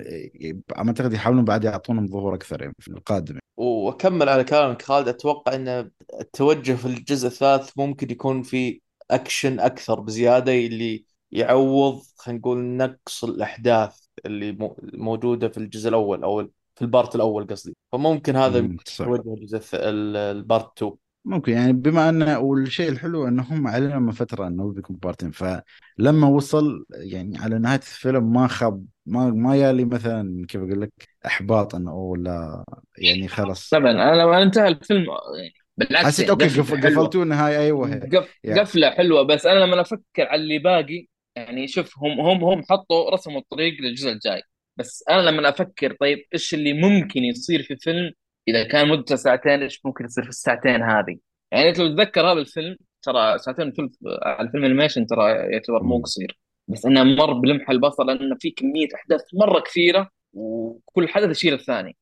أعتقد 0.78 1.12
يحاولون 1.12 1.44
بعد 1.44 1.64
يعطونهم 1.64 2.06
ظهور 2.06 2.34
أكثر 2.34 2.62
يعني 2.62 2.74
في 2.78 2.88
القادم. 2.88 3.38
وأكمل 3.56 4.28
على 4.28 4.44
كلامك 4.44 4.82
خالد 4.82 5.08
أتوقع 5.08 5.54
إن 5.54 5.90
التوجه 6.20 6.72
في 6.72 6.86
الجزء 6.86 7.26
الثالث 7.26 7.70
ممكن 7.76 8.10
يكون 8.10 8.42
في 8.42 8.80
أكشن 9.10 9.60
أكثر 9.60 10.00
بزيادة 10.00 10.52
اللي 10.52 11.04
يعوض 11.32 12.02
خلينا 12.16 12.38
نقول 12.40 12.58
نقص 12.58 13.24
الأحداث 13.24 13.98
اللي 14.26 14.52
مو- 14.52 14.76
موجودة 14.92 15.48
في 15.48 15.58
الجزء 15.58 15.88
الأول 15.88 16.22
أو 16.22 16.48
في 16.74 16.82
ال 16.82 16.88
part 16.88 17.14
الأول 17.14 17.46
قصدي. 17.46 17.76
فممكن 17.92 18.36
هذا. 18.36 18.60
توجه 18.96 19.34
الجزء 19.34 19.60
ال 19.74 19.96
part 19.96 20.82
2 20.82 20.92
ممكن 21.24 21.52
يعني 21.52 21.72
بما 21.72 22.08
انه 22.08 22.38
والشيء 22.38 22.88
الحلو 22.88 23.28
انه 23.28 23.42
هم 23.42 23.66
اعلنوا 23.66 23.98
من 24.00 24.12
فترة 24.12 24.46
أنه 24.46 24.72
بيكون 24.72 24.96
part 24.96 25.19
ين 25.19 25.30
فلما 25.30 26.28
وصل 26.28 26.86
يعني 26.90 27.38
على 27.38 27.58
نهاية 27.58 27.78
الفيلم 27.78 28.32
ما 28.32 28.46
خاب 28.46 28.86
ما 29.06 29.30
ما 29.30 29.56
يالي 29.56 29.84
مثلا 29.84 30.46
كيف 30.48 30.60
أقول 30.60 30.80
لك 30.80 30.92
احباط 31.26 31.74
انه 31.74 31.90
اوه 31.90 32.16
لا 32.18 32.64
يعني 32.98 33.28
خلاص 33.28 33.68
طبعا 33.68 33.90
أنا 33.90 34.22
لما 34.22 34.42
انتهى 34.42 34.68
الفيلم 34.68 35.06
يعني 35.38 35.54
بالعكس 35.76 36.06
حسيت 36.06 36.28
يعني 36.28 36.42
okay. 36.42 36.60
قفلتوا 36.60 37.22
النهايه 37.22 37.58
أيوه 37.58 37.88
هي. 37.94 38.00
قف... 38.00 38.38
يعني. 38.44 38.60
قفلة 38.60 38.90
حلوة 38.90 39.22
بس 39.22 39.46
أنا 39.46 39.58
لما 39.58 39.80
أفكر 39.80 40.22
على 40.28 40.42
اللي 40.42 40.58
باقي 40.58 41.06
يعني 41.36 41.68
شوف 41.68 41.98
هم 41.98 42.20
هم 42.20 42.44
هم 42.44 42.62
حطوا 42.70 43.10
رسموا 43.10 43.40
الطريق 43.40 43.80
للجزء 43.80 44.12
الجاي 44.12 44.42
بس 44.76 45.04
أنا 45.10 45.20
لما 45.22 45.48
أفكر 45.48 45.96
طيب 46.00 46.18
إيش 46.34 46.54
اللي 46.54 46.72
ممكن 46.72 47.20
يصير 47.24 47.62
في 47.62 47.76
فيلم 47.76 48.12
إذا 48.48 48.64
كان 48.64 48.88
مدته 48.88 49.16
ساعتين 49.16 49.62
إيش 49.62 49.80
ممكن 49.86 50.04
يصير 50.04 50.24
في 50.24 50.30
الساعتين 50.30 50.82
هذه؟ 50.82 51.16
يعني 51.52 51.68
أنت 51.68 51.78
لو 51.78 51.88
تتذكر 51.88 52.20
هذا 52.32 52.40
الفيلم 52.40 52.76
ترى 53.02 53.38
ساعتين 53.38 53.68
وثلث 53.68 53.94
على 54.22 54.46
الفيلم 54.46 54.64
انيميشن 54.64 55.06
ترى 55.06 55.30
يعتبر 55.30 55.82
مو. 55.82 55.98
قصير. 56.02 56.38
بس 56.68 56.86
إنه 56.86 57.04
مر 57.04 57.32
بلمح 57.32 57.70
البصر 57.70 58.04
لأنه 58.04 58.36
في 58.40 58.50
كمية 58.50 58.88
أحداث 58.94 59.20
مرة 59.34 59.60
كثيرة 59.60 60.08
وكل 60.32 61.08
حدث 61.08 61.30
يشيل 61.30 61.54
الثاني. 61.54 61.96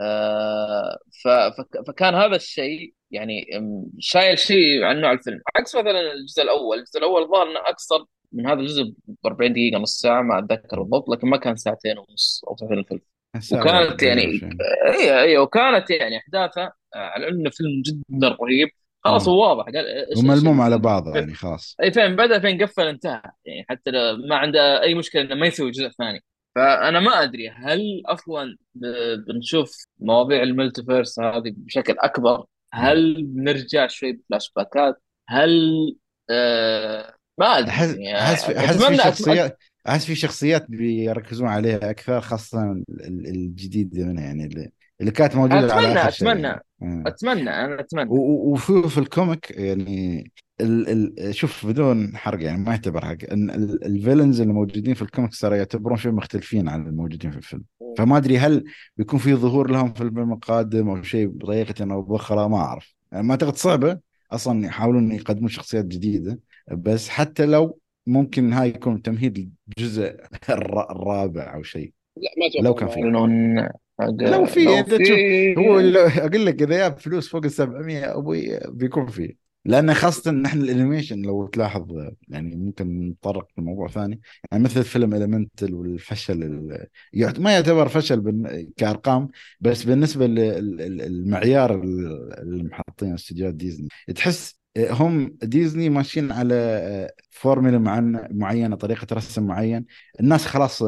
آه، 0.00 0.98
ف- 1.24 1.28
فك- 1.58 1.86
فكان 1.88 2.14
هذا 2.14 2.36
الشيء 2.36 2.94
يعني 3.10 3.46
شايل 3.98 4.38
شيء 4.38 4.82
عن 4.84 5.00
نوع 5.00 5.12
الفيلم. 5.12 5.40
عكس 5.56 5.74
مثلا 5.76 6.12
الجزء 6.12 6.42
الأول. 6.42 6.78
الجزء 6.78 6.98
الأول 6.98 7.28
ظهر 7.28 7.50
إنه 7.50 7.60
اقصر 7.60 8.04
من 8.32 8.46
هذا 8.46 8.60
الجزء 8.60 8.82
ب 9.06 9.26
40 9.26 9.52
دقيقة 9.52 9.78
نص 9.78 10.00
ساعة 10.00 10.22
ما 10.22 10.38
أتذكر 10.38 10.82
بالضبط 10.82 11.08
لكن 11.08 11.28
ما 11.28 11.36
كان 11.36 11.56
ساعتين 11.56 11.98
ونص 11.98 12.44
أو 12.48 12.56
ساعتين 12.56 12.84
ساعة 12.88 13.00
وكانت 13.52 14.02
يعني. 14.02 14.40
اي 14.88 15.20
اي 15.20 15.38
وكانت 15.38 15.90
يعني 15.90 16.16
احداثه 16.18 16.62
آه، 16.62 16.72
على 16.94 17.28
إنه 17.28 17.50
فيلم 17.50 17.82
جدا 17.82 18.28
رهيب. 18.28 18.68
خلاص. 19.04 19.28
هو 19.28 19.48
واضح 19.48 19.64
قال 19.64 20.06
إيش- 20.14 20.18
وملموم 20.18 20.60
على 20.60 20.78
بعضه 20.78 21.14
يعني 21.14 21.34
خلاص. 21.34 21.76
اي 21.82 21.92
فين 21.92 22.16
بدا 22.16 22.38
فين 22.38 22.62
قفل 22.62 22.82
انتهى. 22.86 23.22
يعني 23.44 23.66
حتى 23.68 23.90
لو 23.90 24.16
ما 24.28 24.36
عنده 24.36 24.82
أي 24.82 24.94
مشكلة 24.94 25.22
إنه 25.22 25.34
ما 25.34 25.46
يسوي 25.46 25.70
جزء 25.70 25.88
ثاني. 25.88 26.24
فأنا 26.56 27.00
ما 27.00 27.22
أدري 27.22 27.48
هل 27.48 28.02
أصلا 28.06 28.56
بنشوف 29.28 29.70
مواضيع 30.00 30.42
ال 30.42 30.49
multiverse 30.49 31.20
هذه 31.20 31.52
بشكل 31.56 31.94
أكبر؟ 31.98 32.44
هل 32.74 33.22
بنرجع 33.22 33.86
شوي 33.86 34.12
بفلاش 34.12 34.52
باكات؟ 34.56 35.02
هل 35.28 35.50
آه 36.30 37.14
ما 37.38 37.46
أدري 37.58 37.70
احس 37.70 37.94
يعني 37.98 38.18
أحس 38.18 38.84
في 38.84 38.96
شخصيات 38.96 39.58
احس 39.88 40.04
في 40.04 40.14
شخصيات 40.14 40.66
بيركزون 40.70 41.48
عليها 41.48 41.90
أكثر 41.90 42.20
خاصة 42.20 42.72
ال- 42.72 43.26
الجديده 43.26 44.04
منها 44.06 44.24
يعني 44.24 44.44
اللي, 44.44 44.70
اللي 45.00 45.10
كانت 45.10 45.36
موجودة 45.36 45.74
على 45.74 45.92
أتمنى 45.92 46.12
شيء. 46.12 46.28
أتمنى. 46.30 46.42
يعني. 46.80 47.08
أتمنى 47.08 47.50
أنا 47.50 47.80
أتمنى. 47.80 48.06
وفي 48.10 48.88
في 48.88 48.98
ال 48.98 49.07
comic 49.07 49.50
يعني 49.50 50.32
ال 50.60 50.88
ال 51.28 51.34
شوف 51.34 51.66
بدون 51.66 52.16
حرق 52.16 52.42
يعني 52.42 52.58
ما 52.62 52.70
يعتبر 52.70 53.04
حرق 53.04 53.16
إن 53.32 53.50
ال- 53.50 53.84
ال 53.84 53.90
villains 53.90 54.40
اللي 54.40 54.52
موجودين 54.52 54.94
في 54.94 55.02
الكوميكس 55.02 55.38
ترى 55.40 55.56
يعتبرون 55.58 55.96
شوي 55.96 56.12
مختلفين 56.12 56.68
عن 56.68 56.86
الموجودين 56.86 57.30
في 57.30 57.36
الفيلم. 57.36 57.64
فما 57.98 58.16
أدري 58.16 58.38
هل 58.38 58.64
بيكون 58.96 59.18
في 59.18 59.34
ظهور 59.34 59.70
لهم 59.70 59.92
في 59.92 60.00
الفيلم 60.00 60.32
القادم 60.32 60.88
أو 60.88 61.02
شيء 61.02 61.26
بطريقة 61.28 61.92
أو 61.92 62.02
بأخرى 62.02 62.48
ما 62.48 62.56
أعرف. 62.56 62.94
يعني 63.12 63.24
ما 63.26 63.30
أعتقد 63.30 63.56
صعبة 63.56 63.98
أصلا 64.32 64.66
يحاولون 64.66 65.12
يقدمون 65.12 65.48
شخصيات 65.48 65.84
جديدة 65.84 66.38
بس 66.72 67.08
حتى 67.08 67.46
لو 67.46 67.78
ممكن 68.10 68.52
هاي 68.52 68.68
يكون 68.68 69.02
تمهيد 69.02 69.54
الجزء 69.68 70.16
الر- 70.50 70.90
الرابع 70.90 71.54
أو 71.54 71.62
شيء. 71.62 71.92
لا 72.16 72.30
ما 72.38 72.46
أتوقع 72.46 72.64
لو 72.64 72.74
كان 72.74 72.88
في. 72.88 73.00
لو 74.10 74.44
في 74.46 74.66
هو 75.58 75.78
أقول 76.26 76.46
لك 76.46 76.62
إذا 76.62 76.76
جاب 76.76 76.98
فلوس 76.98 77.28
فوق 77.28 77.44
ال 77.44 77.50
700 77.50 78.18
أبوي 78.18 78.60
بيكون 78.68 79.06
فيه. 79.06 79.50
لأن 79.64 79.94
خاصة 79.94 80.30
نحن 80.30 80.60
ال 80.60 80.66
animation 80.66 81.22
لو 81.22 81.46
تلاحظ 81.46 82.08
يعني 82.28 82.56
ممكن 82.56 83.08
نتطرق 83.08 83.48
لموضوع 83.58 83.88
ثاني. 83.88 84.20
يعني 84.52 84.64
مثل 84.64 84.82
فيلم 84.84 85.14
Elemental 85.14 85.74
والفشل 85.74 86.42
ال- 86.42 86.86
ما 87.42 87.52
يعتبر 87.52 87.88
فشل 87.88 88.20
بال- 88.20 88.68
كأرقام 88.76 89.28
بس 89.60 89.84
بالنسبة 89.84 90.26
للمعيار 90.26 91.74
اللي 91.82 92.62
محطين 92.62 93.14
استديوهات 93.14 93.54
ديزني. 93.54 93.88
تحس 94.14 94.59
هم 94.78 95.38
ديزني 95.42 95.88
ماشيين 95.90 96.32
على 96.32 97.10
فورمولا 97.30 97.78
معن- 97.78 98.28
معينة 98.30 98.76
طريقة 98.76 99.06
رسم 99.16 99.46
معين 99.46 99.86
الناس 100.20 100.46
خلاص 100.46 100.82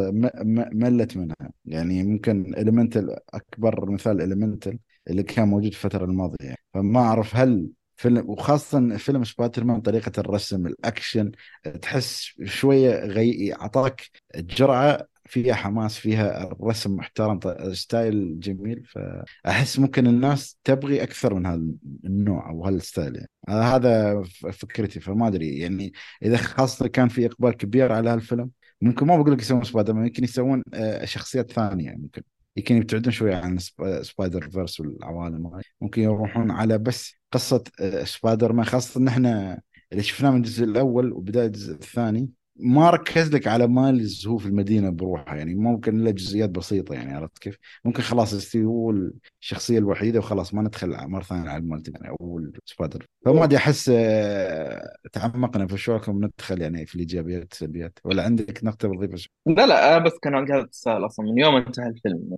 ملت 0.73 1.17
منها 1.17 1.37
يعني 1.65 2.03
ممكن 2.03 2.55
Elemental 2.59 3.17
أكبر 3.35 3.91
مثال 3.91 4.21
Elemental 4.23 4.79
اللي 5.11 5.23
كان 5.23 5.49
موجود 5.49 5.73
في 5.75 5.85
الفترة 5.85 6.05
الماضية 6.05 6.37
يعني. 6.47 6.59
فما 6.75 7.01
أعرف 7.01 7.37
هل 7.37 7.69
فيلم 7.97 8.31
وخاصة 8.31 8.97
فيلم 8.97 9.25
سبايدر 9.25 9.65
مان 9.65 9.81
طريقة 9.81 10.13
الرسم 10.19 10.67
الأكشن 10.67 11.33
تحس 11.83 12.33
شوية 12.45 12.91
غي 13.05 13.53
أعطاك 13.55 14.03
جرعة 14.37 15.09
فيها 15.33 15.55
حماس 15.55 15.99
فيها 15.99 16.53
الرسم 16.53 16.97
محترم 16.97 17.41
style 17.73 18.41
جميل. 18.41 18.85
فأحس 18.85 19.79
ممكن 19.79 20.07
الناس 20.07 20.59
تبغي 20.65 21.03
أكثر 21.03 21.35
من 21.35 21.47
هذا 21.47 21.63
النوع 22.05 22.51
أو 22.51 22.65
هال 22.65 22.80
style 22.80 23.17
يعني. 23.17 23.29
هذا 23.49 24.23
فكرتي. 24.53 25.01
فما 25.01 25.29
أدري 25.29 25.59
يعني 25.59 25.93
إذا 26.23 26.37
خاصة 26.37 26.87
كان 26.87 27.09
في 27.09 27.27
إقبال 27.27 27.51
كبير 27.57 27.93
على 27.93 28.11
هالفيلم 28.11 28.51
ممكن 28.83 29.07
ما 29.07 29.17
بقول 29.17 29.33
لك 29.33 29.41
يسوون 29.41 29.65
سبايدر 29.65 29.93
مان 29.95 30.07
يمكن 30.07 30.25
يسوون 30.25 30.63
آه، 30.75 31.05
شخصيات 31.05 31.57
يعني 31.57 31.97
ممكن. 32.03 32.23
يمكن 32.57 32.77
يبتعدون 32.77 33.13
شوية 33.13 33.35
عن 33.37 33.59
سب- 33.59 34.03
سبايدر 34.03 34.51
فيرس 34.51 34.81
والعوالم 34.81 35.47
هاي. 35.47 35.63
ممكن 35.81 36.03
يروحون 36.03 36.51
على 36.51 36.79
بس 36.79 37.15
قصة 37.33 37.65
آه، 37.81 38.05
سبايدر 38.05 38.53
مان 38.53 38.65
خاصة 38.67 39.01
إن 39.01 39.09
إحنا 39.09 39.61
اللي 39.93 40.03
شفناه 40.03 40.31
من 40.31 40.37
الجزء 40.37 40.65
الأول 40.65 41.13
وبداية 41.13 41.47
الجزء 41.47 41.73
الثاني. 41.75 42.31
ما 42.57 42.91
ركز 42.91 43.35
لك 43.35 43.47
على 43.47 43.67
مايلز 43.67 44.27
هو 44.27 44.39
في 44.39 44.47
المدينة 44.47 44.91
بروحه 44.91 45.37
يعني 45.37 45.55
ممكن 45.55 46.01
إلا 46.01 46.11
جزئيات 46.11 46.51
بسيطة 46.51 46.95
يعني 46.95 47.15
عرفت 47.15 47.39
كيف؟ 47.39 47.59
ممكن 47.85 48.03
خلاص 48.03 48.33
يصير 48.33 48.65
هو 48.65 48.95
الشخصية 49.41 49.79
الوحيدة 49.79 50.19
وخلاص 50.19 50.55
ما 50.55 50.63
ندخل 50.63 51.09
مرة 51.09 51.23
ثانية 51.23 51.51
على 51.51 51.63
المالتي 51.63 51.91
يعني 51.91 52.09
أو 52.09 52.41
سبايدر 52.65 53.07
فما 53.25 53.45
أدري 53.45 53.57
أحس 53.57 53.91
آه، 53.95 54.97
تعمقنا 55.13 55.67
في 55.67 55.77
شوكم 55.77 56.25
ندخل 56.25 56.63
يعني 56.63 56.87
في 56.87 56.95
الإيجابيات 56.95 57.43
والسلبيات 57.43 57.99
ولا 58.05 58.23
عندك 58.23 58.65
نقطة 58.65 58.89
بتضيفها؟ 58.89 59.27
لا 59.47 59.67
لا 59.67 59.99
بس 59.99 60.13
كان 60.23 60.35
عندي 60.35 60.53
هذا 60.53 60.63
السؤال 60.63 61.07
أصلا 61.07 61.27
من 61.27 61.39
يوم 61.39 61.57
انتهى 61.57 61.89
الفيلم 61.89 62.37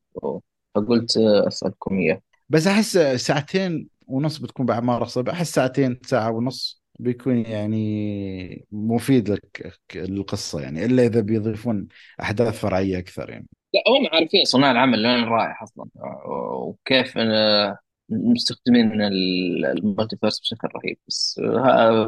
فقلت 0.75 1.17
أسألكم 1.17 1.99
إياه 1.99 2.21
بس 2.49 2.67
أحس 2.67 2.99
ساعتين 2.99 3.89
ونص 4.07 4.39
بتكون 4.39 4.67
باعمار 4.67 5.05
صعبة 5.05 5.33
أحس 5.33 5.55
ساعتين 5.55 5.99
ساعة 6.07 6.31
ونص 6.31 6.84
بيكون 6.99 7.37
يعني 7.39 8.67
مفيد 8.73 9.29
لك 9.31 9.73
القصة 9.97 10.61
يعني 10.61 10.85
إلا 10.85 11.03
إذا 11.07 11.21
بيضيفون 11.21 11.89
أحداث 12.21 12.59
فرعية 12.61 12.99
أكثر 12.99 13.31
يعني. 13.31 13.47
لا 13.75 13.81
هم 13.89 14.07
عارفين 14.13 14.45
صناع 14.45 14.71
العمل 14.71 15.07
وين 15.07 15.25
رايح 15.25 15.63
أصلا 15.63 15.87
وكيف 16.27 17.19
آه، 17.19 17.79
مستخدمين 18.09 19.03
ال- 19.03 19.67
ال 19.67 19.73
multiverse 19.73 20.41
بشكل 20.41 20.69
رهيب 20.77 20.99
بس 21.09 21.41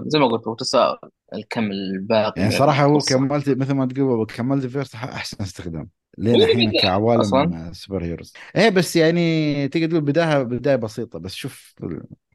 زي 0.06 0.18
ما 0.18 0.26
قلت 0.26 0.48
هو 0.48 0.54
تساؤل 0.54 0.98
الكم 1.34 1.70
الباقي 1.70 2.32
يعني 2.36 2.50
من 2.52 2.58
صراحة 2.58 2.84
هو. 2.84 2.98
كملت 2.98 3.48
مثل 3.48 3.72
ما 3.74 3.86
تقول 3.86 4.26
ك 4.26 4.68
multiverse 4.68 4.94
أحسن 4.94 5.42
استخدام 5.42 5.82
هو 5.82 5.88
لين 6.18 6.42
الحين 6.42 6.70
بدأ 6.70 6.80
كعوالم 6.82 7.20
أصلاً. 7.20 7.72
super 7.72 8.04
heroes 8.04 8.32
إيه 8.56 8.68
بس 8.68 8.96
يعني 8.96 9.68
تقدر 9.68 9.86
تقول 9.88 10.00
بداية 10.00 10.42
بداية 10.42 10.76
بسيطة 10.76 11.18
بس 11.18 11.34
شوف 11.34 11.74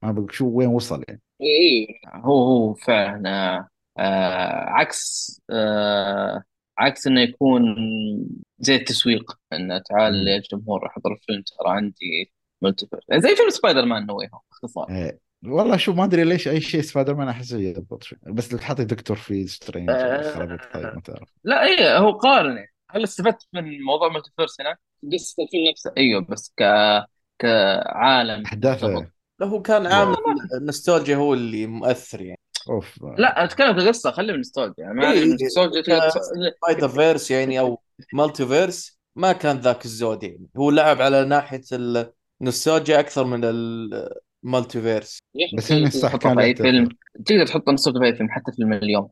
ما 0.04 0.12
بقول 0.12 0.34
شو 0.34 0.48
وين 0.50 0.68
وصل 0.68 1.04
يعني 1.08 1.22
إيه 1.42 1.88
هو 2.16 2.44
هو 2.48 2.74
فعلا 2.74 3.30
آه، 3.58 3.68
آه، 4.02 4.70
عكس 4.70 5.42
آه، 5.50 6.44
عكس 6.78 7.08
إنه 7.08 7.22
يكون 7.22 7.62
زي 8.60 8.76
التسويق 8.76 9.32
إنه 9.54 9.78
تعال. 9.90 10.28
يا 10.28 10.42
جمهور 10.52 10.86
أحضر 10.88 11.14
الفيلم 11.14 11.42
ترى 11.42 11.70
عندي 11.76 12.32
multiverse. 12.62 13.04
زي 13.14 13.36
فيلم 13.36 13.50
سبايدر 13.50 13.86
مان 13.86 14.06
نو 14.06 14.14
هوم 14.14 14.42
باختصار. 14.52 14.90
إيه. 14.90 15.20
والله 15.46 15.78
شو 15.78 15.94
ما 15.94 16.04
أدري 16.04 16.24
ليش 16.24 16.48
أي 16.48 16.62
شيء 16.62 16.82
سبايدر 16.82 17.16
مان 17.16 17.28
أحسه 17.28 17.58
يضبط. 17.58 18.04
شوي 18.04 18.20
بس 18.28 18.54
لو 18.54 18.60
تحط 18.60 18.82
دكتور 18.82 19.18
في 19.18 19.48
سترينج. 19.48 19.92
خربت 20.34 20.62
طيب 20.74 20.86
ما 20.86 21.02
تعرف. 21.06 21.30
لا 21.44 21.66
إيه 21.66 21.98
هو 21.98 22.12
قارن 22.12 22.66
هل 22.92 23.04
استفدت 23.04 23.48
من 23.54 23.82
موضوع 23.82 24.10
multiverse 24.10 24.62
هنا؟ 24.62 24.78
قصة 25.14 25.44
الفيلم 25.44 25.70
نفسه. 25.72 25.94
إيوه 25.98 26.22
بس 26.22 26.54
ك 26.58 26.64
كعالم. 27.40 28.46
أحداثه. 28.46 29.12
لا 29.40 29.48
هو 29.48 29.62
كان 29.62 29.86
عامل 29.86 30.16
النوستالجيا 30.62 31.16
هو 31.16 31.34
اللي 31.34 31.68
مؤثر 31.68 32.22
يعني. 32.22 32.40
أوف. 32.70 33.00
لا 33.18 33.44
أتكلم 33.44 33.72
كقصه 33.72 34.12
خلي 34.12 34.28
من 34.28 34.34
النوستالجيا. 34.34 34.84
يعني 34.84 34.94
ما 34.94 35.12
إيه، 35.12 35.24
النوستالجيا 35.24 36.10
سبايدر 36.10 36.90
فيرس 36.90 37.32
يعني 37.32 37.60
أو 37.60 37.82
multiverse 38.14 39.00
ما 39.16 39.32
كان 39.32 39.58
ذاك 39.58 39.86
الزود 39.86 40.24
يعني. 40.24 40.50
هو 40.58 40.72
لعب 40.72 41.02
على 41.02 41.26
ناحية 41.26 41.62
النوستالجيا 42.42 43.00
أكثر 43.00 43.24
من 43.24 43.42
ال 43.44 44.82
multiverse 44.82 45.20
بس 45.58 45.72
هنا 45.72 45.88
الصح 45.88 46.10
تحطه 46.10 46.30
كان 46.30 46.40
أي. 46.40 46.56
فيلم. 46.56 46.90
تقدر 47.26 47.46
تحط 47.46 47.70
نوستالجيا 47.70 48.02
في 48.02 48.08
أي 48.08 48.16
فيلم 48.16 48.30
حتى 48.30 48.52
فيلم 48.52 48.74
اليوم 48.74 49.10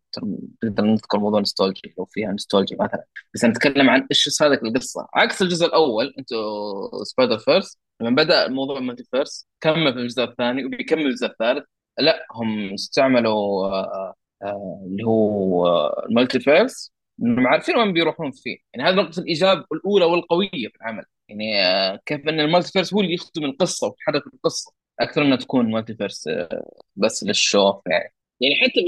تقدر 0.62 0.84
نذكر 0.84 1.20
موضوع 1.20 1.40
نوستالجيا 1.40 1.94
لو 1.98 2.06
فيها 2.06 2.32
نوستالجيا 2.32 2.78
مثلا. 2.80 3.04
بس 3.34 3.46
نتكلم 3.46 3.90
عن 3.90 4.08
إيش 4.12 4.42
هذه 4.42 4.54
القصة. 4.54 5.08
عكس 5.14 5.42
الجزء 5.42 5.66
الأول 5.66 6.14
أنتو 6.20 6.36
سبايدر 7.04 7.38
فيرس 7.38 7.78
لما 8.02 8.24
بدأ 8.24 8.48
موضوع 8.48 8.78
ال 8.78 9.04
multiverse 9.12 9.48
كمل 9.62 9.94
في 9.94 10.00
الجزء 10.00 10.24
الثاني 10.24 10.66
وبيكمل 10.66 11.06
الجزء 11.06 11.28
الثالث. 11.28 11.66
لا 12.00 12.26
هم 12.32 12.74
استعملوا 12.74 13.68
آه، 13.68 14.14
آه، 14.44 14.84
اللي 14.86 15.04
هو 15.04 15.68
آه، 15.68 16.06
ال 16.10 16.40
multiverse 16.40 16.94
انهم 17.24 17.48
عارفين 17.48 17.78
وين 17.78 17.94
بيروحون 17.94 18.32
فيه. 18.32 18.58
يعني 18.74 18.90
هذه 18.90 18.96
نقطة 18.96 19.20
الإيجاب 19.20 19.66
الأولى 19.74 20.06
والقوية 20.06 20.50
في 20.50 20.76
العمل. 20.82 21.04
يعني 21.30 21.64
آه، 21.66 22.00
كيف 22.06 22.28
إن 22.28 22.40
ال 22.40 22.72
multiverse 22.72 22.94
هو 22.94 23.02
اللي 23.02 23.14
يخدم 23.14 23.46
القصة 23.46 23.88
ويتحرك 23.88 24.34
القصة 24.34 24.74
أكثر 25.00 25.22
إنها 25.22 25.38
تكون 25.38 25.72
multiverse 25.72 26.28
آه، 26.28 26.66
بس 26.96 27.24
لل 27.24 27.43
show 27.43 27.82
يعني. 27.88 28.14
يعني 28.42 28.56
حتى 28.56 28.82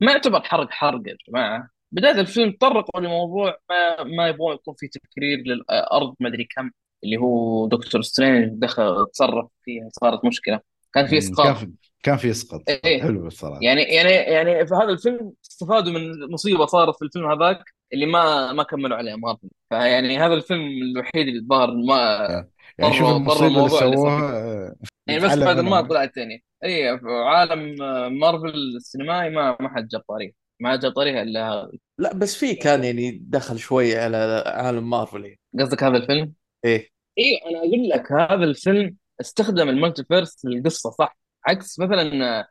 ما 0.00 0.12
يعتبر 0.12 0.40
حرق 0.42 0.70
حرق 0.70 1.02
يا 1.06 1.16
جماعة. 1.28 1.68
بداية 1.92 2.20
الفيلم 2.20 2.52
تطرقوا 2.52 3.00
لموضوع 3.00 3.58
ما 3.70 4.02
ما 4.04 4.28
يبغون 4.28 4.54
يكون 4.54 4.74
في 4.78 4.88
تكرير 4.88 5.38
للأرض 5.38 6.14
ما 6.20 6.28
أدري 6.28 6.44
كم 6.56 6.70
اللي 7.04 7.16
هو 7.16 7.66
دكتور 7.68 8.02
سترينج 8.02 8.50
دخل 8.54 9.06
تصرف 9.12 9.48
فيها 9.64 9.88
صارت 9.92 10.24
مشكلة. 10.24 10.60
كان 10.94 11.06
في 11.06 11.10
كان 11.10 11.18
إسقاط. 11.18 11.56
في 11.56 11.70
كان 12.02 12.16
في 12.16 12.30
إسقاط. 12.30 12.62
إيه. 12.68 13.02
حلو 13.02 13.26
الصراحة. 13.26 13.58
يعني 13.62 13.82
يعني 13.82 14.10
يعني 14.10 14.66
في 14.66 14.74
هذا 14.74 14.90
الفيلم 14.92 15.32
استفادوا 15.44 15.92
من 15.92 16.32
مصيبة 16.32 16.66
صارت 16.66 16.96
في 16.96 17.04
الفيلم 17.04 17.30
هذاك. 17.30 17.64
اللي 17.92 18.06
ما 18.06 18.52
ما 18.52 18.62
كملوا 18.62 18.96
عليه 18.96 19.14
مارفل 19.14 19.48
فيعني 19.70 20.18
هذا 20.18 20.34
الفيلم 20.34 20.60
الوحيد 20.60 21.28
اللي 21.28 21.38
الظاهر 21.38 21.72
ما 21.74 22.46
يعني 22.78 22.94
شوف 22.94 23.08
المصيبة 23.08 23.46
اللي 23.46 23.68
سووها 23.68 24.30
آه، 24.38 24.74
يعني 25.06 25.20
بس 25.20 25.26
نتعلم 25.26 25.40
سبايدر 25.42 25.62
مان 25.62 25.72
منهم. 25.72 25.88
طلع 25.88 26.04
الثاني. 26.04 26.44
اي 26.64 26.88
عالم 27.04 27.82
آه، 27.82 28.08
مارفل 28.08 28.54
السينمائي 28.76 29.30
ما 29.30 29.56
ما 29.60 29.68
حد 29.76 29.88
جاب 29.88 30.02
طريقه 30.08 30.34
ما 30.60 30.76
جاب 30.76 30.92
طريقه 30.92 31.22
إلا 31.22 31.52
هذا. 31.52 31.70
لا 31.98 32.14
بس 32.14 32.36
في 32.36 32.54
كان 32.54 32.84
يعني 32.84 33.18
دخل 33.22 33.58
شوي 33.58 33.96
على 33.96 34.44
عالم 34.46 34.90
مارفل. 34.90 35.24
يعني 35.24 35.38
قصدك 35.60 35.84
هذا 35.84 35.96
الفيلم؟ 35.96 36.32
إيه. 36.64 36.88
أيوه 37.18 37.40
أنا 37.50 37.58
أقول 37.58 37.88
لك 37.88 38.12
هذا 38.12 38.44
الفيلم 38.44 38.96
استخدم 39.20 39.68
ال 39.68 39.75
multiverse 39.75 40.44
للقصة 40.44 40.90
صح؟ 40.90 41.16
عكس 41.46 41.78
مثلا 41.78 42.38
آه، 42.38 42.46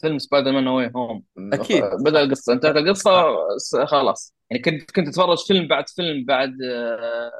فيلم 0.00 0.18
سبايدر 0.18 0.52
مان 0.52 0.66
واي 0.68 0.90
هوم. 0.96 1.24
أكيد. 1.38 1.84
بدأ 2.04 2.22
القصة. 2.22 2.52
انتهت 2.52 2.76
القصة 2.76 3.24
خلاص. 3.86 4.34
يعني 4.50 4.62
كنت 4.62 4.90
كنت 4.90 5.08
تتفرج 5.08 5.38
فيلم 5.46 5.68
بعد 5.68 5.88
فيلم 5.88 6.24
بعد 6.24 6.52
آه، 6.62 7.30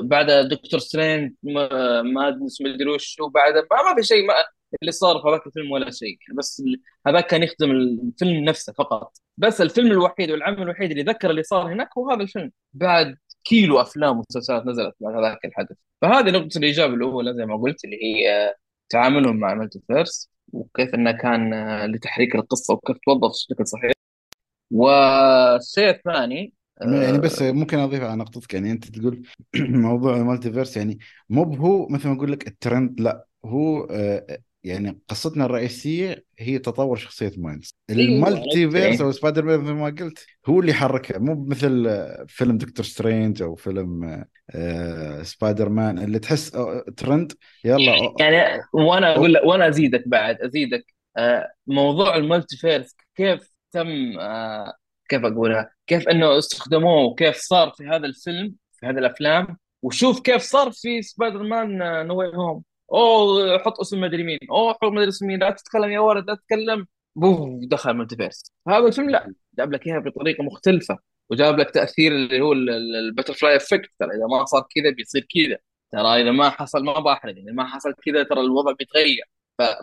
بعد 0.00 0.30
دكتور 0.48 0.80
سترينج 0.80 1.32
ما- 1.42 2.02
مادنس 2.02 2.60
مدري 2.60 2.90
وش 2.90 3.20
وبعد 3.20 3.54
ما, 3.54 3.62
ما 3.90 3.94
في 3.96 4.02
شيء 4.02 4.26
ما 4.26 4.34
اللي 4.82 4.92
صار 4.92 5.22
في 5.22 5.28
هذاك 5.28 5.46
الفيلم 5.46 5.70
ولا 5.70 5.90
شيء. 5.90 6.18
بس 6.38 6.62
هذاك 7.06 7.26
كان 7.26 7.42
يخدم 7.42 7.70
الفيلم 7.70 8.44
نفسه 8.44 8.72
فقط. 8.72 9.12
بس 9.36 9.60
الفيلم 9.60 9.92
الوحيد 9.92 10.30
والعمل 10.30 10.62
الوحيد 10.62 10.90
اللي 10.90 11.02
ذكر 11.02 11.30
اللي 11.30 11.42
صار 11.42 11.72
هناك 11.72 11.88
هو 11.98 12.10
هذا 12.10 12.22
الفيلم. 12.22 12.52
بعد 12.72 13.16
كيلو 13.44 13.80
أفلام 13.80 14.16
ومسلسلات 14.18 14.66
نزلت 14.66 14.94
بعد 15.00 15.14
هذاك 15.14 15.44
الحدث. 15.44 15.76
فهذه 16.02 16.30
نقطة 16.30 16.58
الإيجاب 16.58 16.94
الأولى 16.94 17.34
زي 17.34 17.46
ما 17.46 17.56
قلت 17.56 17.84
اللي 17.84 17.96
هي 18.04 18.54
تعاملهم 18.88 19.36
مع 19.36 19.54
multiverse 19.54 20.30
وكيف 20.54 20.94
إنه 20.94 21.12
كان 21.12 21.52
آه، 21.54 21.86
لتحريك 21.86 22.34
القصة 22.34 22.74
وكيف 22.74 22.96
توظف 23.06 23.30
بشكل 23.50 23.66
صحيح. 23.68 23.92
والشيء 24.72 25.90
الثاني 25.90 26.54
يعني 26.80 27.18
بس 27.18 27.42
آه، 27.42 27.52
ممكن 27.52 27.78
أضيف 27.78 28.02
على 28.02 28.16
نقطتك. 28.16 28.54
يعني 28.54 28.70
أنت 28.72 28.84
تقول 28.98 29.22
موضوع 29.56 30.16
ال 30.16 30.22
multiverse 30.22 30.76
يعني 30.76 30.98
مو 31.28 31.44
بهو 31.44 31.88
مثل 31.88 32.08
ما 32.08 32.16
أقول 32.16 32.32
لك 32.32 32.46
الترند 32.48 33.00
لا 33.00 33.26
هو 33.44 33.84
آه، 33.84 34.38
يعني 34.64 35.00
قصتنا 35.08 35.44
الرئيسية 35.44 36.24
هي 36.38 36.58
تطور 36.58 36.96
شخصية 36.96 37.32
مايلز. 37.36 37.74
أيوه 37.90 38.00
ال 38.00 38.70
multiverse 38.70 39.00
أو 39.00 39.06
okay 39.06 39.18
سبايدر 39.18 39.44
مان 39.44 39.60
مثل 39.60 39.72
ما 39.72 39.86
قلت 39.86 40.26
هو 40.46 40.60
اللي 40.60 40.72
حركها. 40.72 41.18
مو 41.18 41.44
مثل 41.44 41.86
آه، 41.88 42.24
فيلم 42.28 42.58
دكتور 42.58 42.84
سترينج 42.84 43.42
أو 43.42 43.54
فيلم 43.54 44.04
آه، 44.04 44.26
آه، 44.50 45.22
سبايدر 45.22 45.68
مان 45.68 45.98
اللي 45.98 46.18
تحس 46.18 46.50
ترند. 46.96 47.32
يلا 47.64 48.14
يعني 48.20 48.62
وأنا 48.72 49.14
أقول 49.14 49.38
وأنا 49.44 49.68
أزيدك 49.68 50.08
بعد 50.08 50.40
أزيدك. 50.40 50.94
آه، 51.16 51.52
موضوع 51.66 52.16
ال 52.16 52.56
multiverse 52.56 52.96
كيف 53.16 53.54
تم 53.72 54.18
آه، 54.20 54.74
كيف 55.08 55.24
أقولها؟ 55.24 55.70
كيف 55.86 56.08
إنه 56.08 56.38
استخدموه 56.38 57.04
وكيف 57.04 57.36
صار 57.36 57.70
في 57.70 57.84
هذا 57.84 58.06
الفيلم 58.06 58.54
في 58.72 58.86
هذه 58.86 58.98
الأفلام 58.98 59.58
وشوف 59.82 60.20
كيف 60.20 60.42
صار 60.42 60.70
في 60.72 61.02
سبايدر 61.02 61.42
مان 61.42 61.78
No 62.06 62.18
Way 62.18 62.28
Home 62.34 62.62
أوه 62.92 63.58
حط 63.58 63.80
اسم 63.80 64.00
مدري 64.00 64.22
مين. 64.22 64.38
أوه 64.50 64.72
حط 64.72 64.84
مدري 64.84 65.08
اسم 65.08 65.26
مين. 65.26 65.40
لا 65.40 65.50
تتكلم 65.50 65.90
يا 65.90 66.00
ولد 66.00 66.26
لا 66.30 66.34
تتكلم. 66.34 66.86
بوف 67.16 67.48
دخل 67.70 67.90
multiverse 67.90 68.52
هذا 68.68 68.86
الفيلم 68.86 69.10
لا 69.10 69.34
جاب 69.58 69.72
لك 69.72 69.86
اياها 69.86 69.98
بطريقة 69.98 70.44
مختلفة 70.44 70.98
وجاب 71.30 71.58
لك 71.58 71.70
تأثير 71.70 72.12
اللي 72.12 72.40
هو 72.40 72.52
ال 72.52 72.62
butterfly 72.62 73.56
effect. 73.56 73.90
ترى 74.00 74.08
إذا 74.10 74.26
ما 74.26 74.44
صار 74.44 74.66
كذا 74.74 74.90
بيصير 74.90 75.26
كذا. 75.34 75.58
ترى 75.92 76.22
إذا 76.22 76.30
ما 76.30 76.50
حصل 76.50 76.84
ما 76.84 77.00
بحرق 77.00 77.34
إذا 77.36 77.52
ما 77.52 77.66
حصل 77.66 77.94
كذا 78.06 78.22
ترى 78.22 78.40
الوضع 78.40 78.72
بيتغير. 78.72 79.24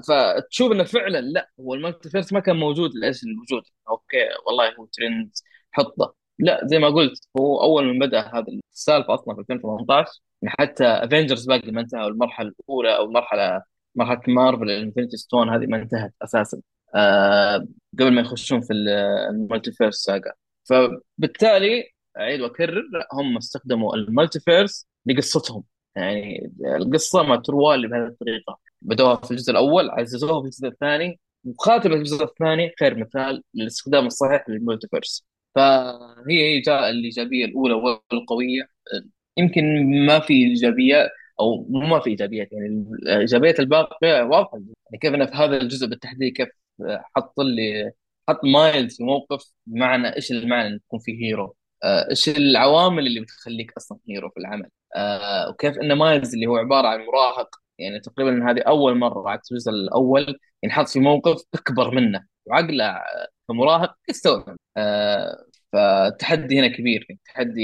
فتشوف 0.07 0.71
إنه 0.71 0.83
فعلا 0.83 1.21
لا 1.21 1.49
هو 1.59 1.73
ال 1.73 1.79
multiverse 1.79 2.34
ما 2.33 2.39
كان 2.39 2.55
موجود. 2.55 2.91
لاجل 2.95 3.27
الوجود 3.29 3.63
okay 3.89 4.17
والله 4.47 4.75
هو 4.79 4.85
ترند 4.85 5.31
حطه. 5.71 6.15
لا 6.39 6.61
زي 6.65 6.79
ما 6.79 6.89
قلت 6.89 7.27
هو 7.37 7.61
أول 7.63 7.97
ما 7.97 8.05
بدأ 8.05 8.19
هذا 8.21 8.45
السالفة 8.73 9.13
أصلا 9.13 9.35
في 9.35 9.41
2018 9.41 10.11
يعني 10.41 10.55
حتى 10.59 10.85
Avengers 10.86 11.45
باقي 11.45 11.71
ما 11.71 11.81
انتهى 11.81 12.07
المرحله 12.07 12.51
الأولى 12.59 12.97
أو 12.97 13.05
المرحله 13.05 13.63
مرحلة 13.95 14.21
مارفل 14.27 14.63
ال 14.63 14.69
Infinity 14.69 15.17
Stone 15.17 15.49
هذه 15.49 15.65
ما 15.65 15.77
انتهت 15.77 16.13
أساسا. 16.21 16.61
آه 16.95 17.67
قبل 17.99 18.13
ما 18.13 18.21
يخشون 18.21 18.61
في 18.61 18.73
ال 18.73 18.85
Multiverse 18.85 19.95
Saga 19.95 20.34
فبالتالي 20.63 21.83
أعيد 22.17 22.41
وأكرر 22.41 22.83
هم 23.13 23.37
استخدموا 23.37 23.95
ال 23.95 24.04
multiverse 24.04 24.88
لقصتهم. 25.05 25.63
يعني 25.95 26.51
القصة 26.77 27.23
ما 27.23 27.35
تروى 27.35 27.87
بهذه 27.87 28.07
الطريقة. 28.07 28.59
بدوها 28.81 29.15
في 29.15 29.31
الجزء 29.31 29.51
الأول 29.51 29.89
عززوها 29.89 30.41
في 30.41 30.45
الجزء 30.45 30.67
الثاني. 30.67 31.19
وخاتمه 31.45 31.95
الجزء 31.95 32.23
الثاني 32.23 32.71
خير 32.79 32.97
مثال 32.97 33.43
للاستخدام 33.53 34.05
الصحيح 34.07 34.49
لل 34.49 34.62
multiverse 34.62 35.25
فهي 35.55 36.41
هي 36.41 36.59
جاء 36.61 36.89
الإيجابية 36.89 37.45
الأولى 37.45 37.73
والقوية. 37.73 38.67
يمكن 39.38 39.63
ما 40.05 40.19
في 40.19 40.34
ايجابيات 40.34 41.09
أو 41.39 41.65
مو 41.69 41.79
ما 41.79 41.99
في 41.99 42.09
إيجابيات 42.09 42.49
يعني 42.51 42.86
ايجابيات 43.07 43.59
الباقية 43.59 44.23
واضحة. 44.23 44.57
يعني 44.57 44.99
كيف 45.01 45.13
إنه 45.13 45.25
في 45.25 45.36
هذا 45.36 45.57
الجزء 45.57 45.88
بالتحديد 45.88 46.34
كيف 46.34 46.49
حط 47.15 47.39
لي 47.39 47.91
حط 48.29 48.39
مايلز 48.45 48.97
في 48.97 49.03
موقف 49.03 49.53
بمعنى 49.65 50.15
إيش 50.15 50.32
المعنى 50.32 50.67
ان 50.67 50.79
تكون 50.79 50.99
في 50.99 51.25
hero 51.25 51.55
آه، 51.84 52.09
إيش 52.09 52.29
العوامل 52.29 53.07
اللي 53.07 53.19
بتخليك 53.21 53.71
أصلا 53.77 53.97
hero 54.09 54.29
في 54.29 54.39
العمل؟ 54.39 54.69
آه، 54.95 55.49
وكيف 55.49 55.77
إن 55.77 55.93
مايلز 55.93 56.34
اللي 56.34 56.45
هو 56.47 56.57
عبارة 56.57 56.88
عن 56.88 56.99
مراهق 57.05 57.49
يعني 57.77 57.99
تقريبا 57.99 58.51
هذه 58.51 58.61
أول 58.61 58.97
مرة 58.97 59.29
عكس 59.29 59.51
الجزء 59.51 59.71
الأول 59.71 60.39
ينحط 60.63 60.88
في 60.88 60.99
موقف 60.99 61.43
أكبر 61.53 61.95
منه 61.95 62.25
وعقله 62.45 63.01
كمراهق 63.47 63.95
يستوعب. 64.09 64.57
آه، 64.77 65.45
فالتحدي 65.73 66.59
هنا 66.59 66.67
كبير 66.67 67.07
التحدي 67.09 67.61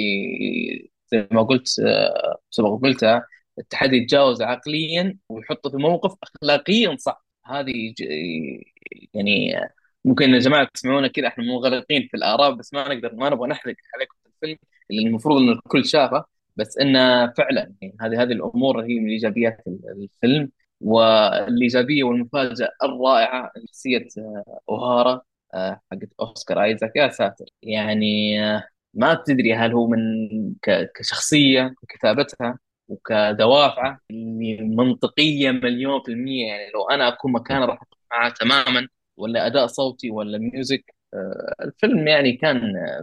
زي 1.11 1.27
ما 1.31 1.43
قلت 1.43 1.79
آه، 1.79 2.37
سبق 2.51 2.81
قلتها 2.83 3.27
التحدي 3.59 3.97
يتجاوز 3.97 4.41
عقليا 4.41 5.17
ويحطه 5.29 5.69
في 5.69 5.77
موقف 5.77 6.15
اخلاقيا 6.23 6.95
صح 6.99 7.25
هذه 7.45 7.93
يعني 9.13 9.55
ممكن 10.05 10.29
يا 10.29 10.39
جماعة 10.39 10.67
تسمعونا 10.73 11.07
كذا 11.07 11.27
إحنا 11.27 11.43
منغلقين 11.43 12.07
في 12.11 12.17
الآراء 12.17 12.51
بس 12.51 12.73
ما 12.73 12.93
نقدر 12.95 13.15
ما 13.15 13.29
نبغى 13.29 13.49
نحرق 13.49 13.75
عليكم 13.95 14.15
في 14.23 14.29
الفيلم 14.29 14.57
اللي 14.91 15.01
المفروض 15.01 15.41
إن 15.41 15.49
الكل 15.49 15.85
شافه 15.85 16.25
بس 16.57 16.77
انه 16.77 17.31
فعلا 17.33 17.73
يعني 17.81 17.97
هذه 18.01 18.23
هذه 18.23 18.31
الأمور 18.31 18.85
هي 18.85 18.99
من 18.99 19.09
إيجابيات 19.09 19.63
الفيلم. 19.67 20.51
والإيجابية 20.81 22.03
والمفاجأة 22.03 22.69
الرائعة 22.83 23.51
آه، 24.17 24.61
أوهارا 24.69 25.21
آه، 25.53 25.81
حقت 25.91 26.09
أوسكار 26.19 26.63
آيزاك. 26.63 26.95
يا 26.95 27.09
ساتر 27.09 27.45
يعني 27.63 28.43
آه، 28.43 28.63
ما 28.93 29.13
تدري 29.27 29.53
هل 29.55 29.73
هو 29.73 29.87
من 29.87 29.99
ك- 30.61 30.91
كشخصية 30.95 31.75
ككتابتها 31.81 32.59
وكدوافعه 32.87 33.99
اللي 34.11 34.57
منطقية 34.61 35.51
مليون 35.51 36.01
في 36.05 36.11
المية. 36.11 36.47
يعني 36.47 36.71
لو 36.73 36.89
أنا 36.89 37.07
أكون 37.07 37.31
مكانه 37.33 37.65
راح 37.65 37.81
اتفق 37.81 37.97
معاه 38.11 38.29
تماما 38.29 38.87
ولا 39.17 39.47
أداء 39.47 39.67
صوتي 39.67 40.11
ولا 40.11 40.37
music 40.37 40.95
آه، 41.13 41.55
الفيلم 41.65 42.07
يعني 42.07 42.33
كان 42.37 42.61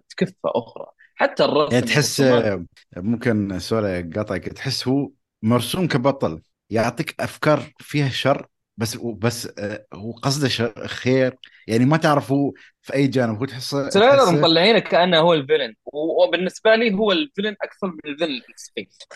في 0.08 0.16
كفه 0.16 0.36
أخرى. 0.46 0.86
حتى 1.16 1.44
يعني 1.70 1.82
الرسم 1.82 1.86
تحس 1.86 2.20
والرسومات. 2.20 2.20
آه، 2.20 2.64
ممكن 2.96 3.58
sorry 3.58 4.02
قاطعك 4.02 4.44
تحس 4.48 4.88
هو 4.88 5.10
مرسوم 5.42 5.88
كبطل 5.88 6.42
يعطيك 6.70 7.20
أفكار 7.20 7.72
فيها 7.78 8.08
شر. 8.08 8.48
بس 8.76 8.96
بس 8.96 9.48
آه، 9.58 9.86
هو 9.94 10.12
قصده 10.12 10.48
خير. 10.86 11.36
يعني 11.66 11.84
ما 11.84 11.96
تعرف 11.96 12.32
هو 12.32 12.52
في 12.82 12.94
أي 12.94 13.06
جانب. 13.06 13.38
هو 13.38 13.44
تحسه 13.44 13.88
تريلر 13.88 14.32
مطلعينه 14.32 14.78
كأنه 14.78 15.18
هو 15.18 15.34
ال 15.34 15.39
villain. 15.39 15.74
وبالنسبه 15.84 16.74
لي 16.74 16.94
هو 16.94 17.12
ال 17.12 17.18
villain 17.18 17.56
أكثر 17.62 17.86
من 17.86 18.12
ال 18.12 18.16
villain 18.16 18.40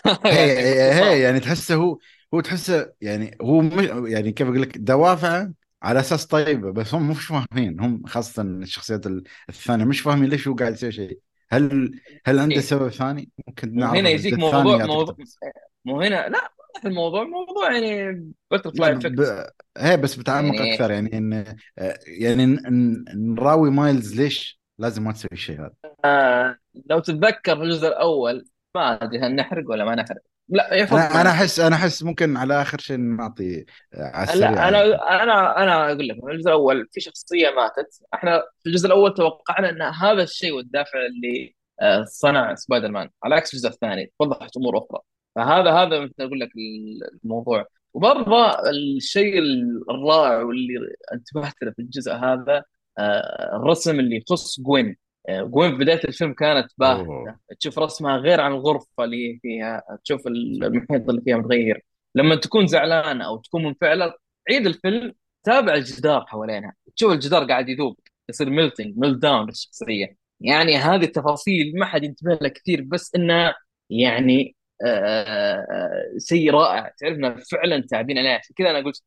هي 0.25 0.75
يعني 0.75 1.19
يعني 1.19 1.39
تحسه 1.39 1.75
هو 1.75 1.97
هو 2.33 2.41
تحسه 2.41 2.93
يعني 3.01 3.37
هو 3.41 3.61
مش 3.61 3.85
يعني 4.11 4.31
كيف 4.31 4.47
أقول 4.47 4.61
لك 4.61 4.77
دوافعه 4.77 5.53
على 5.83 5.99
أساس 5.99 6.25
طيبة 6.25 6.71
بس 6.71 6.93
هم 6.93 7.09
مش 7.09 7.25
فاهمين. 7.25 7.79
هم 7.79 8.05
خاصة 8.05 8.43
الشخصيات 8.43 9.05
الثانية 9.49 9.85
مش 9.85 10.01
فاهمين 10.01 10.29
ليش 10.29 10.47
هو 10.47 10.55
قاعد 10.55 10.73
يسوي 10.73 10.91
شيء. 10.91 11.19
هل 11.51 11.91
هل 12.25 12.39
عنده 12.39 12.55
إيه. 12.55 12.61
سبب 12.61 12.89
ثاني؟ 12.89 13.29
ممكن 13.47 13.75
نعرف 13.75 13.99
الجزء 13.99 14.15
يجيك 14.15 14.33
موضوع 14.33 14.85
موضوع 14.85 15.15
مو 15.85 16.01
هنا 16.01 16.29
لا. 16.29 16.58
الموضوع 16.85 17.23
موضوع 17.23 17.71
يعني 17.73 18.31
بتر 18.51 18.71
لا 18.75 18.99
فلاي 18.99 19.15
ب... 19.15 19.45
هي 19.77 19.97
بس 19.97 20.15
بتعمق 20.15 20.55
يعني 20.55 20.73
أكثر 20.73 20.91
يعني 20.91 21.17
إن 21.17 21.33
آه، 21.77 21.99
يعني 22.07 22.45
ن... 22.45 22.59
ن- 22.69 23.33
نراوي 23.33 23.71
مايلز 23.71 24.21
ليش 24.21 24.59
لازم 24.79 25.03
ما 25.03 25.11
تسوي 25.11 25.29
الشيء 25.33 25.59
هذا؟ 25.59 25.71
آه 26.05 26.57
لو 26.89 26.99
تتذكر 26.99 27.55
في 27.55 27.63
الجزء 27.63 27.87
الأول 27.87 28.45
ما 28.75 29.03
أدري 29.03 29.19
هل 29.19 29.35
نحرق 29.35 29.69
ولا 29.69 29.85
ما 29.85 29.95
نحرق. 29.95 30.21
لا 30.49 30.83
أنا 30.91 31.21
أنا 31.21 31.29
أحس 31.29 31.59
أنا 31.59 31.75
أحس 31.75 32.03
ممكن 32.03 32.37
على 32.37 32.61
آخر 32.61 32.79
شيء 32.79 32.97
نعطي 32.97 33.65
آه، 33.93 34.11
على 34.13 34.23
السريع 34.23 34.51
لا 34.51 34.67
أنا 34.67 34.83
يعني. 34.83 35.23
أنا 35.23 35.63
أنا 35.63 35.85
أقول 35.91 36.07
لك 36.07 36.17
الجزء 36.23 36.47
الأول 36.47 36.87
في 36.91 37.01
شخصية 37.01 37.49
ماتت. 37.49 37.99
إحنا 38.13 38.43
في 38.63 38.69
الجزء 38.69 38.87
الأول 38.87 39.13
توقعنا 39.13 39.69
إن 39.69 39.81
هذا 39.81 40.23
الشيء 40.23 40.51
والدافع 40.53 40.99
اللي 41.05 41.55
آه، 41.81 42.03
صنع 42.03 42.55
سبايدر 42.55 42.91
مان 42.91 43.09
على 43.23 43.35
عكس 43.35 43.53
الجزء 43.53 43.69
الثاني 43.69 44.11
وضحت 44.19 44.57
أمور 44.57 44.77
أخرى. 44.77 44.99
فهذا 45.35 45.71
هذا 45.71 45.99
مثل 45.99 46.13
أقول 46.19 46.39
لك 46.39 46.49
الموضوع. 47.23 47.65
وبرضه 47.93 48.69
الشيء 48.69 49.39
الرائع 49.89 50.41
واللي 50.43 50.73
انتبهت 51.13 51.53
له 51.63 51.71
في 51.71 51.79
الجزء 51.81 52.11
هذا 52.13 52.63
آه، 52.97 53.55
الرسم 53.55 53.99
اللي 53.99 54.17
يخص 54.17 54.59
جوين. 54.61 54.97
آه، 55.29 55.41
جوين 55.41 55.71
في 55.71 55.77
بداية 55.77 56.01
الفيلم 56.05 56.33
كانت 56.33 56.71
باهتة. 56.77 57.35
تشوف 57.59 57.79
رسمها 57.79 58.17
غير 58.17 58.41
عن 58.41 58.51
الغرفة 58.51 59.03
اللي 59.03 59.39
فيها 59.41 59.83
تشوف 60.05 60.27
المحيط 60.27 61.09
اللي 61.09 61.21
فيها 61.21 61.37
متغير. 61.37 61.83
لما 62.15 62.35
تكون 62.35 62.67
زعلانة 62.67 63.25
أو 63.25 63.37
تكون 63.37 63.63
منفعلة 63.63 64.13
عند 64.49 64.65
الفيلم 64.67 65.13
تابع 65.43 65.73
الجدار 65.73 66.25
حوالينها. 66.25 66.73
تشوف 66.95 67.11
الجدار 67.11 67.43
قاعد 67.47 67.69
يذوب 67.69 67.97
يصير 68.29 68.49
melting 68.49 68.97
melt 68.97 69.17
down 69.21 69.47
للشخصيه 69.47 70.17
يعني 70.41 70.77
هذه 70.77 71.03
التفاصيل 71.03 71.79
ما 71.79 71.85
حد 71.85 72.03
ينتبه 72.03 72.33
لها 72.41 72.49
كثير 72.49 72.81
بس 72.81 73.15
انها 73.15 73.55
يعني 73.89 74.55
شيء 76.29 76.51
رائع. 76.51 76.93
تعرف 76.99 77.17
انه 77.17 77.35
فعلا 77.51 77.87
تعبين 77.91 78.17
عليه. 78.17 78.29
عشان 78.29 78.55
كذا 78.55 78.69
أنا 78.69 78.79
قلت 78.79 79.03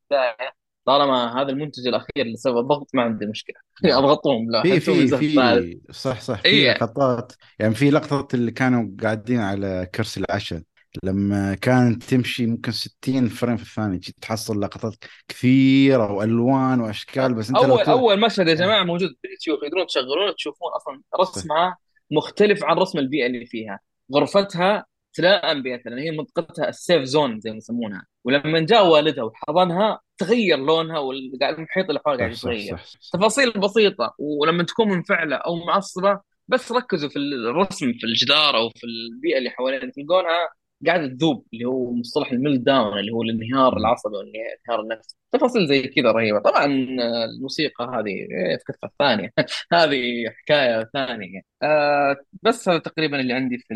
طالما 0.85 1.41
هذا 1.41 1.49
المنتج 1.49 1.87
الأخير 1.87 2.25
اللي 2.25 2.35
سوى 2.37 2.59
الضغط 2.59 2.87
ما 2.93 3.01
عندي 3.01 3.25
مشكلة. 3.25 3.55
أضغطهم 3.97 4.51
لو 4.51 4.61
في 4.61 4.79
في 4.79 5.07
في 5.07 5.81
صح 5.91 6.21
صح. 6.21 6.41
في 6.41 6.47
اي 6.47 6.73
لقطات 6.73 7.33
يعني 7.59 7.75
في 7.75 7.89
لقطة 7.89 8.35
اللي 8.35 8.51
كانوا 8.51 8.89
قاعدين 9.01 9.39
على 9.39 9.89
كرسي 9.95 10.19
العشاء. 10.19 10.61
لما 11.03 11.55
كانت 11.55 12.03
تمشي 12.03 12.45
ممكن 12.45 12.71
60 12.71 13.27
frame 13.27 13.57
في 13.57 13.63
الثانية 13.63 13.99
جيت 13.99 14.15
تحصل 14.21 14.61
لقطات 14.61 14.95
كثيرة 15.27 16.11
وألوان 16.11 16.81
وأشكال 16.81 17.33
بس 17.33 17.49
أنت 17.49 17.57
لو 17.57 17.75
أول 17.75 17.85
ت... 17.85 17.89
أول 17.89 18.19
مشهد 18.19 18.47
يا 18.47 18.53
جماعة 18.53 18.83
موجود 18.83 19.09
في 19.21 19.27
اليوتيوب 19.27 19.59
تقدرون 19.61 19.87
تشغلونه 19.87 20.31
تشوفون 20.31 20.71
أصلا 20.75 21.01
رسمها 21.19 21.77
مختلف 22.11 22.63
عن 22.63 22.77
رسم 22.77 22.99
البيئة 22.99 23.25
اللي 23.25 23.45
فيها. 23.45 23.79
غرفتها 24.15 24.85
ابتليق 25.13 25.61
بها 25.61 25.77
لأن 25.85 25.99
هي 25.99 26.11
منطقتها 26.11 26.69
ال 26.69 26.76
safe 26.76 27.03
zone 27.03 27.39
زي 27.39 27.51
ما 27.51 27.57
يسمونها. 27.57 28.05
ولما 28.23 28.59
جاء 28.59 28.87
والدها 28.87 29.23
وحضنها 29.23 29.99
تغير 30.17 30.57
لونها 30.57 30.99
والمحيط 30.99 31.87
اللي 31.89 31.99
حولها 32.05 32.17
قاعد 32.19 32.31
يتغير. 32.31 32.79
تفاصيل 33.13 33.51
بسيطة 33.51 34.15
ولما 34.19 34.63
تكون 34.63 34.89
منفعلة 34.89 35.35
أو 35.35 35.55
معصبة 35.55 36.19
بس 36.47 36.71
ركزوا 36.71 37.09
في 37.09 37.19
الرسم 37.19 37.93
في 37.93 38.03
الجدار 38.03 38.57
أو 38.57 38.69
في 38.69 38.83
البيئة 38.83 39.37
اللي 39.37 39.49
حوالينا 39.49 39.91
تلقونها 39.91 40.49
قاعدة 40.87 41.07
تذوب 41.07 41.45
اللي 41.53 41.65
هو 41.65 41.91
مصطلح 41.93 42.31
الميل 42.31 42.63
داون 42.63 42.99
اللي 42.99 43.11
هو 43.11 43.21
الانهيار. 43.21 43.77
العصبي 43.77 44.15
والانهيار 44.17 44.81
النفسي. 44.83 45.15
تفاصيل 45.31 45.67
زي 45.67 45.81
كذا 45.87 46.11
رهيبة. 46.11 46.39
طبعا 46.39 46.65
الموسيقى 46.65 47.85
هذه 47.85 48.27
في 48.57 48.63
كفه 48.73 48.89
ثانية 48.99 49.29
هذه 49.73 50.29
حكاية 50.29 50.89
ثانية. 50.93 51.41
آه 51.63 52.15
بس 52.43 52.69
هذا 52.69 52.77
تقريبا 52.79 53.19
اللي 53.19 53.33
عندي 53.33 53.57
في 53.57 53.73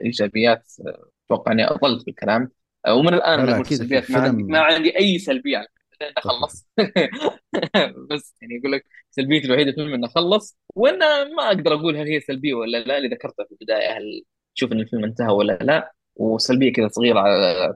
الايجابيات 0.00 0.72
أتوقع 1.26 1.52
اني 1.52 1.64
اطلت 1.64 2.06
بالكلام 2.06 2.50
آه 2.86 2.94
ومن 2.94 3.14
الان 3.14 3.38
لا 3.38 3.44
أنا 3.44 3.54
أقول 3.54 3.66
سلبيات 3.66 4.10
ما 4.10 4.18
عندي 4.18 4.42
ما 4.42 4.60
عندي 4.60 4.98
اي 4.98 5.18
سلبيه 5.18 5.66
لين 6.00 6.12
صح 6.16 6.30
اخلص 6.30 6.68
بس 8.10 8.36
يعني 8.42 8.54
يقول 8.54 8.72
لك 8.72 8.84
سلبيتي 9.10 9.46
الوحيده 9.46 9.72
في 9.72 9.78
الفيلم 9.78 9.94
انه 9.94 10.08
خلص 10.08 10.58
وأنا 10.74 11.24
ما 11.24 11.46
أقدر 11.46 11.74
أقول 11.74 11.96
هل 11.96 12.06
هي 12.08 12.20
سلبيه 12.20 12.54
ولا 12.54 12.78
لا 12.78 12.98
اللي 12.98 13.08
ذكرتها 13.08 13.44
في 13.44 13.52
البدايه 13.52 13.98
هل 13.98 14.24
تشوف 14.54 14.72
ان 14.72 14.80
الفيلم 14.80 15.04
انتهى 15.04 15.32
ولا 15.32 15.58
لا 15.62 15.92
وسلبيه 16.16 16.72
كذا 16.72 16.88
صغيره 16.88 17.20
على 17.20 17.74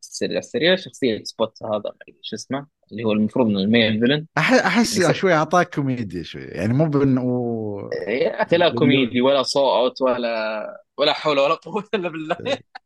السريع 0.00 0.38
السريع 0.38 0.76
شخصيه 0.76 1.22
سبوت 1.24 1.62
هذا 1.62 1.92
شو 2.22 2.36
اسمه 2.36 2.66
اللي 2.92 3.04
هو 3.04 3.12
المفروض 3.12 3.46
إنه 3.46 3.60
ال 3.60 3.68
main 3.68 4.00
villain. 4.00 4.26
أحس 4.38 5.10
شوي 5.10 5.34
أعطاك 5.34 5.74
كوميديا 5.74 6.22
شوي. 6.22 6.42
يعني 6.42 6.72
مو 6.72 6.88
بانه 6.88 7.22
يا 8.08 8.42
أخي 8.42 8.56
لا 8.56 8.68
كوميدي 8.74 9.20
ولا 9.20 9.42
صوت 9.42 10.00
ولا 10.02 10.66
ولا 10.98 11.12
حول 11.12 11.38
ولا 11.38 11.54
قوة 11.54 11.84
إلا 11.94 12.08
بالله. 12.08 12.36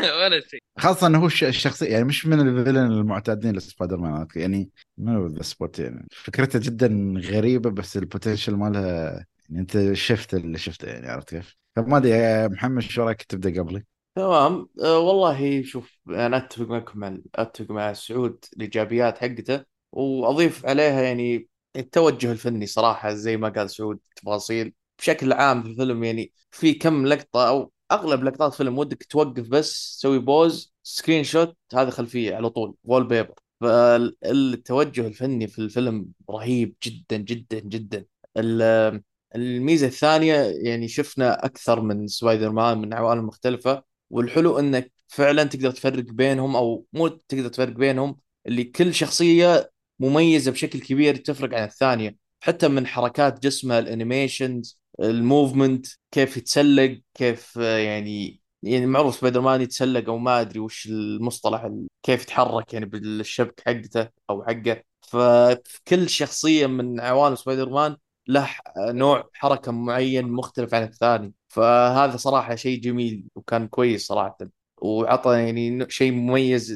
ولا 0.00 0.40
شيء. 0.40 0.60
خاصة 0.78 1.06
إنه 1.06 1.18
هو 1.18 1.26
الش- 1.26 1.44
الشخصية 1.44 1.88
يعني 1.88 2.04
مش 2.04 2.26
من 2.26 2.40
ال 2.40 2.45
villain 2.45 2.76
المعتادين 2.92 3.56
لسبايدر 3.56 3.96
مان 3.96 4.26
يعني 4.36 4.70
منو 4.98 5.26
ذا 5.26 5.42
سبوت؟ 5.42 5.78
يعني 5.78 6.06
فكرتها 6.12 6.58
جدا 6.58 7.14
غريبة 7.18 7.70
بس 7.70 7.96
ال 7.96 8.02
potential 8.02 8.54
مالها 8.54 9.26
يعني 9.48 9.60
أنت 9.60 9.92
شفت 9.92 10.34
اللي 10.34 10.58
شفته 10.58 10.88
يعني 10.88 11.08
عرفت 11.08 11.30
كيف؟ 11.30 11.56
فما 11.76 11.96
أدري 11.96 12.10
يا 12.10 12.48
محمد 12.48 12.82
شو 12.82 13.02
رأيك 13.02 13.22
تبدأ 13.22 13.62
قبلي؟ 13.62 13.84
تمام. 14.16 14.68
أه 14.82 14.98
والله 14.98 15.62
شوف 15.62 15.98
أنا 16.08 16.36
أتفق 16.36 16.66
معكم 16.68 16.98
مع 17.00 17.18
أتفق 17.34 17.70
مع 17.70 17.92
سعود 17.92 18.44
الإيجابيات 18.56 19.18
حقته 19.18 19.64
وأضيف 19.92 20.66
عليها 20.66 21.02
يعني 21.02 21.48
التوجه 21.76 22.32
الفني 22.32 22.66
صراحة 22.66 23.14
زي 23.14 23.36
ما 23.36 23.48
قال 23.48 23.70
سعود 23.70 23.98
تفاصيل 24.16 24.72
بشكل 24.98 25.32
عام 25.32 25.62
في 25.62 25.68
الفيلم. 25.68 26.04
يعني 26.04 26.32
في 26.50 26.74
كم 26.74 27.06
لقطة 27.06 27.48
أو 27.48 27.72
أغلب 27.92 28.24
لقطات 28.24 28.54
فيلم 28.54 28.78
ودك 28.78 29.04
توقف 29.04 29.48
بس 29.48 29.96
تسوي 29.98 30.18
pause 30.18 30.74
screenshot 30.82 31.56
هذا 31.74 31.90
خلفية 31.90 32.34
على 32.36 32.50
طول 32.50 32.74
wallpaper 32.84 33.34
فالتوجه 33.60 35.06
الفني 35.06 35.46
في 35.46 35.58
الفيلم 35.58 36.06
رهيب 36.30 36.74
جدا 36.84 37.16
جدا 37.16 37.58
جدا. 37.60 38.04
ال- 38.36 39.02
الميزة 39.34 39.86
الثانية 39.86 40.34
يعني 40.68 40.88
شفنا 40.88 41.44
أكثر 41.44 41.80
من 41.80 42.06
سبايدر 42.06 42.50
مان 42.52 42.78
من 42.78 42.94
عوالم 42.94 43.26
مختلفة. 43.26 43.95
والحلو 44.10 44.58
إنك 44.58 44.92
فعلا 45.08 45.44
تقدر 45.44 45.70
تفرق 45.70 46.04
بينهم 46.04 46.56
أو 46.56 46.86
مو 46.92 47.08
تقدر 47.08 47.48
تفرق 47.48 47.72
بينهم 47.72 48.20
اللي 48.46 48.64
كل 48.64 48.94
شخصية 48.94 49.70
مميزة 49.98 50.50
بشكل 50.50 50.80
كبير 50.80 51.16
تفرق 51.16 51.54
عن 51.58 51.64
الثانية. 51.64 52.16
حتى 52.40 52.68
من 52.68 52.86
حركات 52.86 53.40
جسمه 53.42 53.78
ال 53.78 53.87
animations 53.87 54.80
ال 55.00 55.10
movement 55.10 55.86
كيف 56.10 56.36
يتسلق 56.36 57.00
كيف 57.14 57.56
يعني 57.56 58.40
يعني 58.62 58.86
معروف 58.86 59.14
سبايدر 59.16 59.40
مان 59.40 59.60
يتسلق 59.60 60.08
أو 60.08 60.18
ما 60.18 60.40
أدري 60.40 60.60
وش 60.60 60.86
المصطلح 60.86 61.64
ال- 61.64 61.86
كيف 62.02 62.22
يتحرك 62.22 62.74
يعني 62.74 62.86
بالشبك 62.86 63.62
حقته 63.66 64.08
أو 64.30 64.44
حقه. 64.44 64.82
فكل 65.00 66.08
شخصية 66.10 66.66
من 66.66 67.00
عوالم 67.00 67.34
سبايدر 67.36 67.68
مان 67.70 67.96
له 68.28 68.48
نوع 68.78 69.28
حركة 69.34 69.72
معين 69.72 70.28
مختلف 70.32 70.74
عن 70.74 70.82
الثاني. 70.82 71.32
فهذا 71.56 72.16
صراحة 72.16 72.54
شيء 72.54 72.80
جميل 72.80 73.24
وكان 73.34 73.68
كويس 73.68 74.06
صراحة. 74.06 74.38
وعطى 74.78 75.38
يعني 75.40 75.86
شيء 75.90 76.12
مميز 76.12 76.70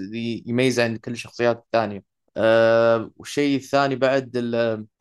يميز 0.47 0.81
عن 0.81 0.97
كل 0.97 1.12
الشخصيات 1.12 1.59
الثانية. 1.59 2.05
أه 2.37 3.11
والشيء 3.16 3.57
الثاني 3.57 3.97
بعد 3.97 4.37
ال 4.37 4.55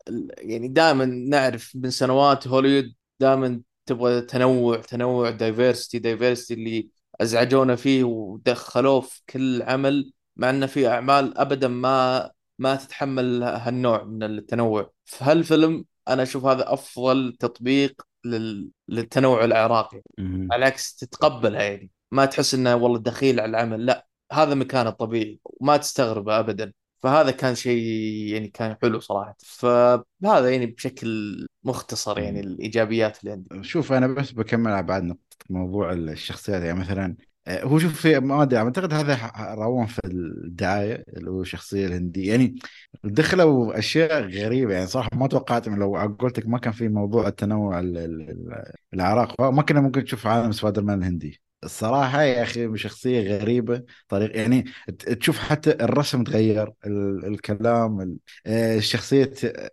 ال- 0.08 0.30
يعني 0.38 0.68
دائما 0.68 1.04
نعرف 1.04 1.72
من 1.76 1.90
سنوات 1.90 2.48
هوليوود 2.48 2.94
دائما 3.20 3.60
تبغى 3.86 4.20
تنوع 4.20 4.76
تنوع 4.80 5.30
diversity 5.30 5.98
diversity 5.98 6.54
اللي 6.54 6.88
أزعجونا 7.20 7.76
فيه 7.76 8.04
ودخلوه 8.04 9.00
في 9.00 9.20
كل 9.30 9.62
عمل 9.62 10.12
مع 10.36 10.50
إنه 10.50 10.66
في 10.66 10.88
أعمال 10.88 11.38
ابدا 11.38 11.68
ما 11.68 12.30
ما 12.58 12.76
تتحمل 12.76 13.42
هالنوع 13.42 14.04
من 14.04 14.22
التنوع. 14.22 14.90
في 15.04 15.24
هالفيلم 15.24 15.84
أنا 16.08 16.22
أشوف 16.22 16.44
هذا 16.44 16.72
أفضل 16.72 17.36
تطبيق 17.40 18.02
لل... 18.24 18.70
للتنوع 18.88 19.44
العراقي. 19.44 20.02
على 20.18 20.56
العكس 20.56 20.96
تتقبلها 20.96 21.62
يعني. 21.62 21.90
ما 22.12 22.24
تحس 22.24 22.54
إنه 22.54 22.74
والله 22.74 22.98
دخيل 22.98 23.40
على 23.40 23.50
العمل. 23.50 23.86
لا 23.86 24.06
هذا 24.32 24.54
مكانه 24.54 24.88
الطبيعي 24.88 25.40
وما 25.44 25.76
تستغربه 25.76 26.38
ابدا. 26.38 26.72
فهذا 27.02 27.30
كان 27.30 27.54
شيء 27.54 27.82
يعني 28.32 28.48
كان 28.48 28.76
حلو 28.82 29.00
صراحة. 29.00 29.36
فهذا 29.38 30.50
يعني 30.50 30.66
بشكل 30.66 31.46
مختصر 31.64 32.18
يعني 32.18 32.40
الإيجابيات 32.40 33.20
اللي 33.20 33.32
عندي. 33.32 33.62
شوف 33.62 33.92
أنا 33.92 34.06
بس 34.06 34.30
بكمل 34.30 34.72
على 34.72 34.86
بعد 34.86 35.02
نقطة 35.02 35.20
موضوع 35.50 35.92
الشخصيات. 35.92 36.62
يعني 36.62 36.80
مثلا 36.80 37.16
هو 37.48 37.78
شوف 37.78 38.00
في 38.00 38.20
ما 38.20 38.42
أدري 38.42 38.58
أعتقد 38.60 38.94
هذا 38.94 39.32
روان 39.54 39.86
في 39.86 40.00
الدعاية 40.04 41.04
اللي 41.16 41.30
هو 41.30 41.40
الشخصية 41.42 41.86
الهندية. 41.86 42.30
يعني 42.30 42.54
دخلوا 43.04 43.78
أشياء 43.78 44.22
غريبة. 44.28 44.74
يعني 44.74 44.86
صراحة 44.86 45.10
ما 45.14 45.26
توقعت 45.26 45.68
لو 45.68 45.96
قلت 46.18 46.46
ما 46.46 46.58
كان 46.58 46.72
في 46.72 46.88
موضوع 46.88 47.28
التنوع 47.28 47.80
ال- 47.80 47.98
ال- 47.98 48.30
ال- 48.30 48.72
الأعراق 48.94 49.40
ما 49.42 49.62
كنا 49.62 49.80
ممكن 49.80 50.00
نشوف 50.00 50.26
عالم 50.26 50.52
سبايدر 50.52 50.82
مان 50.82 50.98
الهندي. 50.98 51.40
الصراحة 51.64 52.22
يا 52.22 52.42
أخي 52.42 52.76
شخصية 52.76 53.36
غريبة 53.38 53.82
طريقة 54.08 54.36
يعني 54.36 54.64
تشوف 54.98 55.38
حتى 55.38 55.70
الرسم 55.70 56.24
تغير 56.24 56.72
ال- 56.86 57.24
الكلام 57.26 58.00
ال- 58.00 58.16
آه، 58.46 58.76
الشخصية 58.78 59.24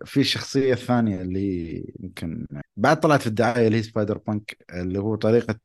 في 0.05 0.19
الشخصية 0.19 0.73
الثانية 0.73 1.21
اللي 1.21 1.83
يمكن 1.99 2.47
بعد 2.77 2.99
طلعت 2.99 3.21
في 3.21 3.27
الدعاية 3.27 3.67
اللي 3.67 3.77
هي 3.77 3.83
سبايدر 3.83 4.17
بانك 4.17 4.57
اللي 4.73 4.99
هو 4.99 5.15
طريقة 5.15 5.59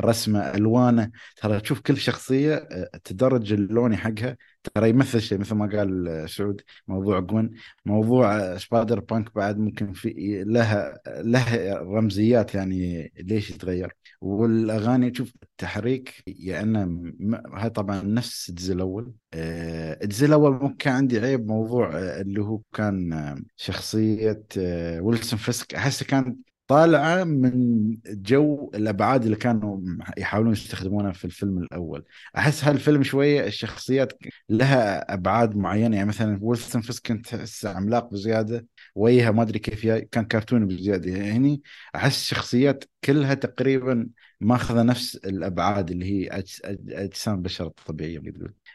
رسمه 0.00 0.54
ألوانه 0.54 1.10
ترى 1.36 1.60
تشوف 1.60 1.80
كل 1.80 1.96
شخصية 1.96 2.54
آه، 2.54 2.90
التدرج 2.94 3.52
اللوني 3.52 3.96
حقها 3.96 4.36
ترى 4.74 4.88
يمثل 4.90 5.20
شيء 5.20 5.38
مثل 5.38 5.54
ما 5.54 5.66
قال 5.78 6.24
سعود 6.30 6.60
موضوع 6.88 7.20
قوين 7.20 7.50
موضوع 7.86 8.56
سبايدر 8.56 9.00
بانك 9.00 9.34
بعد 9.34 9.58
ممكن 9.58 9.92
في 9.92 10.44
لها 10.46 11.00
لها 11.06 11.78
رمزيات 11.78 12.54
يعني 12.54 13.12
ليش 13.18 13.50
يتغير. 13.50 13.92
والأغاني 14.20 15.10
تشوف 15.10 15.32
التحريك 15.42 16.22
م- 17.20 17.56
هاي 17.56 17.70
طبعا 17.70 18.02
نفس 18.02 18.48
الجزء 18.48 18.74
الأول. 18.74 19.12
آه، 19.34 19.98
الجزء 20.04 20.26
الأول 20.26 20.52
ممكن 20.52 20.76
كان 20.76 20.94
عندي 20.94 21.18
عيب 21.18 21.46
موضوع 21.46 21.98
آه، 21.98 22.20
اللي 22.20 22.40
هو 22.42 22.60
كان 22.72 23.12
آه، 23.12 23.38
شخصية 23.56 24.42
ويلسون 25.00 25.38
فيسك. 25.38 25.74
أحس 25.74 26.02
كان 26.02 26.36
طالعة 26.70 27.24
من 27.24 27.52
جو 28.06 28.70
الأبعاد 28.74 29.24
اللي 29.24 29.36
كانوا 29.36 29.80
يحاولون 30.18 30.52
يستخدمونها 30.52 31.12
في 31.12 31.24
الفيلم 31.24 31.58
الأول. 31.58 32.04
أحس 32.36 32.64
هالفيلم 32.64 33.02
شوية 33.02 33.46
الشخصيات 33.46 34.12
لها 34.48 35.14
أبعاد 35.14 35.56
معينة. 35.56 35.96
يعني 35.96 36.08
مثلا 36.08 36.38
ويلسون 36.42 36.82
فيسك 36.82 37.06
كنت 37.08 37.26
تحسه 37.28 37.70
عملاق 37.76 38.10
بزيادة 38.10 38.66
وجهه 38.94 39.30
ما 39.30 39.42
أدري 39.42 39.58
كيف 39.58 39.86
كان 40.12 40.24
كرتوني 40.24 40.66
بزيادة. 40.66 41.10
يعني 41.10 41.30
هني 41.32 41.62
أحس 41.96 42.22
الشخصيات 42.22 42.84
كلها 43.04 43.34
تقريبا 43.34 44.08
ماخذة 44.40 44.82
نفس 44.82 45.16
الأبعاد 45.16 45.90
اللي 45.90 46.04
هي 46.06 46.42
أجسام 46.88 47.34
البشر 47.34 47.66
الطبيعيه 47.66 48.18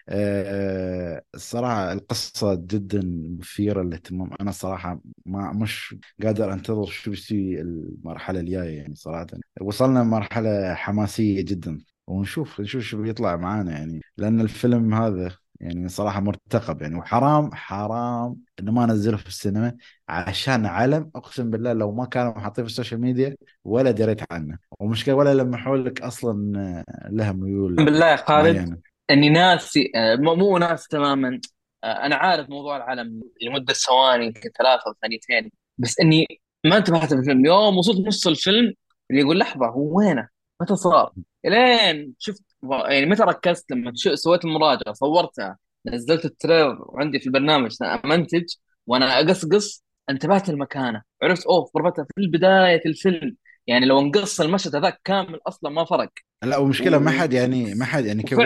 الصراحة 0.09 1.93
القصة 1.93 2.55
جدا 2.55 3.01
مثيرة 3.39 3.81
للاهتمام. 3.83 4.29
أنا 4.41 4.51
صراحة 4.51 4.99
ما 5.25 5.53
مش 5.53 5.95
قادر 6.23 6.53
أنتظر 6.53 6.85
شو 6.85 7.11
بيصير 7.11 7.61
المرحلة 7.61 8.39
الجاية 8.39 8.77
يعني 8.77 8.95
صراحة. 8.95 9.27
وصلنا 9.61 9.99
لمرحلة 9.99 10.73
حماسية 10.73 11.41
جدا. 11.41 11.79
ونشوف 12.07 12.61
نشوف 12.61 12.83
شو 12.83 13.01
بيطلع 13.01 13.35
معانا 13.35 13.71
يعني. 13.71 14.01
لأن 14.17 14.41
الفيلم 14.41 14.93
هذا 14.93 15.31
يعني 15.59 15.89
صراحة 15.89 16.19
مرتقب 16.19 16.81
يعني. 16.81 16.95
وحرام 16.95 17.51
حرام 17.53 18.37
إنه 18.59 18.71
ما 18.71 18.85
نزله 18.85 19.17
في 19.17 19.27
السينما 19.27 19.77
عشان 20.09 20.65
علم. 20.65 21.11
أقسم 21.15 21.49
بالله 21.49 21.73
لو 21.73 21.91
ما 21.91 22.05
كانوا 22.05 22.39
حاطين 22.39 22.65
في 22.65 22.69
ال 22.71 22.75
social 22.75 23.01
media 23.01 23.35
ولا 23.63 23.91
دريت 23.91 24.21
عنه. 24.31 24.57
ومشكلة 24.79 25.15
ولا 25.15 25.33
لمحوا 25.33 25.77
لك 25.77 26.01
أصلا 26.01 26.59
آه، 26.89 27.09
لها 27.09 27.31
ميول 27.31 27.75
بالله 27.75 28.05
يا 28.11 28.15
خالد. 28.15 28.55
معينة. 28.55 28.94
إني 29.11 29.29
ناسي 29.29 29.91
آه، 29.95 30.15
مو 30.15 30.35
مو 30.35 30.57
ناس 30.57 30.87
تماما. 30.87 31.41
آه، 31.83 32.05
أنا 32.05 32.15
عارف 32.15 32.49
موضوع 32.49 32.77
العلم 32.77 33.21
لمدة 33.41 33.73
ثواني 33.73 34.25
يمكن 34.25 34.49
ثلاثة 34.57 34.83
أو 34.87 34.93
ثانيتين. 35.01 35.51
بس 35.77 35.99
إني 35.99 36.41
ما 36.65 36.77
انتبهت 36.77 37.13
في 37.13 37.19
الفيلم 37.19 37.45
يوم 37.45 37.77
وصلت 37.77 38.07
نص 38.07 38.27
الفيلم 38.27 38.73
اللي 39.11 39.21
يقول 39.21 39.39
لحظة 39.39 39.67
هو 39.67 39.97
وينه؟ 39.97 40.29
متى 40.61 40.75
صار؟ 40.75 41.13
إلين 41.45 42.13
شفت 42.19 42.43
يعني 42.63 43.05
متى 43.05 43.23
ركزت؟ 43.23 43.71
لما 43.71 43.91
سويت 44.15 44.45
المراجعة 44.45 44.93
صورتها 44.93 45.57
نزلت 45.85 46.25
ال 46.25 46.33
trailer 46.33 46.85
وعندي 46.87 47.19
في 47.19 47.27
البرنامج 47.27 47.75
أمنتج 48.05 48.45
وأنا 48.87 49.19
أقصقص 49.19 49.83
انتبهت 50.09 50.49
لمكانه 50.49 51.01
عرفت 51.23 51.45
أوه 51.45 51.71
ضربتها 51.75 52.05
في 52.15 52.27
بدايه 52.27 52.81
الفيلم. 52.85 53.35
يعني 53.67 53.85
لو 53.85 53.99
انقص 53.99 54.41
المشهد 54.41 54.75
هذاك 54.75 55.01
كامل 55.03 55.39
أصلا 55.47 55.69
ما 55.69 55.85
فرق. 55.85 56.09
لا 56.43 56.57
ومشكلة 56.57 56.99
ما 56.99 57.11
حد 57.11 57.33
يعني 57.33 57.75
ما 57.75 57.85
حد 57.85 58.05
يعني 58.05 58.23
كيف 58.23 58.39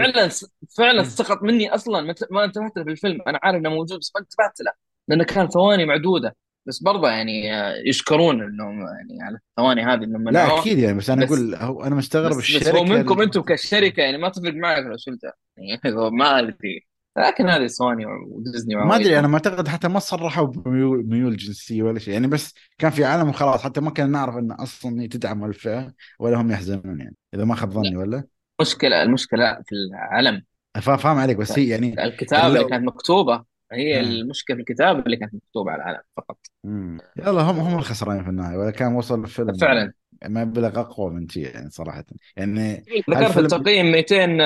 فعلا 0.77 1.01
مم. 1.01 1.09
سقط 1.09 1.43
مني 1.43 1.75
أصلا 1.75 2.01
ما 2.01 2.15
ما 2.31 2.45
انتبهت 2.45 2.77
له 2.77 2.83
في 2.83 2.91
الفيلم. 2.91 3.19
أنا 3.27 3.39
عارف 3.43 3.57
إنه 3.57 3.69
موجود 3.69 3.99
بس 3.99 4.11
ما 4.15 4.21
انتبهت 4.21 4.59
له 4.61 4.71
لأنه 5.07 5.23
كان 5.23 5.47
ثواني 5.47 5.85
معدودة. 5.85 6.35
بس 6.67 6.83
برضه 6.83 7.09
يعني 7.09 7.55
آه، 7.55 7.75
يشكرون 7.85 8.41
إنهم 8.41 8.79
يعني 8.79 9.23
على 9.23 9.39
الثواني 9.49 9.81
هذه 9.81 10.03
إنهم 10.03 10.29
لا 10.29 10.59
أكيد 10.59 10.79
يعني 10.79 10.97
بس 10.97 11.09
أنا 11.09 11.25
بس 11.25 11.31
أقول 11.31 11.55
هو 11.55 11.83
أنا 11.83 11.95
مستغرب 11.95 12.29
بس 12.29 12.37
بس 12.37 12.43
الشركة 12.43 12.77
هو 12.77 12.83
منكم 12.83 13.21
أنتم 13.21 13.41
كشركة 13.41 14.01
يعني 14.01 14.17
ما 14.17 14.29
تفرق 14.29 14.53
معك 14.53 14.83
لو 14.83 14.97
شلتها 14.97 15.33
يعني 15.57 15.81
ما 16.19 16.39
أدري. 16.39 16.88
لكن 17.19 17.49
هذه 17.49 17.67
سوني 17.67 18.05
وديزني 18.05 18.75
ما 18.75 18.95
أدري. 18.95 19.19
أنا 19.19 19.27
ما 19.27 19.33
أعتقد 19.33 19.67
حتى 19.67 19.87
ما 19.87 19.99
صرحوا 19.99 20.47
بميول 20.47 21.05
ميول 21.07 21.37
جنسية 21.37 21.83
ولا 21.83 21.99
شيء. 21.99 22.13
يعني 22.13 22.27
بس 22.27 22.53
كان 22.77 22.91
في 22.91 23.05
عالم 23.05 23.29
وخلاص 23.29 23.63
حتى 23.63 23.81
ما 23.81 23.91
كنا 23.91 24.05
نعرف 24.05 24.37
إن 24.37 24.51
أصلا 24.51 25.01
هي 25.01 25.07
تدعم 25.07 25.45
الفئة 25.45 25.93
ولا 26.19 26.41
هم 26.41 26.51
يحزنون 26.51 26.99
يعني 26.99 27.15
إذا 27.33 27.45
ما 27.45 27.55
خاب 27.55 27.71
ظني 27.71 27.97
ولا؟ 27.97 28.23
المشكلة 28.59 29.03
المشكلة 29.03 29.53
في 29.65 29.75
العلم. 29.75 30.43
فا- 30.81 30.95
فاهم 30.95 31.17
عليك 31.17 31.37
بس 31.37 31.59
هي 31.59 31.67
يعني 31.67 32.03
الكتابة 32.03 32.41
يعني 32.41 32.57
اللي 32.57 32.69
كانت 32.69 32.85
مكتوبة 32.87 33.43
هي 33.71 33.97
آه. 33.97 34.01
المشكلة 34.01 34.55
في 34.55 34.61
الكتابة 34.61 34.99
اللي 34.99 35.17
كانت 35.17 35.35
مكتوبة 35.35 35.71
على 35.71 35.81
العلم 35.81 36.01
فقط. 36.17 36.37
مم. 36.63 36.97
يلا 37.17 37.41
هم 37.41 37.59
هم 37.59 37.77
الخسرانين 37.79 38.23
في 38.23 38.29
النهاية 38.29 38.57
ولا 38.57 38.71
كان 38.71 38.93
وصل 38.95 39.23
الفيلم 39.23 39.53
فعلا. 39.57 39.93
ما 40.25 40.41
يبلغ 40.41 40.79
أقوى 40.79 41.11
من 41.13 41.29
شيء 41.29 41.53
يعني 41.55 41.69
صراحة. 41.69 42.05
يعني 42.37 42.83
ذكرت 43.09 43.37
التقييم 43.37 43.85
200 43.91 44.41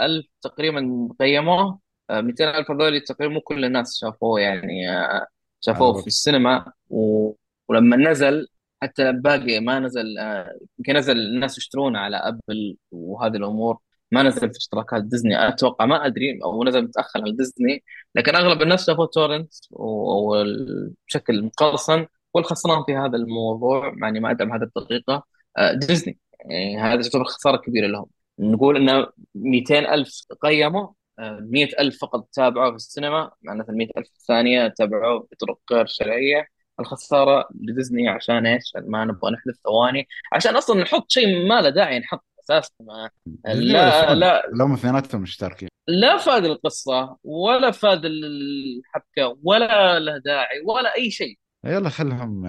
ألف 0.00 0.26
تقريبا 0.42 1.08
قيموه. 1.20 1.60
آه، 1.60 1.80
200 2.10 2.58
ألف 2.58 2.70
هذول 2.70 3.00
تقريبا 3.00 3.34
مو 3.34 3.40
كل 3.40 3.64
الناس 3.64 3.98
شافوه 4.00 4.40
يعني 4.40 4.90
آه، 4.90 5.26
شافوه 5.60 6.00
في 6.00 6.06
السينما. 6.06 6.72
و... 6.90 7.32
ولما 7.68 7.96
نزل 7.96 8.46
حتى 8.82 9.12
باقي 9.12 9.60
ما 9.60 9.78
نزل 9.80 10.18
آه، 10.18 10.58
يمكن 10.78 10.96
نزل 10.96 11.16
الناس 11.18 11.58
يشترونه 11.58 11.98
على 11.98 12.16
أبل 12.16 12.76
وهذه 12.90 13.36
الأمور. 13.36 13.78
ما 14.12 14.22
نزل 14.22 14.40
في 14.52 14.58
اشتراكات 14.58 15.04
ديزني. 15.04 15.48
أتوقع 15.48 15.86
ما 15.86 16.06
أدري 16.06 16.38
أو 16.44 16.64
نزل 16.64 16.82
متأخر 16.82 17.20
على 17.22 17.32
ديزني. 17.32 17.84
لكن 18.14 18.34
أغلب 18.36 18.62
الناس 18.62 18.86
شافوه 18.86 19.06
تورنت 19.06 19.52
وبشكل 19.70 21.44
مقرصن 21.44 22.06
والخسران 22.34 22.84
في 22.86 22.96
هذا 22.96 23.16
الموضوع. 23.16 23.92
مع 23.96 24.08
إني 24.08 24.20
ما 24.20 24.30
أدعم 24.30 24.52
هذه 24.52 24.62
الطريقة. 24.62 25.24
آه، 25.58 25.72
ديزني. 25.72 26.18
يعني 26.40 26.78
هذا 26.80 27.02
تعتبر 27.02 27.24
خسارة 27.24 27.56
كبيرة 27.56 27.86
لهم. 27.86 28.06
نقول 28.38 28.76
إنه 28.76 29.06
200 29.34 29.94
ألف 29.94 30.20
قيموا 30.42 30.88
100 31.18 31.68
ألف 31.80 31.98
فقط 32.00 32.28
تابعوه 32.32 32.70
في 32.70 32.76
السينما 32.76 33.30
معناته 33.42 33.70
ال 33.70 33.76
100 33.76 33.88
ألف 33.98 34.08
الثانية 34.16 34.68
تابعوه 34.68 35.28
بطرق 35.32 35.58
غير 35.72 35.86
شرعية. 35.86 36.48
الخسارة 36.80 37.48
لديزني 37.60 38.08
عشان 38.08 38.46
إيش؟ 38.46 38.72
ما 38.76 39.04
نبغى 39.04 39.32
نحذف 39.32 39.56
ثواني. 39.64 40.08
عشان 40.32 40.56
أصلا 40.56 40.82
نحط 40.82 41.10
شيء 41.10 41.48
ما 41.48 41.60
له 41.60 41.68
داعي 41.70 41.98
نحط 41.98 42.24
أساسا 42.44 42.74
ما. 42.80 43.10
لا؟ 43.44 44.14
لا 44.14 44.42
لهم 44.54 44.72
اثنيناتهم 44.72 45.20
مشتركين. 45.20 45.68
لا 45.88 46.16
فاد 46.16 46.44
القصة 46.44 47.16
ولا 47.24 47.70
فاد 47.70 48.02
الحبكة 48.04 49.38
ولا 49.42 49.98
له 49.98 50.18
داعي 50.18 50.60
ولا 50.66 50.94
أي 50.94 51.10
شيء. 51.10 51.38
يلا 51.64 51.88
خلهم 51.88 52.44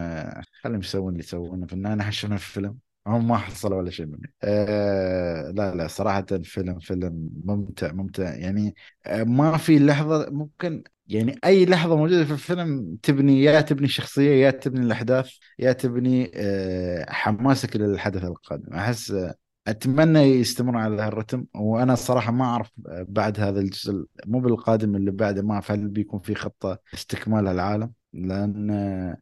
خلهم 0.63 0.79
يسوون 0.79 1.09
اللي 1.09 1.19
يسوونه. 1.23 1.67
في 1.67 1.73
النهاية 1.73 1.95
نحشنا 1.95 2.37
في 2.37 2.47
الفيلم 2.47 2.77
هم 3.07 3.27
ما 3.27 3.37
حصلوا 3.37 3.77
ولا 3.77 3.91
شيء 3.91 4.05
منه. 4.05 4.29
آه 4.43 5.51
لا 5.51 5.75
لا 5.75 5.87
صراحة 5.87 6.25
فيلم 6.43 6.79
فيلم 6.79 7.29
ممتع 7.45 7.91
ممتع. 7.91 8.35
يعني 8.35 8.75
آه 9.05 9.23
ما 9.23 9.57
في 9.57 9.79
لحظة 9.79 10.29
ممكن 10.29 10.83
يعني 11.07 11.39
أي 11.45 11.65
لحظة 11.65 11.95
موجودة 11.97 12.25
في 12.25 12.31
الفيلم 12.33 12.97
تبني 13.03 13.43
يا 13.43 13.61
تبني 13.61 13.85
الشخصية 13.85 14.31
يا 14.45 14.51
تبني 14.51 14.85
الأحداث 14.85 15.29
يا 15.59 15.71
تبني 15.73 16.31
آه 16.35 17.11
حماسك 17.11 17.75
للحدث 17.75 18.23
القادم. 18.23 18.73
أحس 18.73 19.11
آه 19.11 19.35
أتمنى 19.67 20.19
يستمر 20.19 20.77
على 20.77 21.01
هالرتم 21.01 21.45
وأنا 21.55 21.93
الصراحه 21.93 22.31
ما 22.31 22.45
أعرف 22.45 22.71
بعد 22.87 23.39
هذا 23.39 23.59
الجزء 23.59 24.05
مو 24.25 24.39
بالقادم 24.39 24.95
اللي 24.95 25.11
بعده 25.11 25.41
ما 25.41 25.53
اعرف 25.53 25.71
هل 25.71 25.87
بيكون 25.87 26.19
في 26.19 26.35
خطة 26.35 26.79
استكمال 26.93 27.47
العالم؟ 27.47 27.91
لأن 28.13 29.17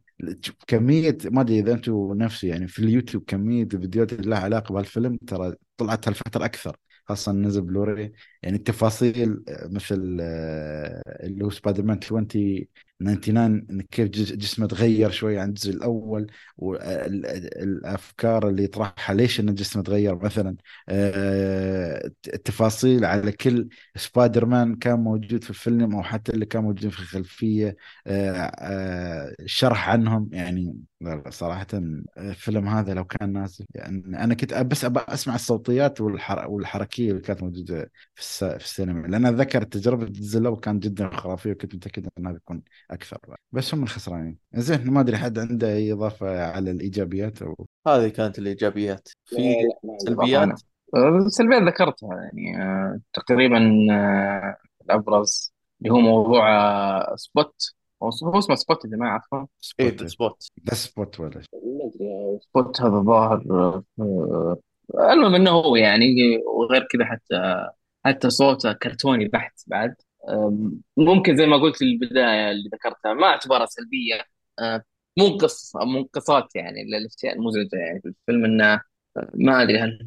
كمية 0.66 1.18
ما 1.24 1.40
أدري 1.40 1.58
إذا 1.58 1.72
أنتم 1.72 2.12
نفسي 2.18 2.48
يعني 2.48 2.68
في 2.68 2.78
اليوتيوب 2.78 3.24
كمية 3.26 3.62
الفيديوهات 3.62 4.12
اللي 4.12 4.30
لها 4.30 4.38
علاقة 4.38 4.72
بهالفيلم 4.72 5.16
ترى 5.26 5.54
طلعت 5.76 6.08
هالفترة 6.08 6.44
أكثر 6.44 6.76
خاصة 7.04 7.32
نزل 7.32 7.60
بلوري 7.62 8.12
يعني 8.42 8.56
التفاصيل 8.56 9.44
مثل 9.48 10.18
اللي 11.22 11.44
هو 11.44 11.50
سبايدر 11.50 11.82
مان 11.82 12.00
20 12.04 12.26
99 13.00 13.66
إن 13.70 13.82
كيف 13.82 14.08
جسمه 14.08 14.66
تغير 14.66 15.10
شوي 15.10 15.38
عن 15.38 15.48
الجزء 15.48 15.70
الأول 15.70 16.26
والافكار 16.56 18.48
اللي 18.48 18.64
يطرحها 18.64 19.14
ليش 19.14 19.40
إن 19.40 19.54
جسمه 19.54 19.82
تغير 19.82 20.16
مثلا؟ 20.24 20.56
التفاصيل 22.34 23.04
على 23.04 23.32
كل 23.32 23.68
سبايدر 23.96 24.46
مان 24.46 24.76
كان 24.76 25.00
موجود 25.00 25.44
في 25.44 25.50
الفيلم 25.50 25.94
أو 25.94 26.02
حتى 26.02 26.32
اللي 26.32 26.46
كان 26.46 26.62
موجود 26.62 26.88
في 26.88 27.00
الخلفية 27.00 27.76
شرح 29.46 29.88
عنهم. 29.88 30.30
يعني 30.32 30.76
صراحة 31.28 31.66
الفيلم 32.18 32.68
هذا 32.68 32.94
لو 32.94 33.04
كان 33.04 33.32
نازل 33.32 33.66
يعني 33.74 34.24
أنا 34.24 34.34
كنت 34.34 34.54
بس 34.54 34.84
أبى 34.84 35.00
أسمع 35.08 35.34
الصوتيات 35.34 36.00
والحر... 36.00 36.48
والحركية 36.50 37.10
اللي 37.10 37.20
كانت 37.22 37.42
موجودة 37.42 37.90
في, 38.14 38.20
الس... 38.20 38.44
في 38.44 38.64
السينما 38.64 39.06
لأن 39.06 39.26
أتذكر 39.26 39.62
تجربة 39.62 40.04
الجزء 40.04 40.38
الأول 40.38 40.60
كانت 40.60 40.82
جدا 40.82 41.10
خرافية 41.16 41.50
وكنت 41.52 41.74
متأكد 41.74 42.08
أنها 42.18 42.32
بيكون 42.32 42.62
أكثر. 42.90 43.18
بس 43.52 43.74
هم 43.74 43.82
الخسرانين. 43.82 44.38
زين 44.54 44.90
ما 44.90 45.00
أدري 45.00 45.16
حد 45.16 45.38
عنده 45.38 45.68
أي 45.68 45.92
إضافة 45.92 46.46
على 46.46 46.70
الإيجابيات 46.70 47.42
أو 47.42 47.66
هذه 47.86 48.08
كانت 48.08 48.38
الإيجابيات. 48.38 49.08
في 49.24 49.54
سلبيات؟ 49.98 50.60
السلبيات 51.26 51.62
ذكرتها 51.62 52.14
يعني 52.14 52.62
آه، 52.62 53.00
تقريبا 53.12 53.86
آه، 53.90 54.56
الأبرز 54.84 55.52
اللي 55.80 55.92
هو 55.92 55.98
موضوع 55.98 56.56
آه، 56.56 57.16
سبوت. 57.16 57.74
هو 58.02 58.38
اسمه 58.38 58.54
سبوت 58.54 58.84
يا 58.84 58.90
جماعة 58.90 59.14
عفوا. 59.14 59.46
إيه 59.80 59.96
سبوت 59.96 60.06
سبوت. 60.06 60.48
The 60.68 60.74
Spot 60.74 61.20
ولا 61.20 61.30
شيء. 61.40 61.60
ما 61.64 61.90
أدري 61.94 62.38
سبوت 62.40 62.80
هذا 62.80 62.98
ظاهر 63.00 63.82
المهم 64.94 65.34
إنه 65.34 65.50
هو 65.50 65.76
يعني 65.76 66.06
وغير 66.46 66.86
كذا 66.90 67.04
حتى 67.04 67.68
حتى 68.04 68.30
صوته 68.30 68.72
كرتوني 68.72 69.28
بحت 69.28 69.60
بعد. 69.66 69.94
ممكن 70.96 71.36
زي 71.36 71.46
ما 71.46 71.56
قلت 71.56 71.76
في 71.76 71.84
البداية 71.84 72.50
اللي 72.50 72.68
ذكرتها 72.74 73.14
ما 73.14 73.26
اعتبرها 73.26 73.66
سلبية 73.66 74.24
آه، 74.58 74.82
منقص 75.18 75.76
منقصات 75.76 76.56
يعني 76.56 76.84
للاشياء 76.84 77.34
المزعجة 77.36 77.76
يعني 77.76 78.00
في 78.00 78.08
الفيلم 78.08 78.44
إنه 78.44 78.80
ما 79.34 79.62
أدري 79.62 79.78
هل 79.78 79.98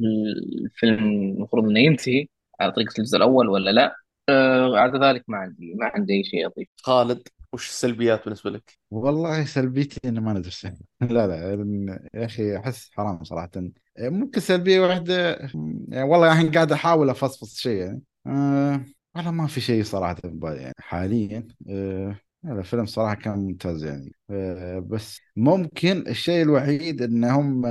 الفيلم 0.66 1.00
المفروض 1.04 1.64
إنه 1.70 1.80
ينتهي 1.80 2.28
على 2.60 2.72
طريقة 2.72 2.94
الجزء 3.00 3.18
الأول 3.18 3.50
ولا 3.50 3.70
لا. 3.72 3.96
آه، 4.30 4.70
بعد 4.72 5.04
ذلك 5.04 5.24
ما 5.28 5.38
عندي 5.38 5.74
ما 5.76 5.86
عندي 5.86 6.14
أي 6.14 6.24
شيء 6.24 6.46
أضيف. 6.48 6.68
خالد 6.84 7.28
وش 7.54 7.70
السلبيات 7.70 8.24
بالنسبة 8.26 8.50
لك؟ 8.50 8.78
والله 8.92 9.46
سلبيتي 9.46 10.00
انه 10.10 10.22
ما 10.22 10.34
ندرس 10.34 10.66
لا 11.02 11.28
لا 11.28 11.52
يا 12.14 12.26
أخي 12.26 12.58
أحس 12.58 12.92
حرام 12.94 13.24
صراحة. 13.24 13.50
ممكن 14.00 14.40
سلبية 14.42 14.80
واحدة 14.80 15.30
يعني 15.90 16.04
والله 16.10 16.32
الحين 16.32 16.52
قاعد 16.52 16.72
أحاول 16.72 17.10
أفصفص 17.10 17.58
شيء 17.58 17.78
يعني. 17.78 18.02
أه 18.28 18.86
والله 19.16 19.32
ما 19.32 19.48
في 19.48 19.62
شيء 19.62 19.84
صراحة 19.84 20.14
في 20.16 20.28
بالي 20.28 20.62
يعني 20.62 20.74
حاليا 20.80 21.48
لا 22.44 22.60
الفيلم 22.60 22.86
صراحة 22.86 23.16
كان 23.16 23.40
ممتاز 23.40 23.84
يعني. 23.84 24.12
أه 24.30 24.80
بس 24.80 25.22
ممكن 25.36 26.08
الشيء 26.08 26.42
الوحيد 26.42 27.02
إنهم 27.02 27.66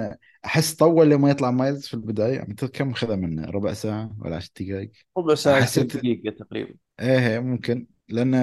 أحس 0.44 0.74
طول 0.74 1.10
لما 1.10 1.30
يطلع 1.30 1.50
مايلز 1.50 1.86
في 1.86 1.94
البداية. 1.94 2.34
يعني 2.36 2.54
كم 2.54 2.92
خذ 2.92 3.16
منه؟ 3.16 3.44
ربع 3.50 3.72
ساعة 3.72 4.16
ولا 4.20 4.36
10 4.36 4.52
دقائق 4.60 4.90
ربع 5.18 5.34
ساعة 5.34 5.62
حسيت- 5.62 5.96
20 5.96 6.16
دقيقة 6.20 6.36
تقريبا. 6.44 6.74
إيه 7.00 7.38
ممكن. 7.38 7.86
لأن 8.08 8.34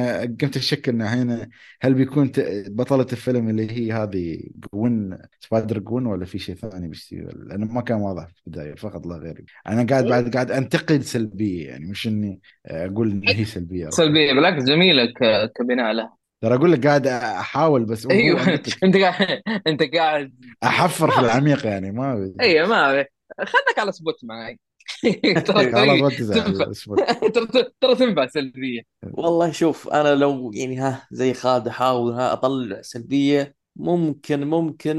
قمت 0.41 0.57
أشك 0.57 0.89
إنه 0.89 1.05
الحين 1.05 1.49
هل 1.81 1.93
بيكون 1.93 2.31
بطلة 2.67 3.07
الفيلم 3.11 3.49
اللي 3.49 3.71
هي 3.71 3.91
هذه 3.93 4.39
جوين 4.73 5.17
سبايدر 5.39 5.79
جوين 5.79 6.05
ولا 6.05 6.25
في 6.25 6.39
شيء 6.39 6.55
ثاني 6.55 6.87
بيصير؟ 6.87 7.37
لأنه 7.37 7.65
ما 7.65 7.81
كان 7.81 7.97
واضح 7.97 8.27
في 8.27 8.41
البداية 8.47 8.75
فقط 8.75 9.05
لا 9.05 9.15
غير 9.15 9.45
أنا 9.67 9.85
قاعد 9.89 10.05
بعد 10.05 10.33
قاعد 10.33 10.51
أنتقد 10.51 11.01
سلبية 11.01 11.67
يعني 11.67 11.85
مش 11.85 12.07
إني 12.07 12.41
أقول 12.65 13.11
ان 13.11 13.21
هي 13.29 13.45
سلبية 13.45 13.89
سلبية 13.89 14.33
بالعكس 14.33 14.63
جميلة 14.63 15.13
كبناء 15.55 15.93
لها. 15.93 16.17
ترى 16.41 16.55
أقول 16.55 16.71
لك 16.71 16.87
قاعد 16.87 17.07
أحاول 17.07 17.85
بس 17.85 18.07
أيوه. 18.11 18.41
أنت 18.83 18.97
قاعد 18.97 19.41
أنت 19.67 19.83
قاعد 19.95 20.33
أحفر 20.63 21.11
في 21.11 21.19
العميق 21.19 21.65
يعني 21.65 21.91
ما 21.91 22.33
أيوه 22.41 22.67
ما. 22.67 23.05
خلك 23.39 23.79
على 23.79 23.91
سبوت 23.91 24.15
معي. 24.23 24.59
ترى 25.47 25.65
ما 25.97 26.09
ترى 26.09 26.41
تنفع. 26.43 26.65
ترى 27.81 27.95
تنفع 27.95 28.27
سلبيه 28.27 28.81
والله 29.03 29.51
شوف 29.51 29.87
أنا 29.87 30.15
لو 30.15 30.51
يعني 30.53 30.77
ها 30.77 31.07
زي 31.11 31.33
خالد 31.33 31.67
أحاول 31.67 32.13
ها 32.13 32.33
أطلع 32.33 32.81
سلبية 32.81 33.55
ممكن 33.75 34.47
ممكن 34.47 34.97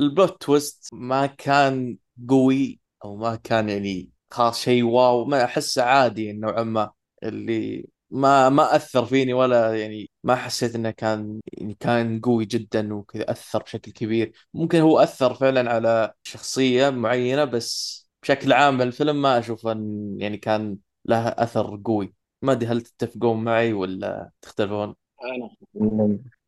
البلوت 0.00 0.42
تويست 0.42 0.88
ما 0.92 1.26
كان 1.26 1.96
قوي 2.28 2.80
أو 3.04 3.16
ما 3.16 3.36
كان 3.36 3.68
يعني 3.68 4.10
خلاص 4.30 4.60
شيء 4.60 4.82
واو 4.84 5.24
ما 5.24 5.44
أحسه 5.44 5.82
عادي 5.82 6.32
نوعا 6.32 6.62
ما. 6.62 6.90
اللي 7.22 7.86
ما 8.10 8.48
ما 8.48 8.76
أثر 8.76 9.06
فيني 9.06 9.32
ولا 9.32 9.74
يعني 9.80 10.10
ما 10.24 10.36
حسيت 10.36 10.74
إنه 10.74 10.90
كان 10.90 11.40
يعني 11.52 11.74
كان 11.80 12.20
قوي 12.20 12.44
جدا 12.44 12.94
وكذا 12.94 13.30
أثر 13.30 13.62
بشكل 13.62 13.92
كبير. 13.92 14.32
ممكن 14.54 14.78
هو 14.80 14.98
أثر 14.98 15.34
فعلا 15.34 15.70
على 15.72 16.12
شخصية 16.22 16.90
معينة 16.90 17.44
بس 17.44 18.03
بشكل 18.24 18.52
عام 18.52 18.82
الفيلم 18.82 19.22
ما 19.22 19.38
أشوف 19.38 19.66
أن 19.66 20.16
يعني 20.20 20.36
كان 20.36 20.78
له 21.04 21.28
أثر 21.28 21.80
قوي. 21.84 22.14
ما 22.42 22.52
أدري 22.52 22.68
هل 22.70 22.80
تتفقون 22.80 23.44
معي 23.44 23.72
ولا 23.72 24.30
تختلفون؟ 24.42 24.94
أنا 25.24 25.50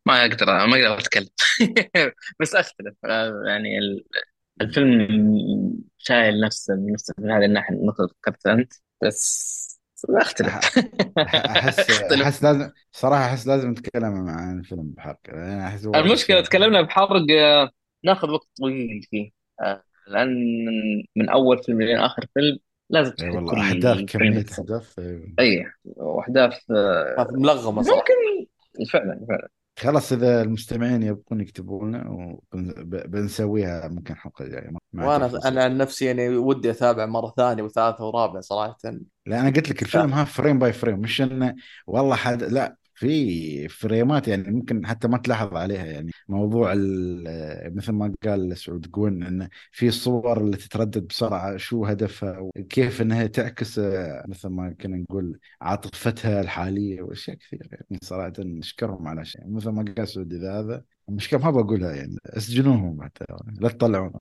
ما 0.06 0.20
أقدر 0.24 0.46
ما 0.46 0.76
أقدر 0.76 0.98
أتكلم. 0.98 1.28
بس 2.40 2.54
أختلف. 2.54 2.94
آه، 3.04 3.42
يعني 3.46 3.78
ال- 3.78 4.04
الفيلم 4.60 5.08
شايل 5.98 6.40
نفسه 6.40 6.74
من 6.74 6.92
نفسه 6.92 7.14
من 7.18 7.30
هذه 7.30 7.44
الناحية 7.44 7.74
النقطه 7.74 8.00
اللي 8.02 8.12
ذكرتها 8.18 8.52
أنت. 8.52 8.72
بس 9.02 9.80
أختلف. 10.10 10.54
احس 11.26 11.90
أحس 12.22 12.42
لازم 12.44 12.70
صراحة 12.92 13.24
أحس 13.26 13.46
لازم 13.46 13.70
نتكلم 13.70 14.28
عن 14.28 14.58
الفيلم 14.58 14.94
أنا 15.28 15.68
أحس 15.68 15.86
هو 15.86 15.94
المشكلة 15.94 16.40
تكلمنا 16.40 16.82
بحرق 16.82 17.26
آه، 17.30 17.70
ناخذ 18.04 18.30
وقت 18.30 18.48
طويل 18.58 19.02
فيه. 19.10 19.30
لأن 20.08 20.34
من 21.16 21.28
أول 21.28 21.62
فيلم 21.62 21.82
لين 21.82 21.98
آخر 21.98 22.26
فيلم 22.34 22.58
لازم 22.90 23.10
اي 23.10 23.16
تحط 23.16 23.34
والله 23.34 23.50
كل 23.50 23.60
أحداث 23.60 23.98
بس. 24.46 24.58
أحداث. 24.58 24.98
اي 25.38 25.66
وأحداث 25.84 26.70
آه، 26.70 27.28
ملغمه 27.30 27.82
صراحة 27.82 27.98
ممكن 27.98 28.86
فعلا 28.92 29.26
فعلا 29.28 29.48
خلاص 29.78 30.12
إذا 30.12 30.42
المستمعين 30.42 31.02
يبقون 31.02 31.40
يكتبوا 31.40 31.84
لنا 31.84 32.08
وبنسويها 32.52 33.88
ممكن 33.88 34.16
حلقه 34.16 34.44
جاية 34.44 34.70
مع 34.92 35.06
وأنا. 35.06 35.48
أنا 35.48 35.64
عن 35.64 35.76
نفسي 35.78 36.04
يعني 36.04 36.28
ودي 36.28 36.70
أتابع 36.70 37.06
مرة 37.06 37.34
ثانية 37.36 37.62
وثالثة 37.62 38.04
ورابعة 38.04 38.40
صراحة 38.40 38.76
لا 39.26 39.40
أنا 39.40 39.50
قلت 39.50 39.70
لك 39.70 39.82
الفيلم 39.82 40.12
ها 40.12 40.24
frame 40.24 40.58
by 40.58 40.72
frame 40.72 40.98
مش 40.98 41.20
إنه 41.20 41.54
والله 41.86 42.16
حد 42.16 42.42
لا 42.42 42.76
في 42.96 43.68
frameات 43.68 44.28
يعني 44.28 44.50
ممكن 44.52 44.86
حتى 44.86 45.08
ما 45.08 45.18
تلاحظ 45.18 45.54
عليها 45.56 45.84
يعني 45.86 46.10
موضوع 46.28 46.74
مثل 47.70 47.92
ما 47.92 48.14
قال 48.24 48.56
سعود 48.58 48.86
قوين 48.92 49.22
انه 49.22 49.48
في 49.72 49.90
صور 49.90 50.40
اللي 50.40 50.56
تتردد 50.56 51.06
بسرعة 51.06 51.56
شو 51.56 51.84
هدفها 51.86 52.38
وكيف 52.38 53.02
إنها 53.02 53.26
تعكس 53.26 53.78
آه، 53.78 54.24
مثل 54.28 54.48
ما 54.48 54.72
كنا 54.80 54.96
نقول 54.96 55.38
عاطفتها 55.60 56.40
الحالية 56.40 57.02
وأشياء 57.02 57.36
كثيرة 57.36 57.68
يعني 57.72 57.98
صراحة 58.02 58.32
نشكرهم 58.38 59.08
على 59.08 59.24
شيء. 59.24 59.42
مثل 59.48 59.70
ما 59.70 59.94
قال 59.96 60.08
سعود 60.08 60.32
إذا 60.32 60.60
هذا 60.60 60.84
المشكلة 61.08 61.40
ما 61.40 61.50
بقولها 61.50 61.92
يعني 61.94 62.16
أسجنوهم 62.26 63.02
حتى 63.04 63.24
لا 63.60 63.68
تطلعون. 63.68 64.12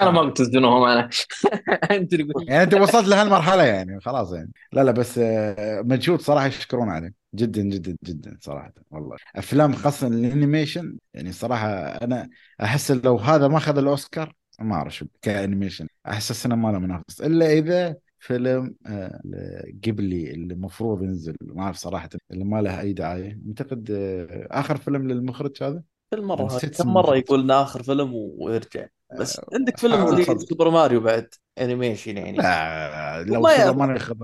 أنا 0.00 0.10
ما 0.10 0.22
بتسجنوهم 0.24 0.82
أنا. 0.84 1.10
أنت 1.90 2.12
اللي 2.12 2.24
قلت. 2.32 2.48
يعني 2.48 2.62
أنت 2.62 2.74
وصلت 2.74 3.08
لهالمرحله 3.08 3.62
يعني 3.62 4.00
خلاص 4.00 4.32
يعني. 4.32 4.52
لا 4.72 4.84
لا 4.84 4.92
بس 4.92 5.18
آه، 5.18 5.82
مجهود 5.82 6.20
صراحة 6.20 6.46
يشكرون 6.46 6.88
عليه 6.88 7.14
جدا 7.34 7.62
جدا 7.62 7.96
جدا 8.04 8.36
صراحة 8.40 8.72
والله. 8.90 9.16
أفلام 9.36 9.72
خاصة 9.72 10.06
ال 10.06 10.15
animation 10.15 10.98
يعني 11.14 11.32
صراحة 11.32 11.68
أنا 11.88 12.28
أحس 12.62 12.90
لو 12.90 13.16
هذا 13.16 13.48
ما 13.48 13.56
اخذ 13.56 13.78
الأوسكار 13.78 14.32
ما 14.60 14.74
أعرف 14.74 14.94
شو 14.94 15.06
ك 15.22 15.28
animation. 15.28 15.86
أحس 16.08 16.46
انه 16.46 16.54
ما 16.54 16.68
له 16.72 16.78
منافس. 16.78 17.20
إلا 17.20 17.52
إذا 17.52 17.96
فيلم 18.18 18.74
آه، 18.86 19.20
قبلي 19.86 20.30
اللي 20.30 20.54
المفروض 20.54 21.02
ينزل 21.02 21.36
ما 21.42 21.62
أعرف 21.62 21.76
صراحة 21.76 22.08
اللي 22.30 22.44
ما 22.44 22.62
له 22.62 22.80
أي 22.80 22.92
دعايه 22.92 23.38
أعتقد 23.48 23.90
آه، 23.90 24.48
آخر 24.50 24.76
فيلم 24.76 25.08
للمخرج 25.08 25.62
هذا؟ 25.62 25.82
كل 26.12 26.22
مرة 26.22 26.46
نسيت 26.46 26.82
كم 26.82 26.88
المخرج. 26.88 27.18
يقول 27.18 27.50
آخر 27.50 27.82
فيلم 27.82 28.12
ويرجع. 28.14 28.86
بس 29.18 29.40
عندك 29.54 29.78
فيلم 29.78 30.16
زي. 30.16 30.24
سوبر 30.38 30.70
ماريو 30.70 31.00
بعد 31.00 31.28
animation 31.60 32.16
يعني. 32.16 32.36
لا 32.36 33.22
لو 33.22 33.48
سوبر 33.48 33.76
ماريو 33.76 33.98
خذ 33.98 34.16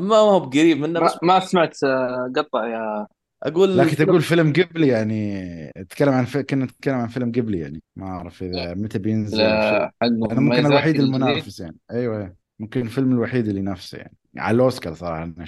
ما 0.00 0.16
هو 0.16 0.40
بقريب 0.40 0.78
منه 0.78 1.00
ما, 1.00 1.06
بس 1.06 1.18
ما 1.22 1.40
سمعت 1.40 1.84
آه، 1.84 2.32
قطع 2.36 2.66
يا 2.66 3.06
أقول 3.42 3.78
لكن 3.78 3.96
تقول 3.96 4.22
فيلم 4.22 4.52
غيبلي 4.52 4.88
يعني 4.88 5.72
تتكلم 5.74 6.12
عن 6.12 6.24
في... 6.24 6.42
كنا 6.42 6.64
نتكلم 6.64 6.94
عن 6.94 7.08
فيلم 7.08 7.32
غيبلي 7.32 7.58
يعني. 7.58 7.82
ما 7.96 8.06
أعرف 8.06 8.42
إذا 8.42 8.74
متى 8.74 8.98
بينزل. 8.98 9.38
لا، 9.38 9.86
حق 9.86 9.94
أنا 10.02 10.40
ممكن 10.40 10.66
الوحيد. 10.66 11.00
المنافس 11.00 11.60
يعني. 11.60 11.76
أيوه. 11.90 12.36
ممكن 12.58 12.80
الفيلم 12.80 13.12
الوحيد 13.12 13.48
اللي 13.48 13.60
ينافسه 13.60 13.98
يعني. 13.98 14.16
على 14.38 14.54
الأوسكار 14.54 14.94
صراحة. 14.94 15.24
ممكن. 15.24 15.46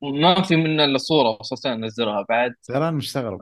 وما 0.00 0.42
في 0.42 0.56
منه 0.56 0.84
إلا 0.84 0.98
صورة 0.98 1.38
وصورتين 1.40 1.84
نزلوها 1.84 2.26
بعد. 2.28 2.54
ترى 2.62 2.76
أنا 2.76 2.90
مستغرب 2.90 3.40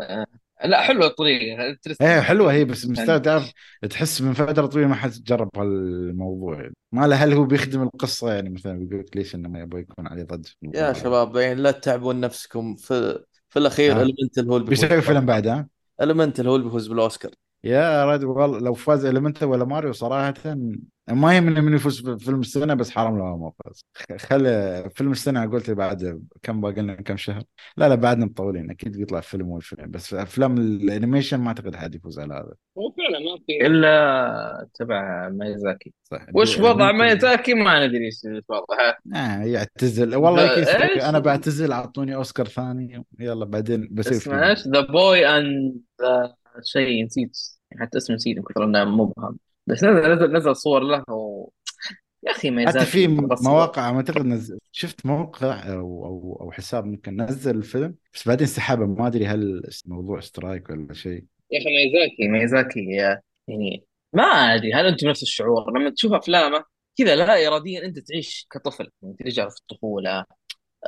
لا 0.65 0.81
حلوة 0.81 1.07
الطريقة. 1.07 1.77
إيه 2.01 2.21
حلوة 2.21 2.53
هي 2.53 2.65
بس 2.65 2.87
مستغرب 2.87 3.23
تعرف 3.23 3.53
تحس 3.91 4.21
من 4.21 4.33
فترة 4.33 4.67
طويلة 4.67 4.89
ما 4.89 4.95
حد 4.95 5.11
جرب 5.11 5.49
هالموضوع. 5.57 6.61
يعني. 6.61 6.75
ما 6.93 7.07
له 7.07 7.17
هل 7.17 7.33
هو 7.33 7.45
بيخدم 7.45 7.83
القصة؟ 7.83 8.33
يعني 8.33 8.51
مثلا 8.51 8.79
بيقول 8.79 9.01
لك 9.01 9.17
ليش 9.17 9.35
إنه 9.35 9.49
ما 9.49 9.61
يبغى 9.61 9.81
يكون 9.81 10.07
عليه 10.07 10.23
ضجة 10.23 10.51
يا 10.75 10.93
شباب 10.93 11.37
يعني 11.37 11.55
لا 11.55 11.71
تتعبون 11.71 12.21
نفسكم. 12.21 12.75
في 12.75 13.25
في 13.49 13.59
الأخير 13.59 14.01
آه. 14.01 14.03
المنتل 14.03 14.49
هو 14.49 14.57
اللي 14.57 14.69
بيسوي 14.69 15.03
فيلم 15.03 15.27
بعد 15.27 15.47
ها؟ 15.47 15.69
المنتل 16.01 16.49
هو 16.49 16.57
اللي 16.57 16.67
بيفوز 16.67 16.89
بالأوسكار. 16.89 17.31
يا 17.65 18.05
رجل 18.05 18.27
والله 18.27 18.59
لو 18.59 18.75
فاز 18.75 19.05
المنتا 19.05 19.47
ولا 19.47 19.65
ماريو 19.65 19.93
صراحة 19.93 20.35
ما 21.09 21.37
يهمني 21.37 21.61
من 21.61 21.75
يفوز 21.75 22.01
بفيلم 22.01 22.41
السنة 22.41 22.75
بس 22.75 22.91
حرام 22.91 23.19
لو 23.19 23.37
ما 23.37 23.53
فاز. 23.65 23.85
خلي 24.19 24.91
فيلم 24.95 25.13
السنة 25.13 25.51
قلت 25.51 25.71
بعد 25.71 26.23
كم 26.43 26.61
باقي 26.61 26.83
لنا 26.83 26.95
كم 26.95 27.17
شهر. 27.17 27.43
لا 27.77 27.89
لا 27.89 27.95
بعدنا 27.95 28.25
مطولين 28.25 28.71
أكيد 28.71 28.97
بيطلع 28.97 29.21
فيلم 29.21 29.49
والفيلم 29.49 29.91
بس 29.91 30.07
في 30.07 30.23
أفلام 30.23 30.59
ال 30.59 30.67
animation 30.67 31.41
ما 31.41 31.49
أعتقد 31.49 31.77
حد 31.77 31.95
يفوز 31.95 32.19
على 32.19 32.35
هذا. 32.35 32.55
هو 32.79 32.91
فعلا 32.91 33.19
ما 33.19 33.39
في 33.47 33.67
إلا 33.67 34.69
تبع 34.75 35.29
ميازاكي. 35.29 35.93
صح 36.05 36.27
وش 36.35 36.59
وضع 36.59 36.93
ميازاكي؟ 36.93 37.55
ما 37.55 37.87
ندري 37.87 38.05
إيش 38.05 38.21
وضعه. 38.49 38.97
آه 39.15 39.45
يعتزل. 39.45 40.17
والله؟ 40.17 41.09
أنا 41.09 41.19
بعتزل 41.19 41.73
أعطوني 41.73 42.15
أوسكار 42.15 42.47
ثاني 42.47 43.05
يلا 43.21 43.45
بعدين 43.45 43.89
بسوي 43.91 44.17
اسمه 44.17 44.35
فيلم 44.35 44.45
إيش؟ 44.45 44.69
the 44.69 44.81
boy 44.81 45.27
and 45.27 45.81
شيء 46.63 47.05
نسيت. 47.05 47.54
حتى 47.81 47.99
اسمه 47.99 48.17
نسيت 48.17 48.37
من 48.37 48.43
كثر 48.43 48.65
انه 48.65 48.85
مبهم 48.85 49.39
بس 49.67 49.85
نزل 49.85 50.13
نزل 50.15 50.33
نزل 50.37 50.57
صور 50.57 50.83
له 50.83 51.05
و... 51.09 51.49
يا 52.23 52.31
أخي 52.31 52.51
ميازاكي 52.51 52.79
حتى 52.79 52.87
في. 52.91 53.07
مواقع 53.43 53.91
ما 53.93 53.97
أعتقد 53.97 54.27
نزل 54.27 54.59
شفت 54.73 55.07
موقع 55.07 55.73
أو 55.73 56.07
أو 56.07 56.39
أو 56.41 56.51
حساب 56.53 56.85
ممكن 56.87 57.23
نزل 57.23 57.57
الفيلم 57.57 57.95
بس 58.15 58.29
بعدين 58.29 58.47
سحبه. 58.47 58.87
ما 58.87 59.07
أدري 59.07 59.27
هل 59.27 59.63
موضوع 59.87 60.21
strike 60.21 60.71
ولا 60.71 60.93
شيء. 60.95 61.25
يا 61.51 61.59
أخي 61.59 62.29
ميازاكي 62.29 62.81
يا- 62.81 63.21
يعني 63.49 63.85
ما 64.13 64.25
أدري 64.25 64.73
هل 64.75 64.87
أنتم 64.87 65.09
نفس 65.09 65.23
الشعور؟ 65.23 65.71
لما 65.79 65.91
تشوف 65.91 66.13
أفلامه 66.13 66.65
كذا 66.99 67.17
لا 67.17 67.47
اراديا 67.49 67.85
أنت 67.85 67.99
تعيش 67.99 68.47
كطفل 68.51 68.91
يعني 69.03 69.17
ترجع 69.19 69.49
في 69.49 69.57
الطفولة. 69.61 70.25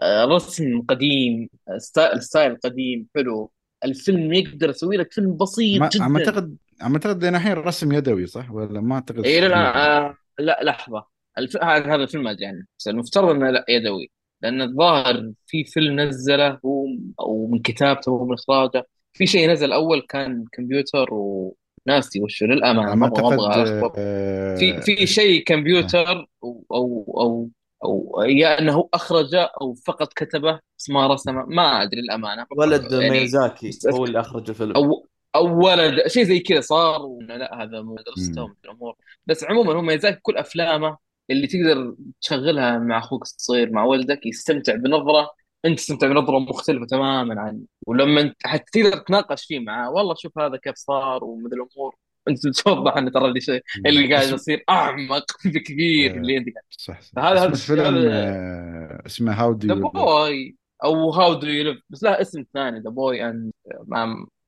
آه، 0.03 0.25
رسم 0.25 0.81
قديم 0.89 1.49
آه، 1.69 1.79
style 2.21 2.57
قديم 2.65 3.07
حلو. 3.17 3.51
الفيلم 3.85 4.33
يقدر 4.33 4.71
يسوي 4.71 4.97
لك 4.97 5.13
فيلم 5.13 5.37
بسيط 5.37 5.81
ما 5.81 5.89
جدا. 5.89 6.05
عم 6.05 6.17
أعتقد 6.17 6.57
عم 6.81 6.93
اعتقد 6.93 7.25
إن 7.25 7.35
الحين 7.35 7.53
الرسم 7.53 7.93
يدوي 7.93 8.27
صح؟ 8.27 8.51
ولا 8.51 8.81
ما 8.81 8.95
أعتقد 8.95 9.25
اي 9.25 9.41
لا 9.41 9.49
لا 9.49 10.07
آه، 10.07 10.17
لا 10.39 10.61
لحظة. 10.63 11.07
الف... 11.39 11.57
هذا 11.57 11.95
هذا 11.95 12.03
الفيلم 12.03 12.25
ما 12.25 12.31
أدري 12.31 12.47
عنه 12.47 12.65
بس 12.79 12.89
المفترض 12.89 13.29
إنه 13.29 13.51
لا 13.51 13.65
يدوي. 13.69 14.11
لأن 14.43 14.63
الظاهر 14.63 15.33
في 15.47 15.65
فيلم 15.65 16.01
نزله 16.01 16.59
هو 16.65 16.87
أو 17.21 17.47
من 17.53 17.59
كتابته 17.59 18.11
أو 18.11 18.25
من 18.27 18.35
إخراجه. 18.35 18.87
في 19.13 19.27
شيء 19.27 19.51
نزل 19.51 19.73
أول 19.73 20.01
كان 20.09 20.45
كمبيوتر 20.53 21.09
وناسي 21.13 22.21
وش 22.21 22.43
للأمانة 22.43 22.95
ما 22.95 23.07
أبغى 23.07 23.25
أعتقد 23.25 23.69
أخبط. 23.69 23.95
آه، 23.99 24.55
في 24.57 24.81
في 24.81 25.07
شيء 25.07 25.45
كمبيوتر 25.45 26.27
أو 26.45 26.65
أو 26.73 27.15
أو 27.21 27.51
أو 27.85 28.23
يا 28.23 28.59
أنه 28.59 28.89
أخرجه 28.95 29.51
أو 29.61 29.75
فقط 29.75 30.13
كتبه 30.13 30.61
بس 30.79 30.91
ما 30.91 31.07
رسمه 31.07 31.45
ما 31.49 31.83
أدري 31.83 32.01
الامانه 32.01 32.47
ولد 32.57 32.93
يعني 32.93 33.11
ميازاكي 33.11 33.69
بس 33.69 33.87
هو 33.87 34.05
اللي 34.05 34.21
اخرج 34.21 34.49
الفيلم 34.49 34.73
أو 34.77 35.07
أو 35.37 35.65
ولد 35.67 36.07
شيء 36.09 36.25
زي 36.25 36.39
كذا 36.41 36.61
صار 36.61 37.19
لا 37.21 37.63
هذا 37.63 37.83
مو 37.83 37.97
درسته 37.97 38.43
مم. 38.47 38.49
من 38.51 38.57
الأمور. 38.65 38.97
بس 39.27 39.45
عموما 39.45 39.73
هو 39.73 39.83
ميازاكي 39.83 40.19
كل 40.23 40.37
أفلامه 40.37 40.99
اللي 41.31 41.47
تقدر 41.47 41.95
تشغلها 42.21 42.79
مع 42.79 42.99
أخوك 42.99 43.23
الصغير 43.23 43.71
مع 43.73 43.85
ولدك 43.85 44.27
يستمتع 44.27 44.75
بنظرة. 44.75 45.31
أنت 45.65 45.79
تستمتع 45.79 46.07
بنظرة 46.09 46.39
مختلفة 46.39 46.87
تماما 46.87 47.41
عنه 47.41 47.61
ولما 47.87 48.21
أنت 48.21 48.37
حتى 48.45 48.83
تقدر 48.83 48.99
تناقش 48.99 49.45
فيه 49.47 49.59
معاه 49.61 49.91
والله 49.91 50.15
شوف 50.15 50.39
هذا 50.39 50.57
كيف 50.57 50.75
صار 50.77 51.25
ومثل 51.25 51.55
الأمور. 51.57 51.95
أنت 52.29 52.49
توضح 52.49 52.97
انه 52.97 53.11
ترى 53.11 53.25
اللي 53.29 53.41
شيء 53.41 53.63
اللي 53.87 54.15
قاعد 54.15 54.29
يصير 54.33 54.65
أعمق 54.71 55.25
بكثير 55.55 56.15
آه. 56.15 56.17
اللي 56.17 56.37
أنت 56.37 56.47
قاعد. 56.55 56.65
صح 56.71 57.01
صح. 57.01 57.19
هذا 57.25 57.45
الفيلم 57.47 57.81
الشيء- 57.97 58.11
آه، 58.13 59.03
اسمه 59.07 59.33
how 59.33 59.53
the 59.53 59.75
do 59.75 59.89
boy 59.91 60.57
أو 60.85 61.11
how 61.11 61.35
do 61.35 61.47
you 61.47 61.65
live 61.65 61.79
بس 61.91 62.03
له 62.03 62.11
اسم 62.21 62.45
ثاني 62.55 62.81
the 62.81 62.91
boy 62.91 63.29
and 63.31 63.53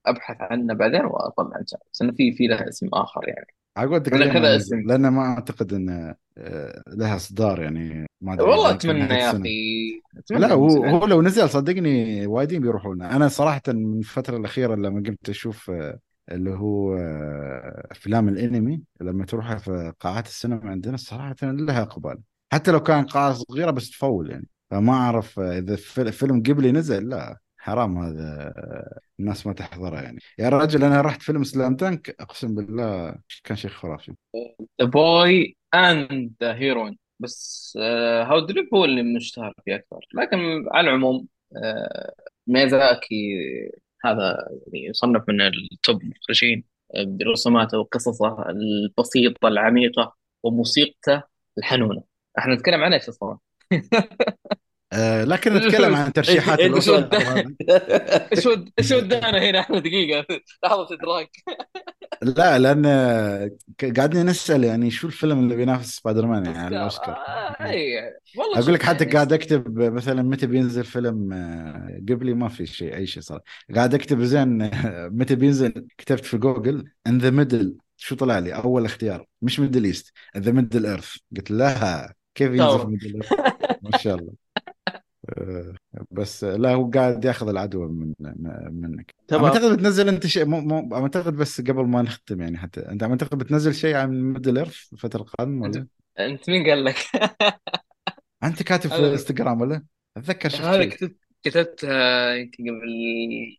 أبحث 0.09 0.37
عنه 0.41 0.75
بعدين 0.75 1.05
وأطلع 1.05 1.59
ان 1.61 1.67
شاء 1.67 1.81
الله 1.81 1.91
بس 1.93 2.03
إنه 2.03 2.13
في 2.13 2.33
في 2.33 2.47
له 2.47 2.69
اسم 2.69 2.89
آخر 2.93 3.29
يعني. 3.29 3.47
أقول 3.77 3.97
لك 3.97 4.09
كذا 4.33 4.41
ما 4.41 4.57
اسم. 4.57 4.81
لأنه 4.81 5.11
ما 5.11 5.23
أعتقد 5.23 5.73
إنه 5.73 6.15
آه، 6.39 6.83
لها 6.89 7.17
إصدار 7.17 7.63
يعني. 7.63 8.07
ما 8.21 8.35
أدري 8.35 8.45
والله 8.47 8.71
أتمنى 8.71 9.15
يا. 9.15 9.31
أخي. 9.31 10.01
لا 10.31 10.53
هو 10.53 10.85
هو 10.85 11.07
لو 11.07 11.23
نزل 11.23 11.49
صدقني 11.49 12.27
وايدين 12.27 12.61
بيروحوا 12.63 12.95
لنا 12.95 13.17
أنا 13.17 13.29
صراحة 13.29 13.63
من 13.69 13.99
الفترة 13.99 14.37
الأخيرة 14.37 14.75
لما 14.75 15.03
قمت 15.07 15.29
أشوف 15.29 15.71
آه، 15.71 15.99
اللي 16.33 16.51
هو 16.51 16.97
آه، 16.97 17.87
أفلام 17.91 18.29
الأنمي 18.29 18.83
لما 19.01 19.25
تروح 19.25 19.57
في 19.57 19.93
قاعات 20.01 20.27
السينما 20.27 20.71
عندنا 20.71 20.97
صراحة 20.97 21.37
لها 21.43 21.83
إقبال. 21.83 22.19
حتى 22.53 22.71
لو 22.71 22.81
كان 22.81 23.05
قاعة 23.05 23.33
صغيرة 23.33 23.71
بس 23.71 23.91
تفول 23.91 24.31
يعني. 24.31 24.47
فما 24.71 24.93
أعرف 24.93 25.39
إذا 25.41 25.77
فيل- 25.77 26.13
فيلم 26.13 26.43
غيبلي 26.43 26.73
نزل 26.73 27.09
لا. 27.09 27.39
حرام 27.59 27.99
هذا 27.99 28.53
آه، 28.57 29.01
الناس 29.21 29.47
ما 29.47 29.53
تحضره 29.53 30.01
يعني. 30.01 30.19
يا 30.39 30.49
رجل 30.49 30.85
أنا 30.85 31.01
رحت 31.01 31.23
فيلم 31.23 31.45
Slam 31.45 31.77
Dunk 31.77 32.17
أقسم 32.21 32.55
بالله 32.55 33.15
كان 33.45 33.57
شيء 33.57 33.71
خرافي. 33.71 34.15
ذا 34.81 34.87
boy 34.87 35.57
and 35.75 36.33
the 36.43 36.55
heron 36.55 36.99
بس 37.21 37.73
how 38.23 38.41
do 38.41 38.47
you 38.47 38.56
live 38.56 38.69
هو 38.75 38.85
اللي 38.85 39.03
مشتهر 39.17 39.55
فيه 39.65 39.75
أكثر. 39.75 40.07
لكن 40.15 40.39
على 40.73 40.89
العموم 40.91 41.27
آه، 41.57 42.15
ميازاكي 42.47 43.17
هذا 44.05 44.49
يعني 44.51 44.87
يصنف 44.87 45.25
من 45.29 45.41
ال 45.41 45.57
top 45.57 46.05
مخرجين. 46.05 46.65
آه، 46.95 47.05
برسوماته 47.05 47.79
وقصصه 47.79 48.51
البسيطة 48.51 49.49
العميقة 49.49 50.17
وموسيقته 50.43 51.23
الحنونة. 51.59 52.03
إحنا 52.39 52.55
نتكلم 52.55 52.81
عن 52.85 52.93
إيش 52.93 53.09
أصلا؟ 53.09 53.39
آه 54.93 55.25
لكن 55.25 55.55
نتكلم 55.55 55.95
عن 55.95 56.13
ترشيحات 56.13 56.59
إيه، 56.59 56.75
إيش. 56.75 56.89
إيش 58.33 58.47
ود 58.47 58.71
إيش 58.79 58.93
ودانا 58.93 59.39
هنا 59.51 59.61
إحنا 59.61 59.79
دقيقه 59.79 60.27
لحظه 60.65 60.89
ادراك 60.95 61.31
لا 62.23 62.59
لأن 62.59 62.87
قاعدين 63.97 64.27
نسال 64.27 64.65
يعني 64.65 64.91
شو 64.91 65.07
الفيلم 65.07 65.39
اللي 65.39 65.57
بينافس 65.57 65.97
سبايدر 65.97 66.27
مان 66.27 66.47
يعني 66.47 66.59
على 66.59 66.77
الاوسكار 66.77 67.15
آه، 67.15 67.65
اي 67.65 68.15
والله 68.37 68.59
أقول 68.59 68.75
لك 68.75 68.83
حتى 68.83 69.05
يعني 69.05 69.15
قاعد 69.15 69.33
اكتب 69.33 69.79
مثلا 69.79 70.23
متى 70.23 70.47
بينزل 70.47 70.85
فيلم 70.85 71.33
آه، 71.33 72.01
غيبلي 72.09 72.35
ما 72.35 72.49
في 72.49 72.67
شيء 72.67 72.95
اي 72.95 73.07
شيء 73.07 73.23
صار 73.23 73.41
قاعد 73.75 73.95
اكتب 73.95 74.23
زين 74.23 74.63
آه، 74.63 75.09
متى 75.13 75.35
بينزل 75.35 75.87
كتبت 75.99 76.25
في 76.25 76.39
جوجل 76.39 76.85
in 77.07 77.19
the 77.19 77.31
middle 77.31 77.77
شو 77.97 78.15
طلع 78.17 78.39
لي 78.39 78.55
اول 78.55 78.85
اختيار 78.85 79.27
مش 79.43 79.61
middle 79.61 79.85
east 79.85 80.13
the 80.37 80.53
middle 80.53 80.87
earth 80.87 81.17
قلت 81.37 81.51
لها 81.51 82.15
كيف 82.35 82.51
ينزل. 82.51 82.87
middle 82.87 83.15
earth 83.15 83.33
ما 83.83 83.99
شاء 83.99 84.15
الله 84.15 84.33
آه، 84.33 84.48
بس 86.11 86.45
لا 86.45 86.75
هو 86.75 86.91
قاعد 86.91 87.25
ياخذ 87.25 87.49
العدوى 87.49 87.89
من 87.89 88.15
منك. 88.71 89.15
تمام. 89.29 89.45
أعتقد 89.45 89.73
بتنزل 89.79 90.09
أنت 90.09 90.27
شيء 90.27 90.45
مو 90.45 90.61
مو 90.61 90.97
أعتقد 90.97 91.33
بس 91.37 91.61
قبل 91.61 91.87
ما 91.87 92.03
نختم 92.03 92.41
يعني 92.41 92.59
حتى. 92.59 92.81
أنت 92.81 93.03
أعتقد 93.03 93.39
بتنزل 93.39 93.75
شيء 93.75 93.95
عن 93.97 94.11
ميدل 94.33 94.59
ايرث 94.59 94.93
الفترة 94.93 95.21
القادمه 95.21 95.63
ولا؟ 95.63 95.87
انت 96.19 96.51
مين 96.51 96.67
قال 96.71 96.85
لك؟ 96.85 96.97
أنت 98.45 98.63
كاتب 98.63 98.91
في 98.91 98.97
هذا- 98.97 99.13
انستغرام 99.13 99.61
ولا؟ 99.61 99.83
أتذكر 100.17 100.49
شفت 100.49 100.61
هذا 100.61 100.85
كتبت 100.85 101.17
كتبتها 101.43 102.35
يمكن 102.35 102.65
قبل 102.65 103.57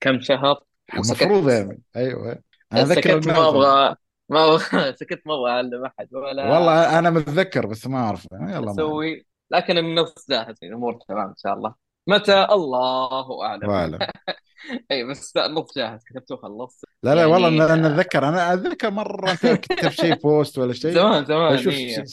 كم 0.00 0.20
شهر. 0.20 0.62
المفروض 0.94 1.48
يعني. 1.50 1.82
أيوه. 1.96 2.38
أنا 2.72 2.82
أتذكر 2.82 3.20
سكت 3.20 3.28
ما 3.28 3.48
أبغى 3.48 3.96
ما 4.28 4.44
أبغى 4.44 4.58
سكت 5.00 5.22
ما 5.26 5.34
أبغى 5.34 5.50
أعلم 5.50 5.84
أحد. 5.84 6.14
ولا 6.14 6.50
والله 6.52 6.98
أنا 6.98 7.10
متذكر 7.10 7.66
بس 7.66 7.86
ما 7.86 7.98
اعرف 7.98 8.28
يلا 8.32 8.70
أسوي 8.70 9.26
لكن 9.50 9.78
النص 9.78 10.14
جاهز 10.30 10.56
الأمور 10.62 10.98
تمام 11.08 11.28
إن 11.28 11.34
شاء 11.36 11.54
الله. 11.54 11.74
متى؟ 12.06 12.44
الله 12.44 13.44
أعلم. 13.44 13.70
أعلم. 13.70 13.98
اي 14.90 15.04
بس 15.04 15.36
النص 15.36 15.78
جاهز 15.78 16.04
كتبته 16.04 16.34
وخلصت 16.34 16.84
لا 17.02 17.14
لا 17.14 17.20
يعني- 17.20 17.32
والله 17.32 17.48
أنا 17.48 17.74
أنا 17.74 17.86
أتذكر 17.86 18.28
أنا 18.28 18.54
أتذكر 18.54 18.90
مرة 18.90 19.34
كتبت 19.34 19.88
شيء 19.88 20.14
post 20.14 20.58
ولا 20.58 20.72
شيء 20.72 20.92
زمان 20.94 21.24
زمان 21.24 21.54
أشوف 21.54 21.72
إيه. 21.74 22.04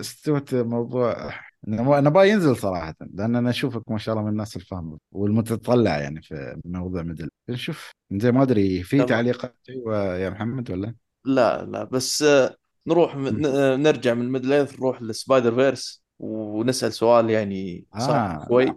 استوت 0.00 0.54
موضوع 0.54 1.34
أنا 1.68 2.10
أبيه 2.10 2.30
ينزل 2.30 2.56
صراحة 2.56 2.94
لأن 3.14 3.36
أنا 3.36 3.50
أشوفك 3.50 3.90
ما 3.90 3.98
شاء 3.98 4.12
الله 4.14 4.24
من 4.24 4.30
الناس 4.32 4.56
الفاهمه 4.56 4.98
والمتطلع 5.12 5.98
يعني 5.98 6.22
في 6.22 6.60
موضوع 6.64 7.02
middle. 7.02 7.28
نشوف 7.48 7.90
زي 8.12 8.32
ما 8.32 8.42
أدري 8.42 8.82
في 8.82 8.96
تمام. 8.96 9.08
تعليقات؟ 9.08 9.56
أيوة 9.68 10.16
يا 10.16 10.30
محمد 10.30 10.70
ولا؟ 10.70 10.94
لا 11.24 11.64
لا 11.64 11.84
بس 11.84 12.22
آه، 12.22 12.56
نروح 12.86 13.14
آه، 13.14 13.76
نرجع 13.76 14.14
من 14.14 14.32
middle 14.32 14.68
نروح 14.78 15.02
لل 15.02 15.54
Spider-Verse. 15.54 16.01
ونسأل 16.22 16.92
سؤال 16.92 17.30
يعني 17.30 17.86
صعب 17.98 18.40
آه. 18.40 18.46
شوي. 18.48 18.74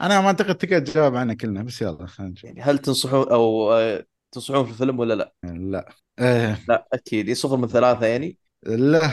أنا 0.00 0.20
ما 0.20 0.26
أعتقد 0.26 0.54
تقدر 0.54 0.78
تجاوب 0.78 1.14
عنه 1.16 1.34
كلنا 1.34 1.62
بس 1.62 1.82
يلا 1.82 2.06
خلينا 2.06 2.32
نشوف. 2.32 2.44
يعني 2.44 2.60
هل 2.62 2.78
تنصحون 2.78 3.28
أو 3.28 3.72
آه، 3.72 4.04
تنصحون 4.32 4.64
في 4.64 4.70
الفيلم 4.70 4.98
ولا 4.98 5.14
لا؟ 5.14 5.32
لا. 5.42 5.88
آه. 6.18 6.56
لا 6.68 6.88
أكيد. 6.92 7.32
صفر 7.32 7.56
من 7.56 7.68
ثلاثة 7.68 8.06
يعني؟ 8.06 8.38
لا. 8.66 9.00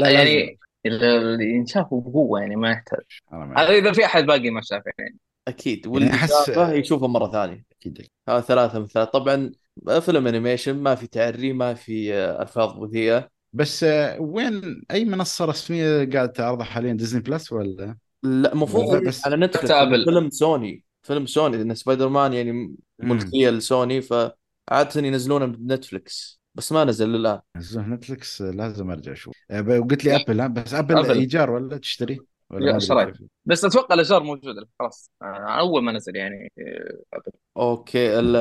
لا، 0.00 0.10
يعني 0.10 0.58
اللي 0.86 1.44
ينشاف 1.44 1.86
بقوة 1.86 2.40
يعني 2.40 2.56
ما 2.56 2.70
يحتاج. 2.70 3.04
هذا 3.32 3.68
إذا 3.70 3.92
في 3.92 4.04
أحد 4.04 4.24
باقي 4.24 4.50
ما 4.50 4.60
شافه 4.64 4.92
يعني. 4.98 5.18
أكيد. 5.48 5.86
واللي 5.86 6.06
يعني 6.06 6.20
أحس- 6.20 6.46
شافه 6.46 6.72
يشوفه 6.72 7.06
مرة 7.06 7.30
ثانية. 7.32 7.64
أكيد. 7.72 8.06
هذا 8.28 8.40
ثلاثة 8.40 8.78
من 8.78 8.86
ثلاثة. 8.86 9.10
طبعا 9.10 9.52
فيلم 10.00 10.26
animation 10.26 10.76
ما 10.76 10.94
في 10.94 11.06
تعري 11.06 11.52
ما 11.52 11.74
في 11.74 12.14
آه، 12.14 12.42
ألفاظ 12.42 12.78
بذيئة. 12.78 13.28
بس 13.52 13.84
آه، 13.84 14.20
وين 14.20 14.82
أي 14.90 15.04
منصة 15.04 15.44
رسمية 15.44 16.10
قاعد 16.12 16.32
تعرضها 16.32 16.64
حاليا؟ 16.64 16.92
ديزني 16.92 17.20
بلس 17.22 17.52
ولا؟ 17.52 17.96
لا 18.22 18.52
المفروض 18.52 19.04
بس- 19.06 19.26
على 19.26 19.36
نتفلكس. 19.36 19.72
فيلم 20.04 20.30
سوني. 20.30 20.84
فيلم 21.02 21.26
سوني 21.26 21.56
لأن 21.56 21.74
سبايدر 21.74 22.08
مان 22.08 22.32
يعني 22.32 22.74
ملكية 22.98 23.50
لسوني 23.50 24.00
فعادة 24.00 24.36
ينزلونه 24.96 25.46
من 25.46 25.72
نتفلكس 25.72 26.40
بس 26.54 26.72
ما 26.72 26.84
نزل 26.84 27.40
نزلوه 27.56 27.88
نتفلكس 27.88 28.42
آه، 28.42 28.50
لازم 28.50 28.90
أرجع 28.90 29.12
أشوف. 29.12 29.34
آه، 29.50 29.60
ب- 29.60 29.68
وقلت 29.80 30.04
لي 30.04 30.16
ابل 30.16 30.40
ها؟ 30.40 30.46
بس 30.46 30.74
ابل, 30.74 30.96
أبل. 30.98 31.18
إيجار 31.18 31.50
ولا 31.50 31.78
تشتري؟ 31.78 32.20
ولا 32.50 32.78
شريت. 32.78 33.14
بس 33.44 33.64
أتوقع 33.64 33.94
الاجار 33.94 34.22
موجوده 34.22 34.68
خلاص. 34.78 35.10
آه، 35.22 35.24
أول 35.58 35.82
ما 35.82 35.92
نزل 35.92 36.16
يعني 36.16 36.52
آه، 36.58 37.20
okay 37.56 38.18
ال 38.18 38.36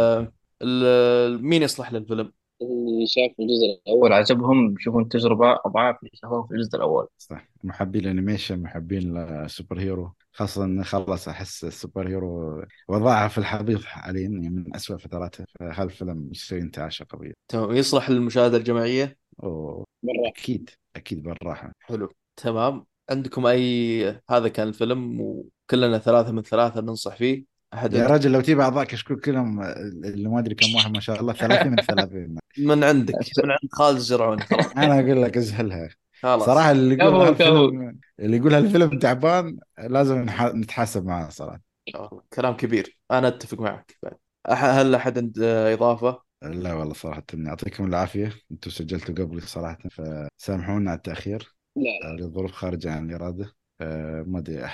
ال 0.62 1.44
مين 1.44 1.62
يصلح 1.64 1.94
للفيلم؟ 1.94 2.32
اللي 2.62 3.08
شاف 3.08 3.32
الجزء 3.40 3.82
الأول 3.88 4.14
عجبهم 4.14 4.74
بيشوفون 4.74 5.10
تجربة 5.10 5.60
أضعاف 5.66 5.96
اللي 6.00 6.12
شافوها 6.14 6.48
في 6.48 6.54
الجزء 6.54 6.76
الأول. 6.76 7.08
صح. 7.18 7.48
محبين 7.64 8.02
ال 8.02 8.08
animation 8.08 8.62
محبين 8.62 9.18
ال 9.18 9.80
superhero. 9.80 10.14
خاصة 10.34 10.64
إن 10.64 10.84
خلص 10.84 11.28
أحس 11.28 11.64
ال 11.64 12.08
superhero 12.08 12.64
وضعها 12.88 13.28
في 13.28 13.38
الحضيض 13.38 13.82
حاليا 13.82 14.22
يعني 14.22 14.50
من 14.50 14.76
أسوأ 14.76 14.98
فتراته 14.98 15.46
فهذا 15.60 15.84
الفيلم 15.84 16.30
يسوي 16.32 16.60
انتعاشة 16.60 17.06
قوية 17.10 17.34
تمام 17.48 17.72
يصلح 17.76 18.10
للمشاهدة 18.10 18.58
الجماعية؟ 18.58 19.18
أوه. 19.44 19.86
مره 20.04 20.30
أكيد 20.30 20.70
أكيد 20.96 21.24
بالراحة. 21.24 21.72
حلو. 21.82 22.10
تمام. 22.36 22.86
عندكم 23.10 23.46
أي 23.46 24.22
هذا 24.30 24.48
كان 24.48 24.68
الفيلم 24.68 25.22
وكلنا 25.22 25.98
ثلاثة 25.98 26.32
من 26.32 26.42
ثلاثة 26.42 26.82
ننصح 26.82 27.16
فيه. 27.16 27.51
أحد 27.74 27.94
يا؟ 27.94 28.08
رجل 28.08 28.32
لو 28.32 28.42
تجيب 28.42 28.60
اعضاء 28.60 28.84
كشكول 28.84 29.20
كلهم 29.20 29.62
اللي 29.62 30.30
ما 30.30 30.40
أدري 30.40 30.56
كم 30.56 30.76
واحد 30.76 30.92
ما 30.92 31.00
شاء 31.00 31.22
الله 31.22 31.34
30 31.34 31.72
من 31.72 31.78
30 31.78 32.36
من 32.58 32.84
عندك 32.84 33.16
من 33.44 33.52
عند 33.52 33.72
خالد 33.72 33.96
الزرعوني 33.98 34.42
خلاص 34.42 34.72
أنا 34.78 35.00
أقول 35.00 35.22
لك 35.24 35.38
ازهلها 35.38 35.90
خلاص. 36.24 36.46
صراحة 36.46 36.72
اللي 36.72 36.96
يقول 36.96 37.96
اللي 38.20 38.38
يقول 38.38 38.54
هالفيلم 38.54 39.00
تعبان 39.00 39.58
لازم 39.80 40.26
نح- 40.30 40.42
نتحاسب 40.56 41.06
معاه 41.06 41.30
صراحة. 41.30 41.62
والله 41.96 42.22
كلام 42.34 42.54
كبير. 42.58 42.98
أنا 43.12 43.28
أتفق 43.28 43.60
معك. 43.60 43.98
بعد 44.04 44.14
هل 44.50 44.96
أحد 44.96 45.18
عند 45.18 45.40
إضافة؟ 45.40 46.22
لا 46.42 46.74
والله 46.74 46.94
صراحة 46.94 47.24
يعطيكم 47.34 47.86
العافية. 47.86 48.32
أنتم 48.52 48.72
سجلتوا 48.72 49.16
قبلي 49.16 49.42
صراحة 49.42 49.78
فسامحونا 49.92 50.92
على 50.92 50.98
التأخير. 50.98 51.56
لا. 51.76 52.16
لظروف 52.20 52.52
خارجة 52.52 52.92
عن 52.92 53.10
الإرادة. 53.10 53.54
آه، 53.82 54.24
ما 54.28 54.40
أدري 54.40 54.66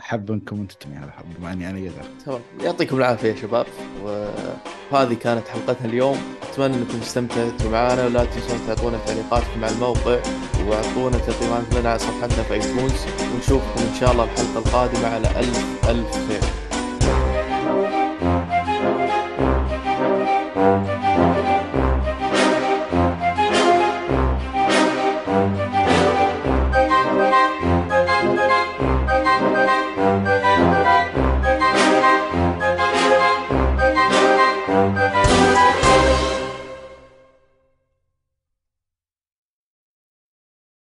أحب 0.00 0.30
أنكم 0.30 0.56
أنتم 0.56 0.76
تنهي 0.80 1.04
الحب 1.04 1.24
مع 1.42 1.52
إني 1.52 1.70
أنا 1.70 1.78
قدر 1.78 2.04
تمام. 2.26 2.40
يعطيكم 2.60 2.96
العافية 2.96 3.30
يا 3.30 3.36
شباب. 3.36 3.66
وهذه 4.92 5.14
كانت 5.14 5.48
حلقتنا 5.48 5.86
اليوم. 5.86 6.18
أتمنى 6.42 6.74
أنكم 6.76 6.98
استمتعتوا 7.02 7.70
معنا. 7.70 8.06
ولا 8.06 8.24
تنسون 8.24 8.58
تعطونا 8.66 8.98
تعليقاتكم 9.06 9.64
على 9.64 9.74
الموقع. 9.74 10.18
وأعطونا 10.68 11.18
تقييمات 11.18 11.74
لنا 11.74 11.90
على 11.90 11.98
صفحتنا 11.98 12.42
في 12.42 12.54
ايتونز 12.54 13.06
ونشوفكم 13.34 13.82
إن 13.88 13.94
شاء 14.00 14.12
الله 14.12 14.24
الحلقة 14.24 14.58
القادمة 14.58 15.08
على 15.08 15.28
ألف 15.40 15.90
ألف 15.90 16.28
خير. 16.28 16.42